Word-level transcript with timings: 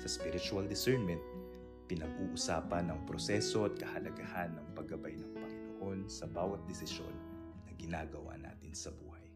Sa 0.00 0.08
spiritual 0.08 0.64
discernment, 0.64 1.20
pinag-uusapan 1.84 2.88
ang 2.88 3.04
proseso 3.04 3.68
at 3.68 3.76
kahalagahan 3.76 4.48
ng 4.56 4.66
paggabay 4.72 5.12
ng 5.12 5.28
Panginoon 5.36 6.08
sa 6.08 6.24
bawat 6.24 6.64
desisyon 6.64 7.12
na 7.68 7.76
ginagawa 7.76 8.32
natin 8.40 8.72
sa 8.72 8.88
buhay. 8.96 9.28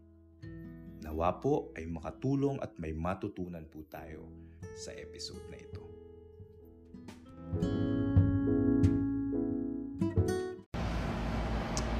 Nawa 1.04 1.36
po 1.36 1.68
ay 1.76 1.84
makatulong 1.84 2.64
at 2.64 2.72
may 2.80 2.96
matutunan 2.96 3.68
po 3.68 3.84
tayo 3.92 4.24
sa 4.72 4.96
episode 4.96 5.44
na 5.52 5.60
ito. 5.60 5.84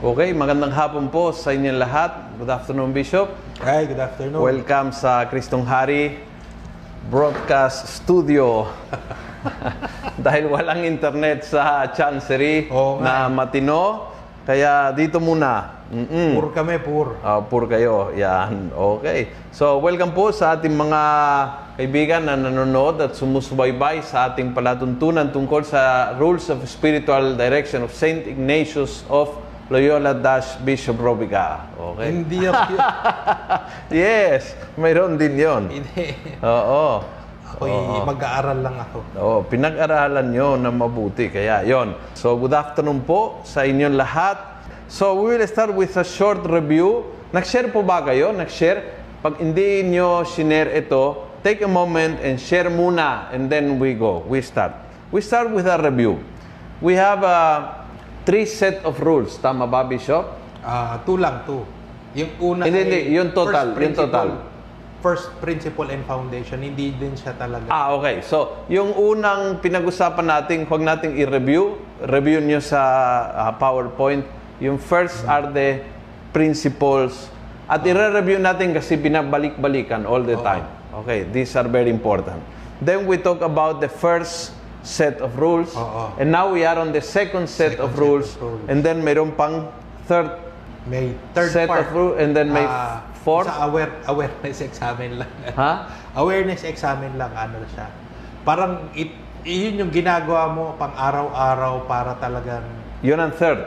Okay, 0.00 0.32
magandang 0.32 0.72
hapon 0.72 1.12
po 1.12 1.36
sa 1.36 1.52
inyong 1.52 1.80
lahat. 1.84 2.16
Good 2.40 2.48
afternoon, 2.48 2.96
Bishop. 2.96 3.28
Hi, 3.60 3.84
good 3.84 4.00
afternoon. 4.00 4.40
Welcome 4.40 4.96
sa 4.96 5.28
Kristong 5.28 5.68
Hari 5.68 6.32
Broadcast 7.04 7.84
Studio. 8.00 8.64
Dahil 10.24 10.48
walang 10.48 10.88
internet 10.88 11.44
sa 11.44 11.84
Chancery 11.92 12.72
Oo 12.72 12.96
nga. 12.96 13.28
na 13.28 13.28
matino, 13.28 14.08
kaya 14.48 14.88
dito 14.96 15.20
muna. 15.20 15.84
Mm-mm. 15.92 16.32
Pur 16.32 16.48
kami, 16.56 16.80
pur. 16.80 17.20
Ah, 17.20 17.44
pur 17.44 17.68
kayo. 17.68 18.08
Yan. 18.16 18.72
Okay. 18.72 19.28
So, 19.52 19.84
welcome 19.84 20.16
po 20.16 20.32
sa 20.32 20.56
ating 20.56 20.72
mga 20.72 21.02
kaibigan 21.76 22.24
na 22.24 22.40
nanonood 22.40 23.04
at 23.04 23.12
sumusubaybay 23.12 24.00
sa 24.00 24.32
ating 24.32 24.56
palatuntunan 24.56 25.28
tungkol 25.28 25.60
sa 25.60 26.14
Rules 26.16 26.48
of 26.48 26.64
Spiritual 26.64 27.36
Direction 27.36 27.84
of 27.84 27.92
St. 27.92 28.24
Ignatius 28.24 29.04
of 29.12 29.43
Loyola 29.72 30.12
Dash 30.12 30.60
Bishop 30.60 31.00
Robica. 31.00 31.64
Okay? 31.72 32.12
Hindi 32.12 32.44
ako, 32.44 32.74
yes, 34.04 34.52
mayroon 34.76 35.16
din 35.16 35.40
yon. 35.40 35.62
hindi. 35.72 36.12
Oo. 36.44 37.00
Ako'y 37.54 37.72
mag-aaral 38.02 38.58
lang 38.60 38.76
ako. 38.82 38.98
Oo, 39.14 39.38
pinag-aralan 39.46 40.26
nyo 40.26 40.58
na 40.58 40.74
mabuti. 40.74 41.30
Kaya 41.30 41.62
yon. 41.62 41.94
So, 42.18 42.34
good 42.34 42.52
afternoon 42.52 43.06
po 43.06 43.40
sa 43.46 43.62
inyong 43.62 43.94
lahat. 43.94 44.36
So, 44.90 45.14
we 45.22 45.38
will 45.38 45.46
start 45.46 45.70
with 45.70 45.94
a 45.96 46.04
short 46.04 46.42
review. 46.44 47.06
Nag-share 47.30 47.70
po 47.70 47.86
ba 47.86 48.02
kayo? 48.02 48.34
Nag-share? 48.34 49.00
Pag 49.22 49.40
hindi 49.40 49.86
nyo 49.86 50.26
sinare 50.28 50.76
ito, 50.76 51.24
take 51.40 51.64
a 51.64 51.70
moment 51.70 52.20
and 52.20 52.36
share 52.36 52.68
muna 52.68 53.32
and 53.32 53.48
then 53.48 53.80
we 53.80 53.94
go. 53.96 54.20
We 54.28 54.44
start. 54.44 54.76
We 55.08 55.24
start 55.24 55.48
with 55.48 55.64
a 55.64 55.80
review. 55.80 56.20
We 56.82 56.98
have 56.98 57.24
a 57.24 57.83
three 58.24 58.48
set 58.48 58.80
of 58.84 58.98
rules. 59.00 59.36
Tama 59.38 59.68
ba, 59.68 59.84
Bishop? 59.84 60.24
Ah, 60.64 61.00
two 61.04 61.20
lang, 61.20 61.44
two. 61.44 61.62
Yung 62.16 62.30
una 62.40 62.64
Hindi, 62.64 62.80
ay 62.80 62.84
hindi. 62.84 63.00
Yung 63.20 63.30
total, 63.36 63.76
first 63.76 63.84
yung 63.84 63.94
total. 63.94 64.28
First 65.04 65.28
principle 65.44 65.92
and 65.92 66.00
foundation. 66.08 66.64
Hindi 66.64 66.96
din 66.96 67.12
siya 67.12 67.36
talaga. 67.36 67.68
Ah, 67.68 67.92
okay. 67.92 68.24
So, 68.24 68.64
yung 68.72 68.96
unang 68.96 69.60
pinag-usapan 69.60 70.24
natin, 70.24 70.64
huwag 70.64 70.80
nating 70.80 71.20
i-review. 71.20 71.76
Review 72.00 72.40
nyo 72.40 72.64
sa 72.64 72.80
ah, 73.36 73.52
PowerPoint. 73.52 74.24
Yung 74.64 74.80
first 74.80 75.28
are 75.28 75.52
the 75.52 75.84
principles. 76.32 77.28
At 77.68 77.84
i-review 77.84 78.40
natin 78.40 78.72
kasi 78.72 78.96
binabalik-balikan 78.96 80.08
all 80.08 80.24
the 80.24 80.40
time. 80.40 80.64
Okay, 81.04 81.28
these 81.28 81.52
are 81.58 81.68
very 81.68 81.92
important. 81.92 82.40
Then 82.80 83.04
we 83.04 83.20
talk 83.20 83.44
about 83.44 83.84
the 83.84 83.90
first 83.90 84.56
set 84.84 85.18
of 85.18 85.34
rules. 85.34 85.72
Oo. 85.72 86.12
And 86.14 86.28
now 86.28 86.52
we 86.52 86.62
are 86.62 86.76
on 86.76 86.92
the 86.92 87.00
second 87.00 87.48
set 87.48 87.74
Second 87.74 87.82
of 87.82 87.90
set 87.90 87.98
rules. 87.98 88.28
of 88.36 88.42
rules. 88.42 88.62
And 88.68 88.78
then 88.80 89.00
mayroon 89.00 89.32
pang 89.32 89.72
third 90.04 90.28
May 90.84 91.16
third 91.32 91.50
set 91.50 91.66
part. 91.66 91.82
of 91.82 91.90
rules. 91.90 92.20
And 92.20 92.36
then 92.36 92.52
may 92.52 92.62
Ah, 92.62 93.00
fourth. 93.18 93.48
Sa 93.48 93.64
aware, 93.64 93.88
awareness 94.04 94.60
examen 94.60 95.18
lang. 95.18 95.32
Ha? 95.50 95.72
awareness 96.20 96.60
examen 96.62 97.16
lang, 97.16 97.32
ano 97.32 97.64
siya. 97.66 97.88
Parang, 98.44 98.92
it, 98.92 99.08
yun 99.40 99.80
yung 99.80 99.88
ginagawa 99.88 100.52
mo 100.52 100.76
pang 100.76 100.92
araw-araw 100.92 101.88
para 101.88 102.12
talagang, 102.14 102.68
Yun 103.00 103.16
ang 103.18 103.32
third. 103.32 103.64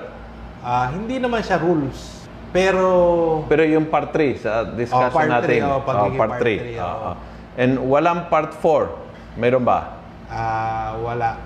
ah, 0.61 0.93
hindi 0.93 1.17
naman 1.17 1.41
siya 1.41 1.57
rules. 1.57 2.21
Pero, 2.53 3.41
Pero 3.49 3.65
yung 3.65 3.89
part 3.89 4.13
3 4.13 4.37
sa 4.37 4.61
discussion 4.63 5.09
Oh, 5.09 5.17
part 5.17 5.25
natin. 5.27 5.49
three, 5.49 5.61
oh, 5.61 5.81
pagiging 5.81 6.15
part 6.15 6.31
part 6.31 6.41
3. 6.45 6.57
three, 6.61 6.77
oo. 6.77 7.09
And 7.57 7.71
walang 7.81 8.29
part 8.29 8.53
4. 8.53 8.93
Meron 9.35 9.65
ba? 9.65 9.96
Ah, 10.31 10.95
wala. 10.99 11.39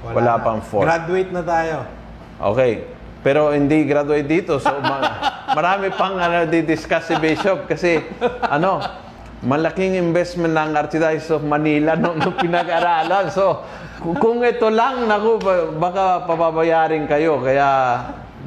Wala 0.00 0.34
na. 0.36 0.44
pang 0.44 0.60
four. 0.64 0.82
Graduate 0.88 1.30
na 1.30 1.42
tayo. 1.44 1.76
Okay. 2.40 2.88
Pero 3.20 3.52
hindi 3.52 3.84
graduate 3.84 4.24
dito. 4.24 4.56
So 4.56 4.72
ma- 4.80 5.12
marami 5.58 5.92
pang 5.92 6.16
ano, 6.16 6.48
di-discuss 6.48 7.12
si 7.12 7.16
Bishop 7.20 7.68
kasi 7.68 8.00
ano, 8.48 8.80
malaking 9.44 10.00
investment 10.00 10.56
ng 10.56 10.72
Archdiocese 10.72 11.36
of 11.36 11.44
Manila 11.44 11.96
nung, 11.96 12.16
nung 12.16 12.36
pinag-aralan. 12.36 13.28
So 13.28 13.60
kung, 14.00 14.16
kung 14.16 14.38
ito 14.40 14.72
lang, 14.72 15.04
naku, 15.04 15.36
ba- 15.36 15.68
baka 15.76 16.04
pababayarin 16.24 17.04
kayo. 17.04 17.44
Kaya, 17.44 17.68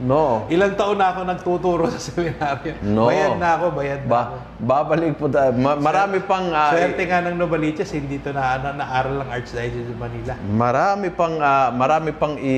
no. 0.01 0.49
Ilang 0.49 0.73
taon 0.73 0.97
na 0.97 1.13
ako 1.13 1.19
nagtuturo 1.27 1.83
sa 1.93 2.01
seminaryo. 2.01 2.81
No. 2.81 3.11
Bayad 3.11 3.37
na 3.37 3.49
ako, 3.59 3.65
bayad 3.77 4.01
na 4.03 4.09
ako. 4.09 4.35
Ba, 4.57 4.81
babalik 4.81 5.13
po 5.19 5.29
tayo. 5.29 5.53
Ma- 5.53 5.77
marami 5.77 6.17
pang... 6.25 6.49
ah, 6.49 6.73
Swerte 6.73 7.03
nga 7.05 7.21
ng 7.21 7.37
Novaliches, 7.37 7.93
hindi 7.93 8.17
to 8.17 8.33
na, 8.33 8.57
na 8.57 8.73
naaral 8.73 9.21
ng 9.21 9.29
Archdiocese 9.29 9.89
of 9.93 9.97
Manila. 10.01 10.33
Marami 10.41 11.07
pang 11.13 11.35
ah, 11.37 11.69
marami 11.69 12.09
pang 12.15 12.33
i 12.41 12.57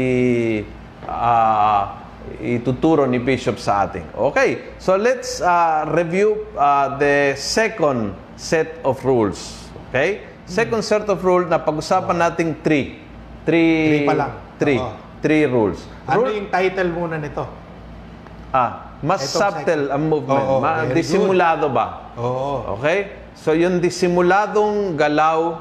ah, 1.04 2.00
ituturo 2.42 3.06
ni 3.06 3.20
Bishop 3.20 3.60
sa 3.60 3.86
atin. 3.86 4.08
Okay, 4.16 4.78
so 4.80 4.96
let's 4.96 5.44
ah, 5.44 5.86
review 5.92 6.48
ah, 6.56 6.96
the 6.96 7.36
second 7.36 8.16
set 8.40 8.80
of 8.88 9.00
rules. 9.04 9.70
Okay? 9.92 10.24
Second 10.46 10.86
set 10.86 11.10
of 11.10 11.22
rules 11.26 11.50
na 11.50 11.58
pag-usapan 11.58 12.22
nating 12.22 12.62
three. 12.62 13.02
Three, 13.46 14.02
Three 14.02 14.10
pa 14.10 14.14
lang. 14.14 14.32
Three. 14.58 14.78
Oo. 14.82 15.05
Three 15.20 15.46
rules. 15.46 15.80
Ano 16.06 16.24
Rule- 16.24 16.38
yung 16.38 16.50
title 16.50 16.90
muna 16.90 17.16
nito? 17.16 17.44
ah, 18.50 18.96
mas 19.02 19.20
Itong 19.22 19.36
subtle 19.36 19.84
ang 19.92 20.04
movement. 20.06 20.40
Oo, 20.42 20.60
Ma- 20.60 20.82
very 20.82 20.88
good. 20.88 20.96
disimulado 20.96 21.66
ba? 21.68 22.16
Oo. 22.16 22.80
Okay? 22.80 23.00
So, 23.36 23.52
yung 23.52 23.84
disimuladong 23.84 24.96
galaw 24.96 25.60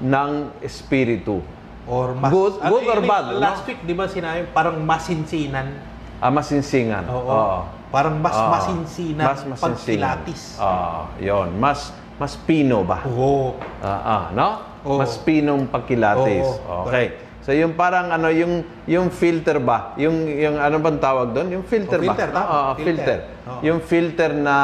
ng 0.00 0.30
espiritu. 0.58 1.38
Or 1.86 2.14
mas, 2.14 2.30
Good- 2.30 2.58
good 2.60 2.84
or 2.84 2.98
yun, 2.98 3.06
bad, 3.06 3.24
no? 3.30 3.38
Last 3.38 3.62
week, 3.64 3.78
di 3.80 3.94
ba 3.94 4.06
sinabi, 4.06 4.46
parang 4.50 4.78
masinsinan. 4.78 5.70
Ah, 6.18 6.28
masinsingan. 6.28 7.06
Oo. 7.06 7.62
Parang 7.90 8.16
mas 8.16 8.34
Oo. 8.34 8.48
masinsinan. 8.48 9.24
Mas 9.24 9.40
masinsingan. 9.42 10.18
Pagpilatis. 10.18 10.42
Ah, 10.58 11.10
yon. 11.16 11.54
Mas 11.56 11.90
mas 12.20 12.36
pino 12.36 12.84
ba? 12.84 13.00
Oo. 13.08 13.56
Ah, 13.80 14.00
ah, 14.04 14.24
no? 14.30 14.48
Oo. 14.84 14.98
Mas 14.98 15.16
pinong 15.16 15.64
pagkilatis. 15.66 16.44
Oo. 16.60 16.86
Okay. 16.86 17.16
So 17.40 17.50
yung 17.50 17.72
parang 17.72 18.08
ano 18.08 18.28
yung 18.28 18.60
yung 18.84 19.08
filter 19.08 19.56
ba? 19.56 19.96
Yung 19.96 20.12
yung 20.28 20.56
ano 20.56 20.76
bang 20.76 20.98
tawag 20.98 21.32
doon? 21.32 21.48
Yung 21.50 21.64
filter 21.64 21.96
Oh, 21.96 22.02
ba? 22.02 22.12
filter, 22.12 22.28
tama. 22.28 22.44
Oo, 22.46 22.70
Filter. 22.74 22.84
filter. 22.84 23.18
Oo. 23.46 23.60
Yung 23.62 23.80
filter 23.80 24.30
na 24.34 24.56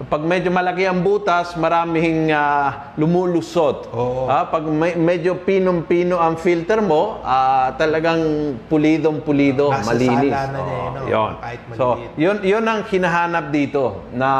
pag 0.00 0.22
medyo 0.22 0.48
malaki 0.48 0.86
ang 0.86 1.02
butas, 1.02 1.52
maraming 1.54 2.30
ah, 2.30 2.94
lumulusot. 2.94 3.90
Oo. 3.90 4.24
Ah, 4.24 4.46
pag 4.46 4.62
me- 4.62 4.94
medyo 4.94 5.34
pinong-pino 5.36 6.16
ang 6.16 6.38
filter 6.38 6.78
mo, 6.78 7.18
ah, 7.20 7.74
talagang 7.74 8.22
pulidong-pulido, 8.68 9.68
Nasa 9.68 9.90
malinis. 9.90 10.30
na 10.30 10.54
niya, 10.54 10.62
eh, 10.62 10.88
no? 10.88 11.00
yun. 11.04 11.32
Kahit 11.36 11.60
So, 11.74 11.84
yun, 12.14 12.36
yun 12.42 12.62
ang 12.62 12.86
hinahanap 12.86 13.50
dito 13.50 14.06
na 14.12 14.30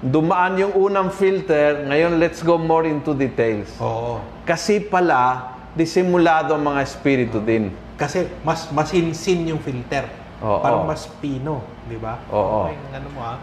dumaan 0.00 0.60
yung 0.60 0.76
unang 0.78 1.08
filter, 1.10 1.88
ngayon 1.88 2.20
let's 2.20 2.40
go 2.40 2.54
more 2.54 2.84
into 2.84 3.10
details. 3.10 3.72
Oo. 3.80 4.20
Kasi 4.44 4.84
pala, 4.84 5.56
disimulado 5.80 6.52
ang 6.52 6.64
mga 6.68 6.80
espiritu 6.84 7.40
din. 7.40 7.72
Kasi 7.96 8.28
mas 8.44 8.68
masinsin 8.68 9.48
yung 9.48 9.60
filter. 9.64 10.04
Oo. 10.44 10.60
Parang 10.60 10.84
mas 10.84 11.08
pino, 11.20 11.64
di 11.88 11.96
ba? 11.96 12.20
Oo. 12.28 12.68
Okay, 12.68 12.76
ano 12.96 13.08
mo 13.16 13.20
ah. 13.24 13.38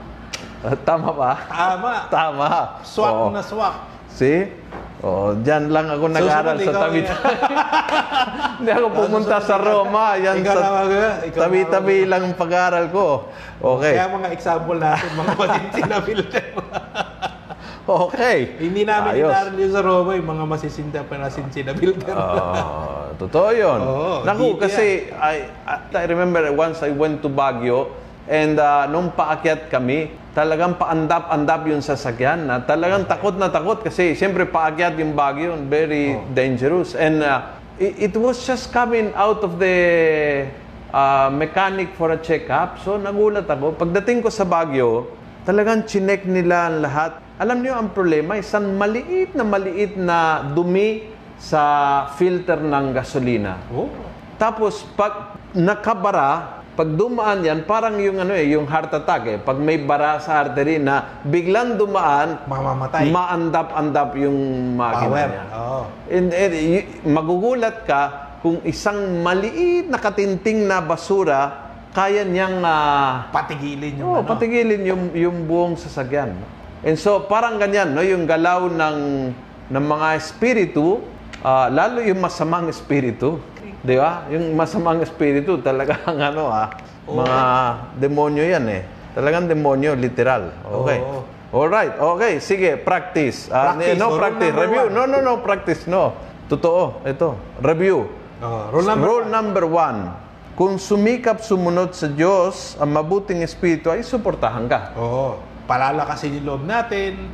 Ah, 0.62 0.78
Tama 0.78 1.10
ba? 1.13 1.31
Tama. 1.50 1.94
Tama. 2.13 2.50
Swak 2.86 3.13
Oo. 3.13 3.34
na 3.34 3.42
swak. 3.42 3.75
See? 4.13 4.50
Oh, 5.06 5.38
diyan 5.38 5.69
lang 5.69 5.94
ako 5.94 6.10
nag-aral 6.10 6.57
sa 6.57 6.74
tabi 6.74 7.06
eh. 7.06 7.10
Hindi 8.57 8.72
ako 8.74 8.88
pumunta 8.98 9.38
sa 9.38 9.62
Roma. 9.62 10.18
Yan 10.18 10.42
Ikaw 10.42 10.56
sa 10.57 10.69
tabi-tabi 11.38 12.10
lang 12.10 12.25
ang 12.25 12.34
pag-aaral 12.34 12.89
ko. 12.89 13.30
Okay. 13.62 13.94
Kaya 13.94 14.10
mga 14.10 14.30
example 14.34 14.78
natin, 14.81 15.10
mga 15.13 15.34
masinsin 15.42 15.86
na 15.86 15.98
filter. 16.01 16.45
Okay. 17.88 18.60
Hindi 18.60 18.84
namin 18.84 19.16
Ayos. 19.16 19.31
inaralyo 19.31 19.68
sa 19.72 19.80
Roma 19.80 20.12
yung 20.19 20.28
mga 20.28 20.44
masisinda 20.44 21.01
pa 21.07 21.16
na 21.16 21.31
sinsina 21.31 21.72
builder. 21.72 22.12
Oo, 22.12 23.16
totoo 23.16 23.50
yun. 23.56 23.80
Oo, 23.80 24.28
Naku, 24.28 24.60
kasi 24.60 25.07
I, 25.16 25.48
I 25.95 26.06
remember 26.12 26.44
once 26.51 26.84
I 26.84 26.92
went 26.92 27.24
to 27.24 27.31
Baguio 27.31 27.95
and 28.28 28.60
uh, 28.60 28.92
nung 28.92 29.16
paakyat 29.16 29.72
kami, 29.72 30.12
talagang 30.36 30.75
paandap-andap 30.75 31.66
yung 31.66 31.81
sasakyan 31.81 32.45
na 32.45 32.62
talagang 32.62 33.07
takot 33.07 33.34
na 33.39 33.50
takot 33.50 33.81
kasi 33.81 34.13
siyempre 34.13 34.44
paakyat 34.44 35.00
yung 35.00 35.16
Baguio, 35.16 35.56
very 35.66 36.19
dangerous. 36.36 36.92
And 36.92 37.24
uh, 37.24 37.56
it, 37.80 38.12
it 38.12 38.13
was 38.19 38.44
just 38.44 38.69
coming 38.75 39.16
out 39.16 39.42
of 39.48 39.57
the 39.57 39.78
uh, 40.92 41.31
mechanic 41.31 41.95
for 41.95 42.12
a 42.12 42.19
check-up. 42.19 42.84
So 42.84 43.00
nagulat 43.00 43.48
ako. 43.48 43.80
Pagdating 43.80 44.22
ko 44.22 44.30
sa 44.30 44.44
Baguio, 44.44 45.07
talagang 45.48 45.88
chinek 45.88 46.28
nila 46.28 46.68
ang 46.68 46.84
lahat. 46.84 47.26
Alam 47.38 47.62
niyo 47.62 47.78
ang 47.78 47.94
problema, 47.94 48.34
isang 48.34 48.66
maliit 48.74 49.38
na 49.38 49.45
maliit 49.45 49.94
na 49.94 50.42
dumi 50.42 51.06
sa 51.38 51.62
filter 52.18 52.57
ng 52.57 52.98
gasolina. 52.98 53.62
Oh. 53.69 53.94
Tapos 54.42 54.81
pag 54.98 55.38
nakabara, 55.54 56.57
pag 56.74 56.89
dumaan 56.89 57.45
yan, 57.45 57.62
parang 57.62 58.01
yung 58.01 58.18
ano 58.18 58.34
eh, 58.34 58.57
yung 58.57 58.66
heart 58.66 58.89
attack 58.89 59.24
eh. 59.25 59.38
Pag 59.38 59.62
may 59.62 59.78
bara 59.78 60.18
sa 60.18 60.42
artery 60.42 60.81
na 60.81 61.22
biglang 61.22 61.78
dumaan, 61.78 62.42
Mamamatay. 62.50 63.13
maandap-andap 63.13 64.18
yung 64.18 64.38
makina 64.74 65.06
Power. 65.06 65.30
niya. 65.30 65.44
Oo. 65.54 65.81
And, 66.10 66.28
and 66.34 66.54
y- 66.54 66.88
magugulat 67.06 67.86
ka 67.86 68.01
kung 68.42 68.66
isang 68.66 69.22
maliit 69.22 69.94
na 69.94 70.01
katinting 70.01 70.66
na 70.66 70.81
basura, 70.81 71.69
kaya 71.94 72.25
niyang 72.25 72.66
ah, 72.66 73.30
Patigilin 73.30 74.01
yung 74.01 74.10
Oo, 74.10 74.18
ano. 74.22 74.25
patigilin 74.25 74.81
yung, 74.81 75.04
yung 75.13 75.38
buong 75.45 75.78
sasakyan. 75.78 76.56
No? 76.83 76.85
And 76.85 76.97
so, 76.97 77.25
parang 77.25 77.57
ganyan, 77.57 77.97
no? 77.97 78.06
yung 78.06 78.29
galaw 78.29 78.69
ng, 78.69 78.97
ng 79.69 79.85
mga 79.85 80.07
espiritu, 80.18 81.01
ah, 81.41 81.69
lalo 81.74 82.01
yung 82.06 82.21
masamang 82.21 82.69
espiritu. 82.69 83.41
Di 83.81 83.95
ba? 83.97 84.25
Yung 84.29 84.53
masamang 84.53 85.01
espiritu, 85.01 85.57
talagang 85.62 86.01
ano 86.33 86.50
ah, 86.50 86.69
mga 87.07 87.39
demonyo 87.97 88.44
yan 88.44 88.65
eh. 88.69 88.83
Talagang 89.18 89.50
demonyo, 89.50 89.97
literal. 89.97 90.53
Okay. 90.62 91.00
Oo. 91.01 91.21
Alright, 91.47 91.95
okay, 91.95 92.44
sige, 92.44 92.75
practice. 92.75 93.47
Ah, 93.47 93.71
Practice, 93.71 93.95
no, 93.95 94.12
rule 94.12 94.19
practice. 94.19 94.51
Review. 94.51 94.83
one. 94.83 94.94
No, 94.94 95.01
no, 95.07 95.18
no, 95.24 95.33
practice, 95.39 95.88
no. 95.88 96.12
Totoo, 96.51 97.07
ito. 97.07 97.39
Review. 97.63 98.12
Oh, 98.44 98.69
rule 98.69 98.85
number 98.85 99.06
Rule 99.07 99.25
number 99.31 99.63
one. 99.65 100.00
Kung 100.59 100.75
sumikap 100.75 101.39
sumunod 101.39 101.95
sa 101.95 102.12
Diyos, 102.12 102.75
ang 102.77 102.91
mabuting 102.91 103.45
espiritu 103.47 103.94
ay 103.94 104.03
suportahan 104.03 104.68
ka. 104.68 104.91
Oo. 105.00 105.39
Palalakasin 105.67 106.39
yung 106.39 106.47
loob 106.47 106.63
natin. 106.63 107.27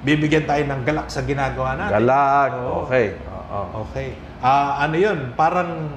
Bibigyan 0.00 0.48
tayo 0.48 0.62
ng 0.64 0.80
galak 0.86 1.12
sa 1.12 1.20
ginagawa 1.26 1.76
natin. 1.76 1.92
Galak. 2.00 2.50
Oo. 2.56 2.88
Okay. 2.88 3.06
Oo. 3.50 3.84
Okay. 3.90 4.08
Ah, 4.40 4.80
ano 4.80 4.96
'yun? 4.96 5.34
Parang 5.36 5.90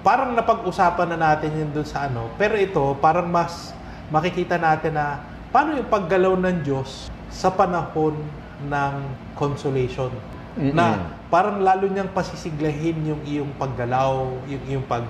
parang 0.00 0.34
napag-usapan 0.34 1.14
na 1.14 1.18
natin 1.30 1.54
'yun 1.54 1.70
doon 1.70 1.86
sa 1.86 2.10
ano. 2.10 2.32
Pero 2.40 2.58
ito, 2.58 2.96
parang 2.98 3.28
mas 3.28 3.76
makikita 4.10 4.56
natin 4.58 4.96
na 4.96 5.22
paano 5.52 5.78
yung 5.78 5.86
paggalaw 5.92 6.34
ng 6.40 6.66
Diyos 6.66 7.12
sa 7.30 7.52
panahon 7.52 8.16
ng 8.66 8.94
consolation. 9.36 10.10
Mm-mm. 10.56 10.72
Na 10.72 11.12
parang 11.28 11.60
lalo 11.60 11.84
niyang 11.86 12.10
pasisiglahin 12.16 12.96
yung 13.04 13.22
iyong 13.28 13.52
paggalaw, 13.60 14.40
yung 14.48 14.64
iyong 14.66 14.86
pag 14.88 15.04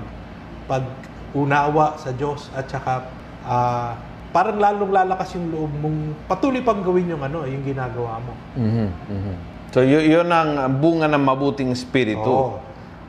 pag-unawa 0.67 1.95
sa 1.97 2.11
Diyos 2.11 2.51
at 2.51 2.67
saka 2.67 3.07
ah, 3.47 3.95
parang 4.37 4.61
lalong 4.61 4.93
lalakas 4.93 5.33
yung 5.33 5.49
loob 5.49 5.73
mong 5.81 6.29
patuloy 6.29 6.61
pang 6.61 6.85
gawin 6.85 7.09
yung 7.09 7.25
ano, 7.25 7.49
yung 7.49 7.65
ginagawa 7.65 8.21
mo. 8.21 8.33
Mhm, 8.53 8.89
mhm. 9.09 9.35
So, 9.73 9.81
y- 9.81 10.13
yun 10.13 10.29
ang 10.29 10.77
bunga 10.77 11.09
ng 11.09 11.25
mabuting 11.25 11.73
espiritu. 11.73 12.29
Oo. 12.29 12.61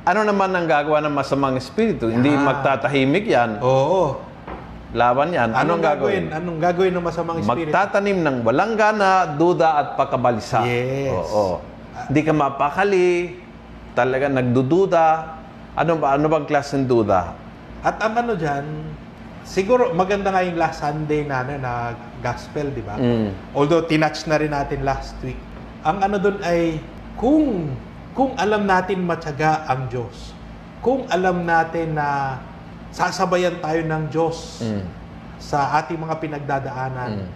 Ano 0.08 0.24
naman 0.24 0.56
ang 0.56 0.64
gagawa 0.64 1.04
ng 1.04 1.12
masamang 1.12 1.60
espiritu? 1.60 2.08
Hindi 2.08 2.32
Ah. 2.32 2.48
magtatahimik 2.48 3.28
yan. 3.28 3.60
Oo. 3.60 4.24
Laban 4.96 5.36
yan. 5.36 5.52
Anong, 5.52 5.60
Anong, 5.60 5.82
gagawin? 5.84 6.24
gagawin? 6.24 6.40
Anong 6.40 6.60
gagawin 6.64 6.92
ng 6.96 7.04
masamang 7.04 7.38
espiritu? 7.44 7.76
Magtatanim 7.76 8.18
ng 8.24 8.38
walang 8.40 8.74
gana, 8.80 9.10
duda 9.36 9.84
at 9.84 9.88
pakabalisa. 10.00 10.64
Yes. 10.64 11.12
Oo. 11.12 11.60
Hindi 12.08 12.24
ka 12.24 12.32
mapakali, 12.32 13.36
talaga 13.92 14.32
nagdududa. 14.32 15.08
Ano 15.76 16.00
ba 16.00 16.16
ano 16.16 16.32
bang 16.32 16.48
klase 16.48 16.80
ng 16.80 16.88
duda? 16.88 17.36
At 17.84 18.00
ang 18.00 18.16
ano 18.16 18.34
dyan, 18.34 18.64
siguro 19.48 19.96
maganda 19.96 20.28
nga 20.30 20.44
yung 20.44 20.60
last 20.60 20.84
Sunday 20.84 21.24
na, 21.24 21.48
ano, 21.48 21.56
na 21.56 21.96
gospel, 22.20 22.68
di 22.76 22.84
ba? 22.84 23.00
Mm. 23.00 23.56
Although 23.56 23.88
tinouch 23.88 24.28
na 24.28 24.36
rin 24.36 24.52
natin 24.52 24.84
last 24.84 25.16
week. 25.24 25.40
Ang 25.88 26.04
ano 26.04 26.20
doon 26.20 26.44
ay 26.44 26.84
kung 27.16 27.72
kung 28.12 28.34
alam 28.36 28.66
natin 28.68 29.06
matyaga 29.08 29.64
ang 29.70 29.88
Diyos, 29.88 30.34
kung 30.84 31.06
alam 31.08 31.46
natin 31.48 31.96
na 31.96 32.42
sasabayan 32.92 33.62
tayo 33.64 33.86
ng 33.88 34.04
Diyos 34.12 34.60
Mm. 34.66 34.84
sa 35.40 35.80
ating 35.80 35.96
mga 36.02 36.18
pinagdadaanan, 36.18 37.24
Mm. 37.24 37.30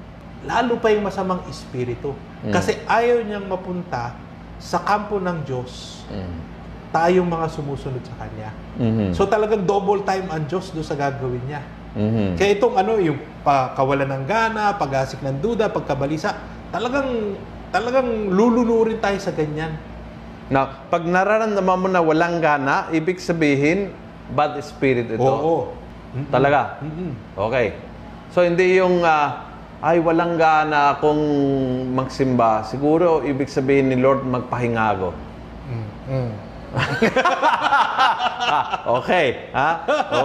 lalo 0.50 0.82
pa 0.82 0.90
yung 0.90 1.06
masamang 1.06 1.46
espiritu. 1.48 2.12
Mm. 2.42 2.50
Kasi 2.52 2.82
ayaw 2.90 3.22
niyang 3.22 3.46
mapunta 3.46 4.18
sa 4.58 4.82
kampo 4.82 5.22
ng 5.22 5.46
Diyos 5.46 6.04
Mm. 6.10 6.34
tayong 6.92 7.30
mga 7.30 7.48
sumusunod 7.48 8.04
sa 8.04 8.14
Kanya. 8.20 8.52
Mhm. 8.76 9.16
So 9.16 9.24
talagang 9.24 9.64
double 9.64 10.04
time 10.04 10.28
ang 10.28 10.44
Diyos 10.44 10.76
doon 10.76 10.84
sa 10.84 10.98
gagawin 10.98 11.40
niya. 11.48 11.64
Mhm. 11.92 12.40
Kaya 12.40 12.50
itong 12.56 12.76
ano, 12.80 12.96
yung 12.98 13.20
pakawalan 13.44 14.08
ng 14.08 14.24
gana, 14.24 14.76
pag-asik 14.80 15.20
ng 15.20 15.44
duda, 15.44 15.68
pagkabalisa, 15.68 16.38
talagang 16.72 17.36
talagang 17.72 18.32
lulunurin 18.32 19.00
tayo 19.00 19.20
sa 19.20 19.32
ganyan. 19.32 19.76
Now, 20.52 20.88
pag 20.92 21.08
nararamdaman 21.08 21.78
mo 21.80 21.88
na 21.88 22.04
walang 22.04 22.44
gana, 22.44 22.92
ibig 22.92 23.20
sabihin, 23.24 23.96
bad 24.36 24.60
spirit 24.60 25.08
ito. 25.08 25.24
Oo. 25.24 25.72
Mm-mm. 26.12 26.28
Talaga? 26.28 26.84
Mm-mm. 26.84 27.12
Okay. 27.40 27.72
So, 28.36 28.44
hindi 28.44 28.76
yung, 28.76 29.00
ah, 29.08 29.48
ay, 29.80 30.04
walang 30.04 30.36
gana 30.36 31.00
akong 31.00 31.24
magsimba. 31.96 32.68
Siguro, 32.68 33.24
ibig 33.24 33.48
sabihin 33.48 33.88
ni 33.92 33.98
Lord, 34.00 34.28
magpahinga 34.28 34.84
ako. 35.00 35.10
Mm. 36.12 36.32
Ah, 36.72 38.64
okay. 39.00 39.52
Ha? 39.52 39.70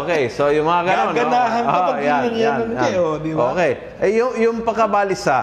Okay. 0.03 0.31
So, 0.31 0.51
yung 0.55 0.67
mga 0.67 0.83
ganun. 0.87 1.15
Gaganahan 1.15 1.63
no? 1.63 1.69
ka 1.69 1.75
Ah, 1.75 1.87
pag 1.91 1.99
ganyan 1.99 2.33
yan, 2.39 2.59
ano, 2.63 2.75
Che, 2.79 2.91
oh, 2.99 3.15
di 3.19 3.33
ba? 3.35 3.43
Okay. 3.53 3.71
Eh, 4.03 4.11
yung, 4.15 4.33
yung 4.39 4.57
pagkabalisa, 4.63 5.39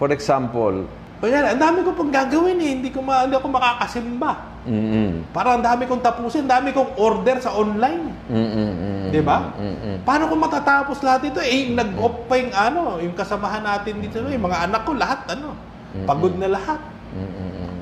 for 0.00 0.08
example, 0.12 0.88
Kaya 1.18 1.50
ang 1.50 1.58
dami 1.58 1.82
ko 1.82 1.90
pang 1.98 2.14
gagawin 2.14 2.62
eh. 2.62 2.70
Hindi 2.78 2.94
ko 2.94 3.02
ma 3.02 3.26
hindi 3.26 3.34
ako 3.34 3.50
makakasimba. 3.50 4.62
mm 4.70 5.34
Parang 5.34 5.58
ang 5.58 5.66
dami 5.66 5.90
kong 5.90 5.98
tapusin, 5.98 6.46
ang 6.46 6.62
dami 6.62 6.70
kong 6.70 6.94
order 6.94 7.42
sa 7.42 7.58
online. 7.58 8.14
mm 8.30 9.10
Di 9.10 9.18
ba? 9.18 9.50
mm 9.58 10.06
Paano 10.06 10.30
ko 10.30 10.38
matatapos 10.38 11.02
lahat 11.02 11.26
ito? 11.26 11.42
Eh, 11.42 11.74
nag-off 11.74 12.30
pa 12.30 12.38
yung 12.38 12.54
ano, 12.54 12.82
yung 13.02 13.18
kasamahan 13.18 13.66
natin 13.66 13.98
dito, 13.98 14.22
yung 14.22 14.46
mga 14.46 14.70
anak 14.70 14.86
ko, 14.86 14.94
lahat 14.94 15.26
ano, 15.26 15.58
pagod 16.06 16.38
na 16.38 16.54
lahat. 16.54 16.78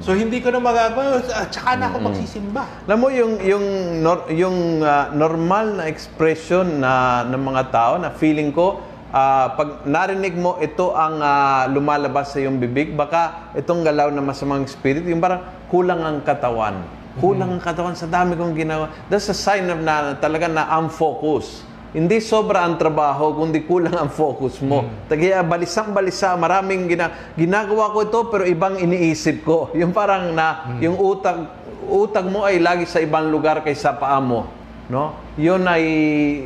So, 0.05 0.13
hindi 0.13 0.45
ko 0.45 0.53
na 0.53 0.61
magagawa, 0.61 1.25
at 1.25 1.49
saka 1.49 1.73
na 1.81 1.89
ako 1.89 1.97
magsisimba. 2.13 2.63
Alam 2.85 2.99
mo 3.01 3.09
yung 3.09 3.33
yung 3.41 3.67
nor- 4.05 4.29
yung 4.29 4.85
ah, 4.85 5.09
normal 5.11 5.81
na 5.81 5.85
expression 5.89 6.81
na 6.81 7.25
ng 7.25 7.43
mga 7.43 7.63
tao 7.73 7.97
na 7.97 8.13
feeling 8.13 8.53
ko 8.53 8.81
ah, 9.11 9.57
pag 9.57 9.89
narinig 9.89 10.37
mo 10.37 10.61
ito 10.61 10.93
ang 10.93 11.19
ah, 11.25 11.65
lumalabas 11.73 12.37
sa 12.37 12.39
iyong 12.39 12.61
bibig 12.61 12.93
baka 12.93 13.53
itong 13.57 13.81
galaw 13.83 14.13
na 14.13 14.21
masamang 14.21 14.69
spirit 14.69 15.03
yung 15.09 15.19
parang 15.19 15.43
kulang 15.73 16.05
ang 16.05 16.21
katawan. 16.21 16.85
Kulang 17.17 17.57
ang 17.57 17.63
katawan 17.65 17.97
sa 17.97 18.05
dami 18.05 18.37
kong 18.37 18.53
ginawa. 18.53 18.93
That's 19.09 19.33
a 19.33 19.37
sign 19.37 19.73
of 19.73 19.81
na 19.81 20.21
talaga 20.21 20.53
na 20.53 20.69
unfocus. 20.77 21.65
Hindi 21.97 22.21
sobra 22.21 22.61
ang 22.61 22.77
trabaho, 22.77 23.33
kundi 23.33 23.65
kulang 23.65 23.97
ang 23.97 24.13
focus 24.13 24.61
mo. 24.61 24.85
Kaya 25.09 25.41
balisang-balisa, 25.41 26.37
maraming 26.37 26.93
gina, 26.93 27.33
ginagawa 27.33 27.89
ko 27.89 28.05
ito 28.05 28.21
pero 28.29 28.45
ibang 28.45 28.77
iniisip 28.77 29.41
ko. 29.41 29.59
Yung 29.81 29.97
parang 29.97 30.37
na, 30.37 30.77
yung 30.77 31.01
utak, 31.01 31.49
utak 31.89 32.29
mo 32.29 32.45
ay 32.45 32.61
lagi 32.61 32.85
sa 32.85 33.01
ibang 33.01 33.33
lugar 33.33 33.65
kaysa 33.65 33.97
paa 33.97 34.21
mo. 34.21 34.45
No? 34.93 35.17
Yun 35.41 35.65
ay 35.65 35.85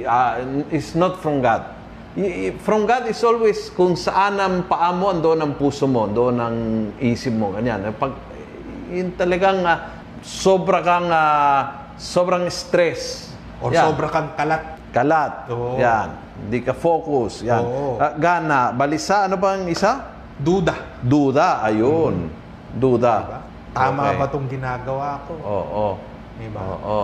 ah, 0.07 0.38
is 0.71 0.95
not 0.95 1.19
from 1.19 1.42
God. 1.42 1.66
From 2.62 2.87
God 2.87 3.11
is 3.11 3.19
always 3.26 3.75
kung 3.75 3.99
saan 3.99 4.38
ang 4.38 4.71
paa 4.71 4.95
mo, 4.95 5.11
doon 5.19 5.42
ang 5.42 5.52
puso 5.59 5.90
mo, 5.90 6.07
doon 6.07 6.37
ang 6.38 6.57
isip 7.02 7.35
mo, 7.35 7.50
ganyan. 7.50 7.90
Pag, 7.99 8.14
yun 8.87 9.19
talagang 9.19 9.66
ah, 9.66 9.99
sobra 10.23 10.78
kang, 10.78 11.11
ah, 11.11 11.90
sobrang 11.99 12.47
stress. 12.47 13.35
Or 13.59 13.75
Yan. 13.75 13.90
sobra 13.90 14.09
kang 14.09 14.30
kalat. 14.38 14.79
Kalat. 14.90 15.47
Oo. 15.50 15.78
Yan. 15.78 16.09
Hindi 16.47 16.59
ka 16.66 16.75
focus. 16.75 17.47
Yan. 17.47 17.62
Oo. 17.62 17.97
Ah, 17.97 18.14
gana. 18.14 18.75
Balisa. 18.75 19.30
Ano 19.30 19.38
ba 19.38 19.54
ang 19.54 19.70
isa? 19.70 20.02
Duda. 20.35 20.99
Duda. 21.00 21.62
Ayun. 21.62 22.26
Duda. 22.75 23.14
Diba? 23.23 23.40
Tama 23.70 24.02
Okay. 24.02 24.18
ba 24.18 24.25
itong 24.26 24.49
ginagawa 24.50 25.09
ko? 25.30 25.32
Oo. 25.38 25.87
Diba? 26.38 26.61
Oo. 26.61 27.02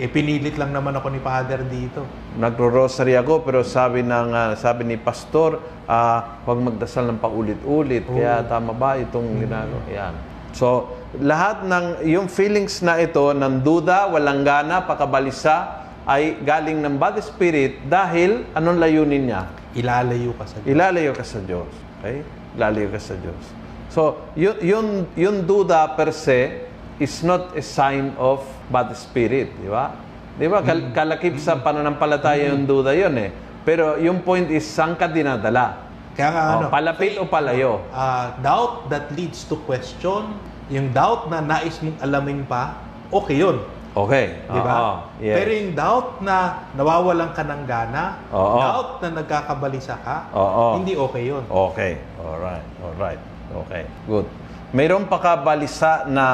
Eh, 0.00 0.08
pinilit 0.08 0.56
lang 0.56 0.72
naman 0.72 0.96
ako 0.96 1.12
ni 1.12 1.20
Father 1.20 1.60
dito. 1.68 2.08
Nagro-rosary 2.40 3.20
ako 3.20 3.44
pero 3.44 3.60
sabi 3.60 4.00
ng 4.00 4.32
ah, 4.32 4.56
sabi 4.56 4.88
ni 4.88 4.96
pastor, 4.96 5.60
ah, 5.84 6.40
huwag 6.48 6.72
magdasal 6.72 7.04
ng 7.12 7.20
paulit-ulit. 7.20 8.08
Kaya 8.08 8.40
tama 8.48 8.72
ba 8.72 8.96
itong 8.96 9.44
ginagawa? 9.44 9.84
Yan. 9.92 10.14
So, 10.56 10.88
lahat 11.20 11.68
ng 11.68 12.06
yung 12.08 12.32
feelings 12.32 12.80
na 12.80 12.96
ito 12.96 13.36
ng 13.36 13.60
duda, 13.60 14.08
walang 14.08 14.40
gana, 14.40 14.88
pakabalisa 14.88 15.84
ay 16.04 16.40
galing 16.40 16.78
ng 16.78 16.96
bad 16.96 17.18
spirit 17.20 17.80
dahil 17.82 18.44
anong 18.52 18.78
layunin 18.78 19.26
niya? 19.26 19.42
Ilalayo 19.72 20.34
ka 20.34 20.44
sa 20.44 20.56
Diyos. 20.58 20.68
Ilalayo 20.68 21.12
ka 21.12 21.24
sa 21.24 21.38
Diyos. 21.38 21.70
Okay? 21.98 22.18
Ilalayo 22.52 22.88
ka 22.88 22.98
sa 22.98 23.14
Diyos. 23.14 23.42
So, 23.88 24.02
yun, 24.34 24.56
yun, 24.60 24.86
yung 25.14 25.38
duda 25.42 25.92
per 25.92 26.10
se 26.10 26.66
is 26.96 27.20
not 27.20 27.54
a 27.54 27.62
sign 27.62 28.14
of 28.16 28.42
bad 28.66 28.90
spirit. 28.94 29.50
Di 29.56 29.66
ba? 29.66 29.94
Di 30.34 30.46
ba? 30.46 30.60
Kal- 30.60 30.90
kalakip 30.90 31.36
sa 31.36 31.58
pananampalataya 31.58 32.50
yung 32.50 32.64
duda 32.64 32.92
yun 32.92 33.14
eh. 33.16 33.30
Pero 33.60 33.94
yung 33.96 34.20
point 34.20 34.46
is, 34.48 34.64
saan 34.64 34.94
ka 34.94 35.04
dinadala? 35.04 35.86
Kaya 36.12 36.28
nga 36.28 36.42
Oh, 36.42 36.54
ano, 36.58 36.66
palapit 36.68 37.14
o 37.16 37.24
palayo? 37.24 37.82
ah, 37.90 38.34
doubt 38.38 38.88
that 38.88 39.10
leads 39.12 39.44
to 39.44 39.54
question, 39.62 40.34
yung 40.66 40.90
doubt 40.90 41.26
na 41.26 41.38
nais 41.38 41.78
mong 41.78 41.98
alamin 41.98 42.42
pa, 42.42 42.78
okay 43.08 43.38
yun. 43.38 43.62
Okay. 43.90 44.46
Di 44.46 44.60
ba? 44.62 44.74
Oo. 44.78 44.94
Yes. 45.18 45.34
Pero 45.34 45.50
yung 45.50 45.72
doubt 45.74 46.22
na 46.22 46.36
nawawalan 46.78 47.34
ka 47.34 47.42
ng 47.42 47.62
gana, 47.66 48.22
Oo. 48.30 48.58
doubt 48.62 48.90
na 49.02 49.08
nagkakabalisa 49.22 49.98
ka, 49.98 50.16
Oo. 50.30 50.78
hindi 50.78 50.94
okay 50.94 51.22
yun. 51.26 51.42
Okay. 51.50 51.98
Alright. 52.22 52.66
Alright. 52.78 53.20
Okay. 53.66 53.82
Good. 54.06 54.26
Mayroon 54.70 55.10
pa 55.10 55.18
ka 55.18 55.42
balisa 55.42 56.06
na 56.06 56.26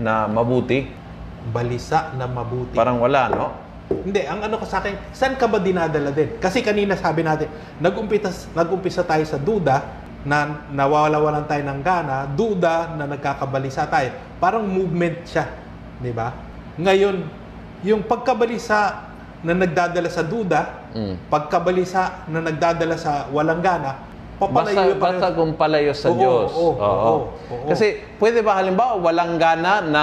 na 0.00 0.24
mabuti? 0.24 0.88
Balisa 1.52 2.16
na 2.16 2.24
mabuti. 2.24 2.72
Parang 2.72 3.04
wala, 3.04 3.28
no? 3.28 3.46
Hindi, 3.86 4.24
ang 4.24 4.42
ano 4.42 4.56
ko 4.58 4.66
sa 4.66 4.82
akin, 4.82 5.14
saan 5.14 5.36
ka 5.38 5.46
ba 5.46 5.60
dinadala 5.60 6.10
din? 6.10 6.40
Kasi 6.40 6.64
kanina 6.64 6.98
sabi 6.98 7.22
natin, 7.22 7.52
nag-umpisa, 7.78 8.50
nag-umpisa 8.56 9.06
tayo 9.06 9.22
sa 9.28 9.38
duda, 9.38 10.06
na 10.26 10.66
nawawala-walan 10.74 11.46
tayo 11.46 11.62
ng 11.62 11.80
gana, 11.86 12.26
duda 12.26 12.98
na 12.98 13.06
nagkakabalisa 13.06 13.86
tayo. 13.86 14.10
Parang 14.42 14.66
movement 14.66 15.22
siya, 15.22 15.46
di 15.98 16.10
ba? 16.10 16.32
Ngayon, 16.76 17.16
yung 17.82 18.02
pagkabalisa 18.02 19.08
na 19.40 19.52
nagdadala 19.52 20.08
sa 20.08 20.20
duda, 20.20 20.88
Mm. 20.90 21.28
pagkabalisa 21.28 22.26
na 22.26 22.40
nagdadala 22.42 22.96
sa 22.96 23.28
walang 23.28 23.60
gana, 23.60 24.00
Basta, 24.36 24.52
papalayo 24.68 24.92
pa 24.94 25.08
basta 25.10 25.26
kung 25.32 25.52
palayo 25.54 25.92
sa 25.92 26.08
Oo, 26.08 26.16
Diyos. 26.16 26.50
oo, 26.52 26.72
oo, 26.74 27.16
oo. 27.48 27.66
Kasi 27.66 27.86
pwede 28.16 28.40
ba 28.40 28.56
halimbawa 28.56 28.96
walang 28.98 29.36
gana 29.36 29.80
na 29.80 30.02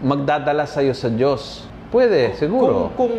magdadala 0.00 0.64
sa 0.64 0.80
iyo 0.80 0.92
sa 0.92 1.08
Diyos? 1.08 1.64
Pwede, 1.88 2.34
siguro. 2.34 2.92
Kung, 2.92 3.08
kung 3.08 3.14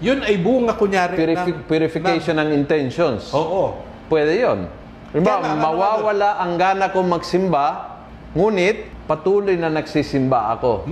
yun 0.00 0.18
ay 0.20 0.34
bunga 0.36 0.74
kunyari 0.74 1.14
Purifi- 1.14 1.54
ng- 1.54 1.62
purification 1.64 2.34
ng 2.36 2.50
intentions. 2.52 3.30
ng- 3.30 3.36
oo. 3.36 3.64
Pwede 4.06 4.34
yon. 4.34 4.66
Halimbawa, 5.10 5.38
ano 5.44 5.54
mawawala 5.60 6.30
ang 6.38 6.52
gana 6.54 6.90
kong 6.90 7.08
magsimba, 7.08 7.66
ngunit 8.34 8.90
patuloy 9.04 9.56
na 9.56 9.68
nagsisimba 9.68 10.56
ako. 10.58 10.88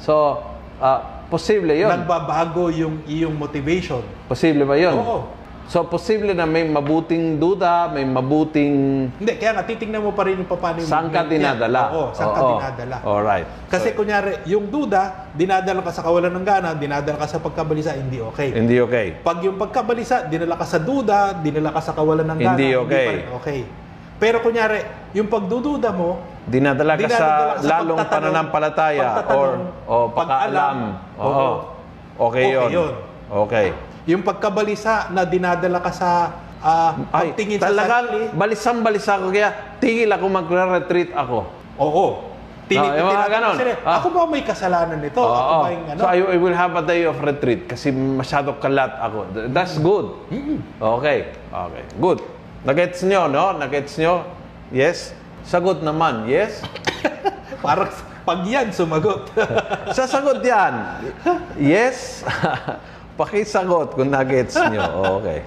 So, 0.00 0.40
ah, 0.80 1.24
posible 1.32 1.72
yon. 1.72 1.88
Nagbabago 1.88 2.68
yung 2.68 3.04
iyong 3.08 3.34
motivation. 3.34 4.04
Posible 4.28 4.68
ba 4.68 4.76
yon? 4.76 4.96
Oo. 5.00 5.44
So, 5.64 5.80
posible 5.88 6.36
na 6.36 6.44
may 6.44 6.68
mabuting 6.68 7.40
duda, 7.40 7.88
may 7.88 8.04
mabuting 8.04 9.08
Hindi, 9.16 9.32
kaya 9.40 9.56
nga 9.56 9.64
titingnan 9.64 10.04
mo 10.04 10.12
pa 10.12 10.28
rin 10.28 10.44
yung 10.44 10.44
paano 10.44 10.84
yung 10.84 10.92
saan 10.92 11.08
ka 11.08 11.24
dinadala. 11.24 11.88
Oo, 11.88 12.12
saan 12.12 12.36
ka 12.36 12.40
dinadala. 12.44 12.96
Alright. 13.00 13.48
Kasi 13.72 13.96
kunyari, 13.96 14.44
yung 14.44 14.68
duda, 14.68 15.32
dinadala 15.32 15.80
ka 15.80 15.88
sa 15.88 16.04
kawalan 16.04 16.36
ng 16.36 16.44
gana, 16.44 16.76
dinadala 16.76 17.16
ka 17.16 17.24
sa 17.24 17.40
pagkabalisa, 17.40 17.96
hindi 17.96 18.20
okay. 18.20 18.52
Hindi 18.52 18.76
okay. 18.76 19.16
Pag 19.24 19.40
yung 19.40 19.56
pagkabalisa, 19.56 20.28
dinala 20.28 20.60
ka 20.60 20.68
sa 20.68 20.76
duda, 20.76 21.32
dinala 21.40 21.72
ka 21.72 21.80
sa 21.80 21.96
kawalan 21.96 22.28
ng 22.28 22.38
gana, 22.44 22.56
Hindi 22.60 22.70
okay. 22.76 23.06
pa 23.08 23.12
rin 23.16 23.28
okay. 23.40 23.60
Pero 24.20 24.44
kunyari, 24.44 24.84
yung 25.16 25.32
pagdududa 25.32 25.96
mo, 25.96 26.20
Dinadala 26.44 26.92
ka 26.94 27.06
sa 27.06 27.08
dinadala 27.08 27.24
ka 27.50 27.56
sa 27.56 27.68
lalong 27.70 27.98
pagtatanong, 27.98 28.12
pananampalataya 28.12 29.00
or 29.00 29.08
pagtatanong, 29.10 29.62
o 29.84 29.94
pag-aalam. 30.10 30.76
pag-alam. 30.76 30.76
Oo. 31.16 31.26
Oo. 31.26 31.52
Okay, 32.16 32.44
Okay 32.46 32.52
yun. 32.52 32.70
yun. 32.70 32.92
Okay. 33.26 33.66
yung 34.04 34.20
pagkabalisa 34.20 35.08
na 35.10 35.24
dinadala 35.24 35.80
ka 35.80 35.88
sa 35.88 36.10
ah, 36.60 36.92
Ay, 37.10 37.32
pagtingin 37.32 37.56
sa 37.56 37.66
talagang 37.66 38.06
sarili, 38.06 38.24
balisang 38.30 38.80
balisa 38.80 39.16
ko 39.16 39.28
kaya 39.28 39.48
tigil 39.78 40.06
ako 40.06 40.24
magre-retreat 40.28 41.10
ako. 41.10 41.38
oo. 41.74 42.06
Tini- 42.64 42.80
Ah, 42.80 42.92
yung 42.94 43.06
mga 43.06 43.16
tinatanong 43.18 43.34
ganon. 43.34 43.56
sila, 43.58 43.72
Ah. 43.82 43.94
Ako 43.94 44.06
ba 44.08 44.20
may 44.24 44.40
kasalanan 44.40 44.98
nito? 44.98 45.20
Ako 45.20 45.32
Oo. 45.50 45.56
ba 45.58 45.68
yung 45.68 45.84
ano? 45.86 46.00
So 46.00 46.06
I, 46.06 46.16
I 46.16 46.38
will 46.38 46.52
have 46.54 46.72
a 46.72 46.80
day 46.82 47.04
of 47.04 47.16
retreat 47.18 47.64
kasi 47.66 47.88
masyado 47.90 48.56
kalat 48.56 48.92
ako. 48.94 49.18
Th- 49.30 49.48
That's 49.50 49.76
good. 49.78 50.16
Okay. 50.78 51.28
Okay. 51.46 51.84
Good. 51.98 52.18
Nagets 52.62 53.00
nyo, 53.02 53.28
no? 53.28 53.52
Nagets 53.54 53.96
nyo? 53.96 54.24
Yes? 54.70 55.12
Sagot 55.44 55.84
naman. 55.84 56.26
Yes? 56.26 56.64
Parang 57.64 57.92
pag 58.24 58.40
yan 58.48 58.72
sumagot. 58.72 59.28
Sasagot 59.96 60.40
yan. 60.40 61.04
Yes? 61.60 62.24
Pakisagot 63.20 63.94
kung 63.94 64.10
nagets 64.10 64.56
nyo. 64.56 65.20
Okay. 65.22 65.44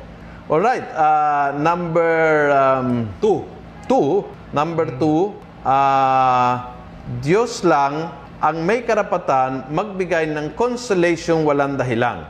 Alright. 0.48 0.86
Uh, 0.96 1.58
number 1.60 2.14
um, 2.54 3.10
Two. 3.20 3.44
two. 3.90 4.24
Number 4.56 4.88
two, 4.96 5.36
ah, 5.68 6.72
Diyos 7.20 7.68
lang 7.68 8.16
ang 8.40 8.58
may 8.64 8.80
karapatan 8.88 9.68
magbigay 9.76 10.32
ng 10.32 10.56
consolation 10.56 11.44
walang 11.44 11.76
dahilan. 11.76 12.24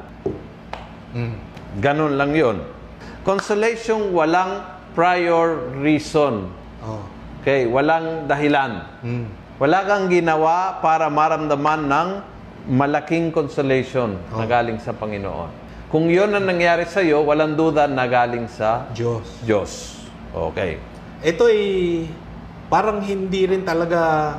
Ganon 1.77 2.17
lang 2.17 2.33
yon. 2.33 2.57
Consolation 3.21 4.09
walang 4.17 4.65
prior 4.97 5.69
reason. 5.77 6.49
Oh. 6.81 7.05
Okay, 7.47 7.63
walang 7.63 8.27
dahilan. 8.27 8.83
Mm. 8.99 9.23
Wala 9.55 9.87
kang 9.87 10.11
ginawa 10.11 10.83
para 10.83 11.07
maramdaman 11.07 11.87
ng 11.87 12.09
malaking 12.67 13.31
consolation 13.31 14.19
na 14.35 14.43
galing 14.43 14.75
sa 14.83 14.91
Panginoon. 14.91 15.47
Kung 15.87 16.11
yon 16.11 16.35
ang 16.35 16.43
nangyari 16.43 16.83
sa 16.83 16.99
iyo, 16.99 17.23
walang 17.23 17.55
duda 17.55 17.87
na 17.87 18.03
galing 18.03 18.51
sa 18.51 18.91
Diyos. 18.91 19.23
Diyos. 19.47 19.95
Okay. 20.35 20.75
Ito 21.23 21.47
ay 21.47 21.63
parang 22.67 22.99
hindi 22.99 23.47
rin 23.47 23.63
talaga 23.63 24.35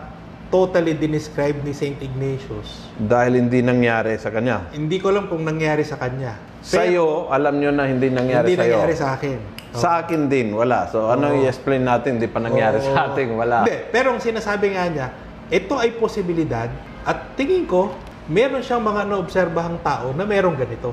totally 0.52 0.92
dinescribe 0.92 1.64
ni 1.64 1.72
St. 1.72 1.96
Ignatius. 2.04 2.92
Dahil 3.00 3.40
hindi 3.40 3.64
nangyari 3.64 4.20
sa 4.20 4.28
kanya. 4.28 4.68
Hindi 4.76 5.00
ko 5.00 5.16
alam 5.16 5.32
kung 5.32 5.48
nangyari 5.48 5.80
sa 5.80 5.96
kanya. 5.96 6.36
Sa 6.60 6.84
iyo, 6.84 7.32
alam 7.32 7.56
nyo 7.56 7.72
na 7.72 7.88
hindi 7.88 8.12
nangyari 8.12 8.52
hindi 8.52 8.60
sa 8.60 8.64
iyo. 8.68 8.76
nangyari 8.76 8.94
sa 9.00 9.08
akin. 9.16 9.57
Sa 9.76 10.00
akin 10.00 10.32
din, 10.32 10.56
wala. 10.56 10.88
So, 10.88 11.12
ano 11.12 11.32
i-explain 11.36 11.84
natin? 11.84 12.16
Hindi 12.16 12.28
pa 12.30 12.40
nangyari 12.40 12.80
sa 12.80 13.12
atin, 13.12 13.36
wala. 13.36 13.68
Hindi, 13.68 13.76
pero 13.92 14.16
ang 14.16 14.20
sinasabi 14.22 14.72
nga 14.72 14.84
niya, 14.88 15.06
ito 15.52 15.76
ay 15.76 15.92
posibilidad 15.96 16.68
at 17.04 17.36
tingin 17.36 17.68
ko, 17.68 17.92
meron 18.28 18.64
siyang 18.64 18.84
mga 18.84 19.08
naobserbahang 19.08 19.80
tao 19.84 20.12
na 20.16 20.24
merong 20.24 20.56
ganito. 20.56 20.92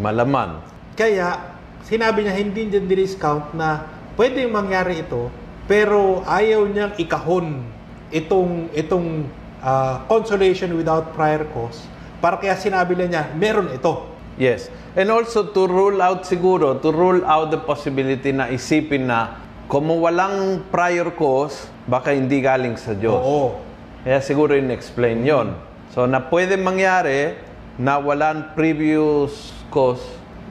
Malaman. 0.00 0.60
Kaya, 0.96 1.56
sinabi 1.84 2.24
niya 2.24 2.34
hindi 2.36 2.68
niya 2.68 2.80
discount 2.84 3.52
na 3.52 3.84
pwedeng 4.16 4.52
mangyari 4.52 5.04
ito, 5.04 5.28
pero 5.64 6.24
ayaw 6.24 6.68
niyang 6.68 6.92
ikahon 7.00 7.64
itong 8.12 8.70
itong 8.76 9.28
ah, 9.64 10.04
consolation 10.06 10.72
without 10.76 11.12
prior 11.16 11.44
cause. 11.52 11.84
Para 12.20 12.40
kaya 12.40 12.56
sinabi 12.56 12.96
na 12.96 13.04
niya, 13.08 13.22
meron 13.36 13.68
ito. 13.72 14.08
Yes. 14.40 14.72
And 14.94 15.10
also 15.10 15.42
to 15.50 15.66
rule 15.66 15.98
out 15.98 16.22
siguro, 16.22 16.78
to 16.78 16.94
rule 16.94 17.26
out 17.26 17.50
the 17.50 17.58
possibility 17.58 18.30
na 18.30 18.46
isipin 18.46 19.10
na 19.10 19.42
kung 19.66 19.90
walang 19.90 20.62
prior 20.70 21.10
cause, 21.10 21.66
baka 21.90 22.14
hindi 22.14 22.38
galing 22.38 22.78
sa 22.78 22.94
Diyos. 22.94 23.18
Oo. 23.18 23.58
Kaya 24.06 24.22
siguro 24.22 24.54
in-explain 24.54 25.26
yon. 25.26 25.58
So, 25.90 26.06
na 26.06 26.22
pwede 26.22 26.54
mangyari 26.54 27.34
na 27.74 27.98
walang 27.98 28.54
previous 28.54 29.50
cause. 29.74 30.02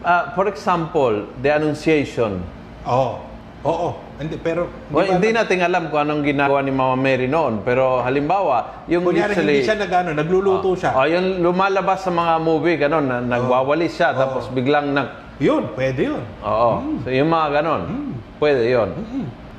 Ah, 0.04 0.36
for 0.36 0.52
example, 0.52 1.24
the 1.40 1.48
Annunciation. 1.48 2.44
Oo. 2.84 3.24
Oo. 3.64 4.03
Hindi, 4.14 4.38
pero... 4.38 4.70
Well, 4.94 5.10
ba- 5.10 5.14
hindi 5.18 5.30
natin 5.34 5.58
alam 5.66 5.90
kung 5.90 6.06
anong 6.06 6.22
ginagawa 6.22 6.62
ni 6.62 6.70
Mama 6.70 6.94
Mary 6.94 7.26
noon. 7.26 7.66
Pero 7.66 8.06
halimbawa, 8.06 8.86
yung 8.86 9.04
Kunyari, 9.04 9.34
usually... 9.34 9.58
hindi 9.58 9.66
siya 9.66 9.78
nag, 9.82 9.92
ano, 9.92 10.10
nagluluto 10.14 10.70
siya. 10.78 10.92
Oh, 10.94 11.08
yung 11.10 11.42
lumalabas 11.42 12.06
sa 12.06 12.12
mga 12.14 12.34
movie, 12.38 12.78
ganun, 12.78 13.06
na, 13.10 13.18
nagwawalis 13.20 13.98
siya, 13.98 14.14
tapos 14.14 14.54
biglang 14.54 14.94
nag... 14.94 15.42
Yun, 15.42 15.74
pwede 15.74 16.14
yun. 16.14 16.22
Oo. 16.46 17.02
So, 17.02 17.10
yung 17.10 17.30
mga 17.34 17.48
ganun. 17.62 17.82
Pwede 18.38 18.70
yon. 18.70 18.90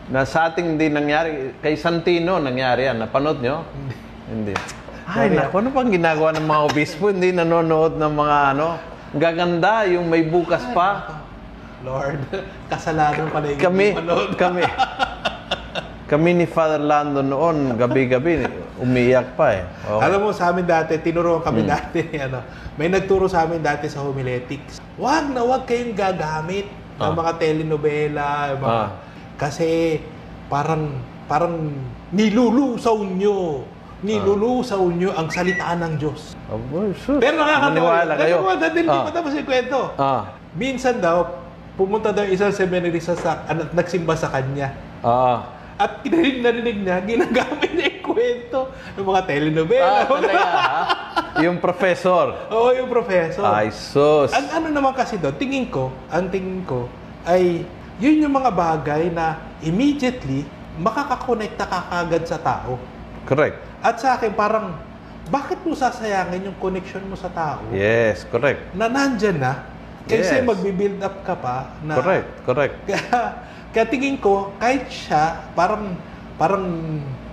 Na 0.07 0.23
sa 0.23 0.53
ating 0.53 0.77
hindi 0.79 0.87
nangyari, 0.87 1.59
kay 1.59 1.75
Santino 1.75 2.39
nangyari 2.39 2.87
yan. 2.87 3.03
Napanood 3.03 3.43
nyo? 3.43 3.67
Hindi. 4.31 4.55
Ay, 5.05 5.35
naku, 5.35 5.61
ano 5.61 5.69
pang 5.75 5.91
ginagawa 5.91 6.33
ng 6.33 6.47
mga 6.47 6.61
obispo? 6.71 7.11
Hindi 7.11 7.35
nanonood 7.35 7.99
ng 7.99 8.13
mga 8.13 8.37
ano. 8.57 8.69
Gaganda, 9.15 9.85
yung 9.91 10.09
may 10.09 10.23
bukas 10.25 10.63
pa. 10.73 11.23
Lord, 11.85 12.19
kasalanan 12.73 13.29
pala 13.29 13.53
yung 13.53 13.61
Kami, 13.61 13.87
kami, 14.35 14.63
Kami 16.05 16.31
ni 16.33 16.45
Father 16.45 16.81
Lando 16.81 17.21
noon, 17.21 17.77
gabi-gabi, 17.77 18.45
umiiyak 18.77 19.37
pa 19.37 19.57
eh. 19.57 19.65
Okay. 19.83 20.03
Alam 20.05 20.19
mo, 20.21 20.31
sa 20.33 20.53
amin 20.53 20.65
dati, 20.65 21.01
tinuruan 21.01 21.41
Hmm. 21.41 21.49
kami 21.49 21.61
dati, 21.65 22.01
ano, 22.27 22.45
may 22.77 22.89
nagturo 22.89 23.25
sa 23.25 23.45
amin 23.45 23.61
dati 23.61 23.89
sa 23.89 24.01
homiletics. 24.01 24.81
Wag 24.97 25.33
na 25.33 25.45
wag 25.45 25.65
kayong 25.65 25.93
gagamit 25.93 26.69
ng 26.97 27.03
Ah. 27.03 27.13
mga 27.13 27.33
telenovela, 27.37 28.29
yung 28.53 28.61
mga, 28.61 28.81
Ah. 28.81 28.89
kasi 29.37 30.01
parang, 30.47 30.93
parang 31.25 31.73
nilulusaw 32.13 33.01
nyo, 33.01 33.65
nilulusaw 34.05 34.85
nyo 34.85 35.11
ang 35.17 35.33
salita 35.33 35.73
ng 35.73 35.97
Diyos. 35.97 36.37
Oh, 36.53 36.61
boy. 36.69 36.93
Pero 37.17 37.41
nakakatawa. 37.41 37.69
Maniwala 37.73 38.13
kayo. 38.15 38.37
Nakakatawa 38.45 38.73
din, 38.73 38.85
hindi 38.85 38.99
Ah. 39.01 39.05
pa 39.09 39.11
tapos 39.11 39.33
yung 39.33 39.49
kwento. 39.49 39.81
Ah. 39.97 40.23
Minsan 40.55 41.01
daw, 41.01 41.17
pumunta 41.75 42.15
daw 42.15 42.23
isang 42.27 42.55
seminary 42.55 43.03
sa, 43.03 43.19
sa 43.19 43.43
at 43.47 43.71
nagsimba 43.75 44.15
sa 44.15 44.31
kanya. 44.31 44.75
Ah. 45.03 45.51
At 45.75 46.07
kinarinig 46.07 46.39
narinig 46.39 46.79
niya, 46.87 46.97
ginagamit 47.03 47.71
niya 47.75 47.87
yung 47.99 48.05
kwento 48.07 48.61
ng 48.95 49.07
mga 49.11 49.23
telenovela. 49.27 49.91
Ah, 49.91 50.05
talaga, 50.07 50.39
ha? 50.39 50.83
Yung 51.43 51.59
professor. 51.59 52.47
Oo, 52.55 52.71
yung 52.79 52.87
professor. 52.87 53.43
Ay, 53.43 53.75
sus. 53.75 54.31
Ang 54.31 54.49
ano 54.55 54.69
naman 54.71 54.95
kasi 54.95 55.19
doon, 55.19 55.35
tingin 55.35 55.67
ko, 55.67 55.91
ang 56.07 56.31
tingin 56.31 56.63
ko, 56.63 56.87
ay 57.27 57.67
yun 57.99 58.23
yung 58.23 58.35
mga 58.39 58.55
bagay 58.55 59.11
na 59.11 59.43
immediately 59.67 60.47
makakakonekta 60.79 61.67
ka 61.67 61.81
kagad 61.91 62.23
sa 62.23 62.39
tao. 62.39 62.79
Correct. 63.27 63.59
At 63.83 63.99
sa 63.99 64.15
akin, 64.15 64.31
parang, 64.31 64.79
bakit 65.27 65.59
mo 65.67 65.75
sasayangin 65.75 66.55
yung 66.55 66.59
connection 66.63 67.03
mo 67.11 67.19
sa 67.19 67.27
tao? 67.35 67.67
Yes, 67.75 68.23
correct. 68.31 68.63
Na 68.79 68.87
nandyan 68.87 69.43
na, 69.43 69.74
kasi 70.05 70.35
Yes. 70.37 70.45
magbibuild 70.45 71.01
up 71.01 71.17
ka 71.23 71.35
pa. 71.35 71.77
Na, 71.81 71.97
Correct, 71.97 72.29
correct. 72.45 72.75
Kaya, 72.89 73.01
kaya 73.73 73.87
tingin 73.89 74.17
ko, 74.17 74.53
kahit 74.57 74.87
siya, 74.87 75.51
parang, 75.53 75.97
parang 76.37 76.63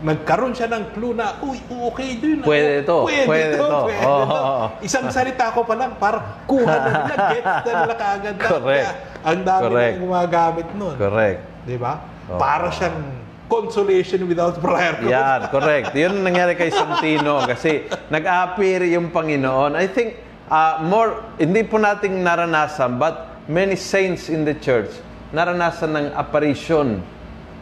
nagkaroon 0.01 0.49
siya 0.51 0.65
ng 0.67 0.89
clue 0.91 1.13
na, 1.13 1.37
uy, 1.39 1.61
okay 1.69 2.17
din. 2.17 2.41
Pwede 2.41 2.81
ito, 2.81 3.05
pwede 3.05 3.21
ito. 3.21 3.27
pwede 3.29 3.55
Oo, 3.61 3.85
ito." 3.85 4.01
oo, 4.01 4.25
oo. 4.25 4.65
Isang 4.81 5.05
salita 5.13 5.53
ko 5.53 5.61
pa 5.61 5.77
lang, 5.77 5.93
parang 5.95 6.41
kuha 6.43 6.65
na 6.65 6.89
nila, 7.05 7.15
gets 7.29 7.45
na 7.61 7.71
nila 7.85 7.95
kaagad. 7.95 8.35
Correct. 8.39 8.65
Kaya, 8.81 8.91
ang 9.21 9.39
dami 9.45 9.61
Correct. 9.69 9.93
na 9.93 10.01
gumagamit 10.01 10.67
nun. 10.73 10.95
Correct. 10.97 11.39
Di 11.61 11.77
ba? 11.77 11.93
Oo. 12.25 12.39
Para 12.41 12.73
siyang 12.73 12.97
consolation 13.45 14.23
without 14.25 14.55
prayer. 14.57 14.95
Yan, 15.03 15.51
correct. 15.51 15.91
Yun 15.93 16.17
ang 16.17 16.25
nangyari 16.25 16.55
kay 16.55 16.71
Santino 16.71 17.43
kasi 17.43 17.83
nag-appear 18.07 18.87
yung 18.87 19.11
Panginoon. 19.11 19.75
I 19.75 19.85
think 19.85 20.15
uh, 20.51 20.83
more, 20.83 21.23
hindi 21.39 21.63
po 21.63 21.79
nating 21.79 22.19
naranasan, 22.21 22.99
but 22.99 23.41
many 23.47 23.73
saints 23.73 24.27
in 24.27 24.43
the 24.43 24.53
church 24.53 24.91
naranasan 25.31 25.95
ng 25.95 26.05
apparition. 26.13 26.99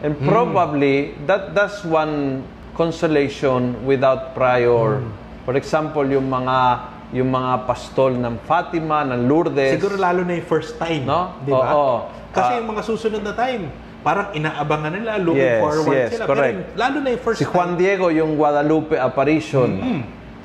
And 0.02 0.16
probably, 0.24 1.14
that 1.28 1.54
that's 1.54 1.84
one 1.84 2.42
consolation 2.74 3.78
without 3.84 4.34
prior. 4.34 4.98
For 5.44 5.54
example, 5.54 6.02
yung 6.08 6.26
mga 6.26 6.58
yung 7.10 7.30
mga 7.30 7.66
pastol 7.66 8.14
ng 8.14 8.38
Fatima, 8.46 9.02
ng 9.04 9.26
Lourdes. 9.26 9.76
Siguro 9.76 9.98
lalo 9.98 10.22
na 10.22 10.38
yung 10.38 10.46
first 10.46 10.78
time. 10.78 11.04
No? 11.04 11.34
Di 11.42 11.50
ba? 11.50 11.74
Oo. 11.74 11.96
Kasi 12.30 12.54
Ah. 12.54 12.58
yung 12.62 12.70
mga 12.70 12.82
susunod 12.86 13.20
na 13.20 13.34
time, 13.34 13.66
parang 14.00 14.30
inaabangan 14.30 14.90
nila, 14.94 15.18
looking 15.18 15.42
Yes, 15.42 15.60
forward 15.60 15.90
yes, 15.98 16.10
sila. 16.14 16.24
correct. 16.24 16.58
Pero 16.70 16.78
lalo 16.78 16.96
na 17.02 17.08
yung 17.10 17.22
first 17.22 17.38
si 17.42 17.46
Juan 17.46 17.74
time. 17.74 17.78
Diego 17.82 18.06
yung 18.14 18.38
Guadalupe 18.38 18.94
apparition. 18.96 19.70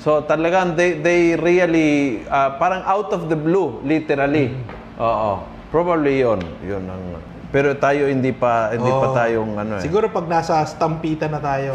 So 0.06 0.22
talagang 0.22 0.78
they 0.78 1.02
they 1.02 1.34
really 1.34 2.22
uh, 2.30 2.62
parang 2.62 2.86
out 2.86 3.10
of 3.10 3.26
the 3.26 3.34
blue 3.34 3.82
literally. 3.82 4.54
Oo. 5.02 5.42
Probably 5.74 6.22
'yon. 6.22 6.46
'Yun 6.62 6.86
ang 6.86 7.18
pero 7.50 7.74
tayo 7.74 8.06
hindi 8.06 8.30
pa 8.30 8.70
hindi 8.70 8.86
pa 8.86 9.08
Oo. 9.10 9.18
tayong 9.18 9.52
ano 9.58 9.74
eh. 9.80 9.82
Siguro 9.82 10.14
pag 10.14 10.30
nasa 10.30 10.62
stampitan 10.62 11.34
na 11.34 11.42
tayo. 11.42 11.74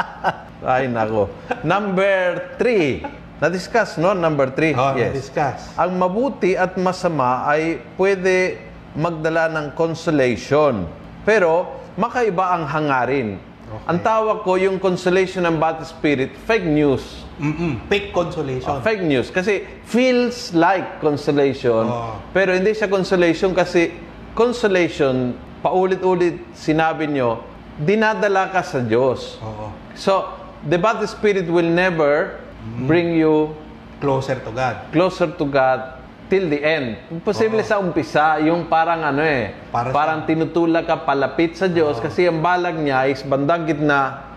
Ay 0.74 0.90
nako. 0.90 1.30
Number 1.62 2.50
three. 2.58 3.06
Na-discuss, 3.38 3.98
no? 3.98 4.14
Number 4.14 4.54
three. 4.54 4.70
Oh, 4.74 4.94
yes. 4.94 5.14
discuss. 5.14 5.74
Ang 5.74 5.98
mabuti 5.98 6.54
at 6.54 6.78
masama 6.78 7.42
ay 7.50 7.82
pwede 7.98 8.58
magdala 8.94 9.50
ng 9.50 9.66
consolation. 9.74 10.86
Pero 11.26 11.78
makaiba 11.98 12.54
ang 12.54 12.70
hangarin. 12.70 13.51
Ang 13.84 13.98
tawag 14.00 14.42
ko 14.42 14.56
yung 14.56 14.76
consolation 14.76 15.42
ng 15.42 15.56
Bad 15.56 15.80
Spirit, 15.82 16.34
fake 16.44 16.64
news. 16.64 17.24
Mm-mm. 17.38 17.80
Fake 17.88 18.12
consolation. 18.12 18.68
Ah, 18.68 18.80
fake 18.80 19.02
news. 19.02 19.28
Kasi 19.28 19.64
feels 19.84 20.52
like 20.52 21.00
consolation. 21.00 21.84
Oo. 21.84 22.20
Pero 22.30 22.52
hindi 22.52 22.72
siya 22.72 22.86
consolation 22.86 23.50
kasi 23.52 23.90
consolation, 24.32 25.32
paulit-ulit 25.60 26.40
sinabi 26.52 27.06
nyo, 27.06 27.40
dinadala 27.78 28.50
ka 28.50 28.60
sa 28.60 28.80
Diyos. 28.80 29.38
Oo. 29.40 29.70
So, 29.94 30.28
the 30.64 30.76
bad 30.76 31.00
spirit 31.06 31.46
will 31.46 31.68
never 31.68 32.38
Mm-hmm. 32.62 32.86
bring 32.86 33.18
you 33.18 33.58
Closer 33.98 34.38
to 34.38 34.54
God. 34.54 34.86
closer 34.94 35.26
to 35.26 35.42
God 35.42 35.98
till 36.32 36.48
the 36.48 36.64
end. 36.64 36.96
Posible 37.20 37.60
sa 37.60 37.76
umpisa, 37.76 38.40
yung 38.40 38.64
parang 38.64 39.04
ano 39.04 39.20
eh, 39.20 39.52
Para 39.68 39.92
parang 39.92 40.24
tinutulak 40.24 40.88
ka 40.88 41.04
palapit 41.04 41.60
sa 41.60 41.68
Diyos 41.68 42.00
kasi 42.00 42.24
ang 42.24 42.40
balag 42.40 42.80
niya 42.80 43.04
is 43.04 43.20
bandang 43.20 43.68
gitna, 43.68 44.32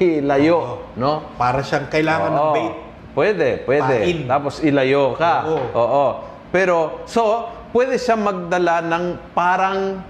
ilayo, 0.00 0.88
no? 0.96 1.36
Para 1.36 1.60
siyang 1.60 1.92
kailangan 1.92 2.32
ng 2.32 2.40
Oo. 2.40 2.54
bait. 2.56 2.74
Pwede, 3.12 3.48
pwede. 3.68 3.94
Pain. 4.00 4.18
Tapos 4.24 4.64
ilayo 4.64 5.12
ka. 5.12 5.44
Oo. 5.44 5.60
Oo. 5.76 6.06
Pero, 6.48 7.04
so, 7.04 7.52
pwede 7.76 8.00
siya 8.00 8.16
magdala 8.16 8.80
ng 8.80 9.36
parang 9.36 10.00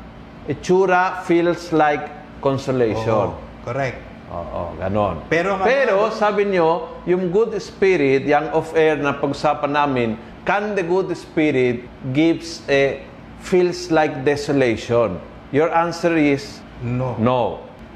itsura 0.46 1.26
feels 1.26 1.74
like 1.74 2.06
consolation. 2.38 3.34
Oo. 3.34 3.66
Correct. 3.66 3.98
Oo, 4.30 4.74
ganon. 4.78 5.26
Pero 5.30 5.58
ang- 5.58 5.66
Pero 5.66 6.10
sabi 6.10 6.50
nyo, 6.50 7.02
yung 7.06 7.30
good 7.30 7.54
spirit, 7.58 8.26
yung 8.26 8.50
off-air 8.54 8.98
na 8.98 9.14
pag-usapan 9.14 9.70
namin, 9.70 10.18
can 10.46 10.78
the 10.78 10.87
good 10.87 11.11
spirit 11.18 11.85
gives 12.14 12.62
a 12.70 13.02
feels 13.42 13.90
like 13.90 14.24
desolation? 14.24 15.20
Your 15.52 15.68
answer 15.74 16.16
is 16.16 16.62
No. 16.82 17.16
no. 17.16 17.40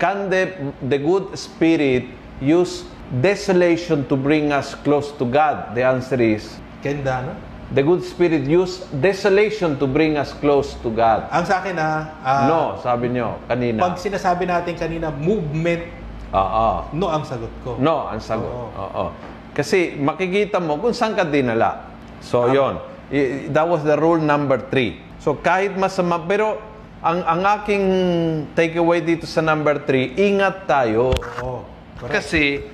Can 0.00 0.32
the, 0.32 0.48
the 0.88 0.96
good 0.96 1.36
spirit 1.36 2.08
use 2.40 2.88
desolation 3.20 4.08
to 4.08 4.16
bring 4.16 4.52
us 4.52 4.74
close 4.74 5.12
to 5.20 5.24
God? 5.28 5.76
The 5.76 5.84
answer 5.84 6.16
is 6.16 6.56
Kenda, 6.80 7.20
no? 7.28 7.36
the 7.70 7.82
good 7.84 8.02
spirit 8.02 8.48
use 8.48 8.82
desolation 8.88 9.78
to 9.78 9.86
bring 9.86 10.16
us 10.16 10.32
close 10.32 10.74
to 10.80 10.88
God. 10.90 11.28
Ang 11.28 11.44
sa 11.44 11.60
akin 11.60 11.76
ha, 11.76 11.92
ah, 12.24 12.48
no, 12.48 12.60
sabi 12.80 13.12
nyo 13.12 13.38
kanina. 13.46 13.78
pag 13.84 14.00
sinasabi 14.00 14.48
natin 14.48 14.74
kanina, 14.74 15.12
movement, 15.12 15.84
Oo. 16.32 16.88
no 16.96 17.06
ang 17.12 17.22
sagot 17.22 17.52
ko. 17.60 17.76
No, 17.76 18.08
ang 18.08 18.18
sagot. 18.24 18.48
Oo. 18.48 18.70
Oo. 18.74 19.04
Kasi 19.52 19.98
makikita 20.00 20.62
mo 20.62 20.80
kung 20.80 20.94
saan 20.96 21.12
ka 21.12 21.26
dinala. 21.26 21.89
So, 22.20 22.48
yon. 22.48 22.78
I- 23.10 23.48
That 23.50 23.66
was 23.66 23.82
the 23.82 23.96
rule 23.96 24.20
number 24.20 24.60
three. 24.70 25.00
So, 25.20 25.36
kahit 25.36 25.76
masama, 25.76 26.20
pero 26.24 26.56
ang, 27.00 27.20
ang 27.24 27.42
aking 27.60 27.84
takeaway 28.54 29.00
dito 29.00 29.24
sa 29.24 29.40
number 29.40 29.84
three, 29.84 30.16
ingat 30.16 30.64
tayo. 30.64 31.12
Correct. 31.16 32.08
Kasi, 32.08 32.64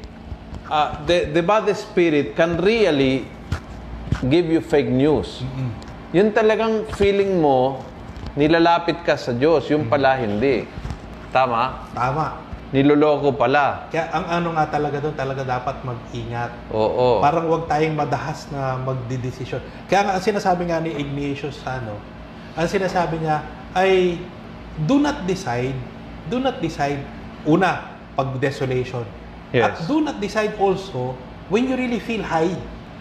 uh, 0.70 1.02
the, 1.06 1.30
the 1.30 1.42
bad 1.42 1.66
spirit 1.74 2.34
can 2.34 2.58
really 2.58 3.26
give 4.30 4.46
you 4.46 4.62
fake 4.62 4.90
news. 4.90 5.42
Yun 6.14 6.30
talagang 6.30 6.86
feeling 6.94 7.42
mo, 7.42 7.82
nilalapit 8.38 9.02
ka 9.02 9.18
sa 9.18 9.34
Diyos. 9.34 9.66
Yung 9.66 9.90
pala 9.90 10.14
hindi. 10.14 10.62
Tama? 11.34 11.90
Tama. 11.90 12.45
Niloloko 12.76 13.32
pala. 13.32 13.88
Kaya 13.88 14.12
ang 14.12 14.28
ano 14.28 14.52
nga 14.52 14.68
talaga 14.68 15.00
doon, 15.00 15.16
talaga 15.16 15.48
dapat 15.48 15.80
mag-ingat. 15.80 16.52
Oo. 16.68 17.24
Parang 17.24 17.48
wag 17.48 17.64
tayong 17.72 17.96
madahas 17.96 18.52
na 18.52 18.76
magdidesisyon. 18.76 19.64
Kaya 19.88 20.04
nga, 20.04 20.12
ang 20.20 20.20
sinasabi 20.20 20.68
nga 20.68 20.84
ni 20.84 20.92
Ignatius 20.92 21.64
ano, 21.64 21.96
ang 22.52 22.68
sinasabi 22.68 23.24
niya 23.24 23.40
ay, 23.72 24.20
do 24.84 25.00
not 25.00 25.24
decide, 25.24 25.72
do 26.28 26.36
not 26.36 26.60
decide, 26.60 27.00
una, 27.48 27.96
pag 28.12 28.36
desolation. 28.36 29.08
Yes. 29.56 29.64
At 29.64 29.74
do 29.88 30.04
not 30.04 30.20
decide 30.20 30.52
also 30.60 31.16
when 31.48 31.64
you 31.64 31.80
really 31.80 32.02
feel 32.02 32.20
high. 32.20 32.52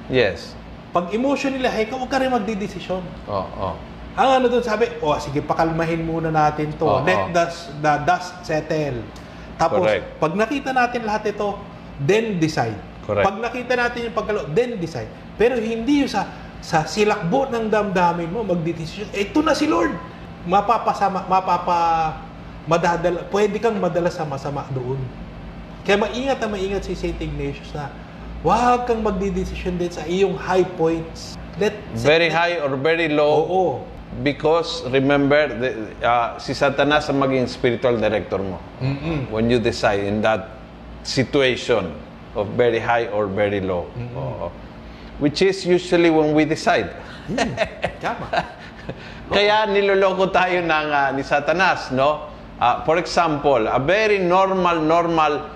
Yes. 0.07 0.55
Pag 0.95 1.11
emotionally 1.11 1.67
high 1.67 1.83
ka, 1.83 1.99
huwag 1.99 2.07
ka 2.07 2.23
rin 2.23 2.31
magdidesisyon. 2.31 3.03
Oo. 3.27 3.75
Ang 4.15 4.29
ano 4.39 4.45
doon 4.47 4.63
sabi, 4.63 4.87
oh 5.03 5.19
sige, 5.19 5.43
pakalmahin 5.43 5.99
muna 6.07 6.31
natin 6.31 6.71
to. 6.79 6.87
Oo. 6.87 7.03
Let 7.03 7.35
dust, 7.35 7.75
the 7.83 7.93
dust 8.07 8.39
settle. 8.47 9.03
Tapos, 9.55 9.87
Correct. 9.87 10.19
pag 10.19 10.33
nakita 10.35 10.69
natin 10.75 11.01
lahat 11.07 11.31
ito, 11.31 11.55
then 12.03 12.37
decide. 12.39 12.75
Correct. 13.07 13.23
Pag 13.23 13.37
nakita 13.39 13.73
natin 13.77 13.99
yung 14.11 14.15
pagkalo, 14.15 14.49
then 14.51 14.75
decide. 14.81 15.07
Pero 15.39 15.55
hindi 15.59 16.03
yung 16.03 16.11
sa 16.11 16.27
sa 16.65 16.81
silakbo 16.89 17.45
ng 17.53 17.69
damdamin 17.69 18.25
mo, 18.33 18.41
magdidesisyon. 18.41 19.13
Ito 19.13 19.45
na 19.45 19.53
si 19.53 19.69
Lord. 19.69 19.93
Mapapasama, 20.49 21.29
mapapa, 21.29 21.77
madadala, 22.65 23.29
pwede 23.29 23.61
kang 23.61 23.77
madala 23.77 24.09
sa 24.09 24.25
masama 24.25 24.65
doon. 24.73 24.97
Kaya 25.85 26.01
maingat 26.01 26.41
na 26.41 26.49
maingat 26.49 26.81
si 26.89 26.97
St. 26.97 27.21
Ignatius 27.21 27.69
na 27.77 27.93
huwag 28.41 28.89
kang 28.89 29.05
magdidesisyon 29.05 29.77
din 29.77 29.93
sa 29.93 30.01
iyong 30.09 30.33
high 30.33 30.65
points. 30.73 31.37
Let, 31.61 31.77
Very 31.93 32.33
high 32.33 32.57
or 32.57 32.73
very 32.75 33.13
low, 33.13 33.45
Oo. 33.45 33.85
Because 34.23 34.85
remember, 34.87 35.47
the, 35.47 35.69
uh, 36.05 36.37
si 36.39 36.53
Satanas 36.53 37.09
ang 37.09 37.19
maging 37.19 37.49
spiritual 37.49 37.97
director 37.97 38.39
mo. 38.39 38.59
When 39.31 39.49
you 39.49 39.59
decide 39.59 40.05
in 40.05 40.21
that 40.21 40.55
situation 41.03 41.93
of 42.35 42.47
very 42.59 42.79
high 42.79 43.07
or 43.07 43.27
very 43.27 43.59
low. 43.59 43.87
Oo. 44.15 44.51
Which 45.19 45.41
is 45.41 45.63
usually 45.65 46.11
when 46.11 46.35
we 46.35 46.43
decide. 46.43 46.91
Tama. 48.03 48.27
Kaya 49.35 49.65
niloloko 49.65 50.29
tayo 50.29 50.61
ng 50.61 50.87
ah, 50.91 51.09
ni 51.15 51.23
Satanas, 51.25 51.89
no? 51.89 52.29
Ah, 52.59 52.83
for 52.85 52.99
example, 53.01 53.65
a 53.65 53.79
very 53.79 54.19
normal, 54.19 54.83
normal, 54.83 55.49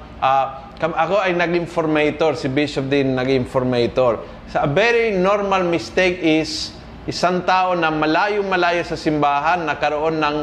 kam- 0.80 0.95
ako 0.95 1.22
ay 1.22 1.36
naging 1.36 1.67
formator, 1.67 2.34
si 2.34 2.48
Bishop 2.50 2.88
din 2.89 3.13
naging 3.13 3.45
formator. 3.45 4.24
So, 4.50 4.63
a 4.63 4.69
very 4.72 5.13
normal 5.13 5.67
mistake 5.67 6.17
is 6.24 6.74
isang 7.10 7.41
tao 7.41 7.74
na 7.74 7.89
malayo-malayo 7.89 8.86
sa 8.86 8.93
simbahan, 8.93 9.65
nakaroon 9.65 10.22
ng 10.22 10.38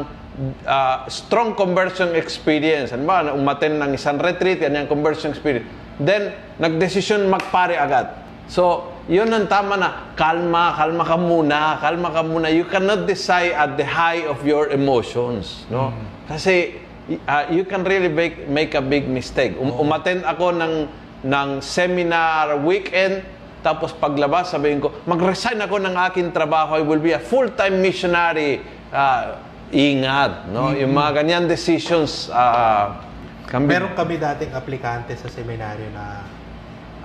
ah, 0.67 1.07
strong 1.07 1.55
conversion 1.55 2.11
experience. 2.19 2.91
Ano 2.91 3.07
ba, 3.07 3.31
umaten 3.31 3.79
ng 3.79 3.95
isang 3.95 4.19
retreat, 4.19 4.59
yan 4.59 4.83
yung 4.83 4.91
conversion 4.91 5.31
experience. 5.31 5.63
Then, 5.95 6.35
nagdesisyon 6.59 7.31
magpare 7.31 7.79
agad. 7.79 8.11
So, 8.51 8.91
yun 9.07 9.31
ang 9.31 9.47
tama 9.47 9.79
na, 9.79 10.11
kalma, 10.19 10.75
kalma 10.75 11.03
ka 11.07 11.15
muna, 11.15 11.79
kalma 11.79 12.11
ka 12.11 12.21
muna. 12.27 12.51
You 12.51 12.67
cannot 12.67 13.07
decide 13.07 13.55
at 13.55 13.79
the 13.79 13.87
high 13.87 14.27
of 14.27 14.43
your 14.43 14.67
emotions, 14.67 15.63
no? 15.71 15.95
Kasi 16.27 16.83
uh, 17.27 17.47
you 17.47 17.63
can 17.63 17.87
really 17.87 18.11
make, 18.11 18.51
make 18.51 18.75
a 18.75 18.83
big 18.83 19.07
mistake. 19.07 19.55
Um, 19.55 19.71
umattend 19.71 20.27
ako 20.27 20.51
ng, 20.51 20.91
ng 21.23 21.49
seminar 21.63 22.59
weekend, 22.59 23.23
tapos 23.65 23.91
paglabas, 23.93 24.53
sabihin 24.53 24.77
ko, 24.77 24.93
mag-resign 25.09 25.57
ako 25.59 25.81
ng 25.81 25.95
aking 26.09 26.29
trabaho, 26.29 26.77
I 26.77 26.83
will 26.85 27.01
be 27.01 27.11
a 27.11 27.21
full-time 27.21 27.81
missionary. 27.81 28.61
Ah, 28.93 29.41
ingat, 29.73 30.47
no? 30.53 30.71
Yung 30.71 30.93
mga 30.93 31.23
ganyan 31.23 31.43
decisions, 31.49 32.29
ah, 32.31 33.01
can 33.49 33.65
be- 33.65 33.73
Meron 33.75 33.97
kami 33.97 34.21
dating 34.21 34.53
aplikante 34.53 35.17
sa 35.17 35.27
seminaryo 35.27 35.89
na 35.91 36.23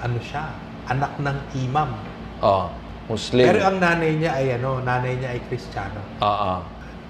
ano 0.03 0.19
siya, 0.21 0.53
anak 0.91 1.17
ng 1.19 1.39
imam. 1.67 1.91
Oh, 2.43 2.69
Muslim. 3.11 3.47
Pero 3.47 3.61
ang 3.67 3.79
nanay 3.79 4.19
niya 4.19 4.33
ay 4.39 4.47
ano, 4.59 4.83
nanay 4.83 5.19
niya 5.19 5.31
ay 5.35 5.41
Kristiyano. 5.47 6.01
Oo. 6.23 6.55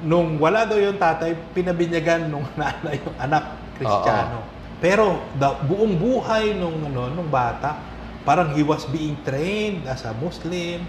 Nung 0.03 0.37
wala 0.41 0.67
daw 0.67 0.77
yung 0.81 0.99
tatay, 0.99 1.37
pinabinyagan 1.53 2.29
nung 2.29 2.47
nanay 2.61 3.01
yung 3.01 3.17
anak 3.21 3.59
Kristiyano. 3.77 4.45
Pero 4.83 5.23
da, 5.39 5.55
buong 5.63 5.95
buhay 5.95 6.59
nung 6.59 6.75
ano 6.91 7.07
nung 7.13 7.31
bata, 7.31 7.92
parang 8.23 8.55
he 8.55 8.63
was 8.63 8.87
being 8.91 9.19
trained 9.27 9.87
as 9.87 10.07
a 10.07 10.15
Muslim. 10.19 10.83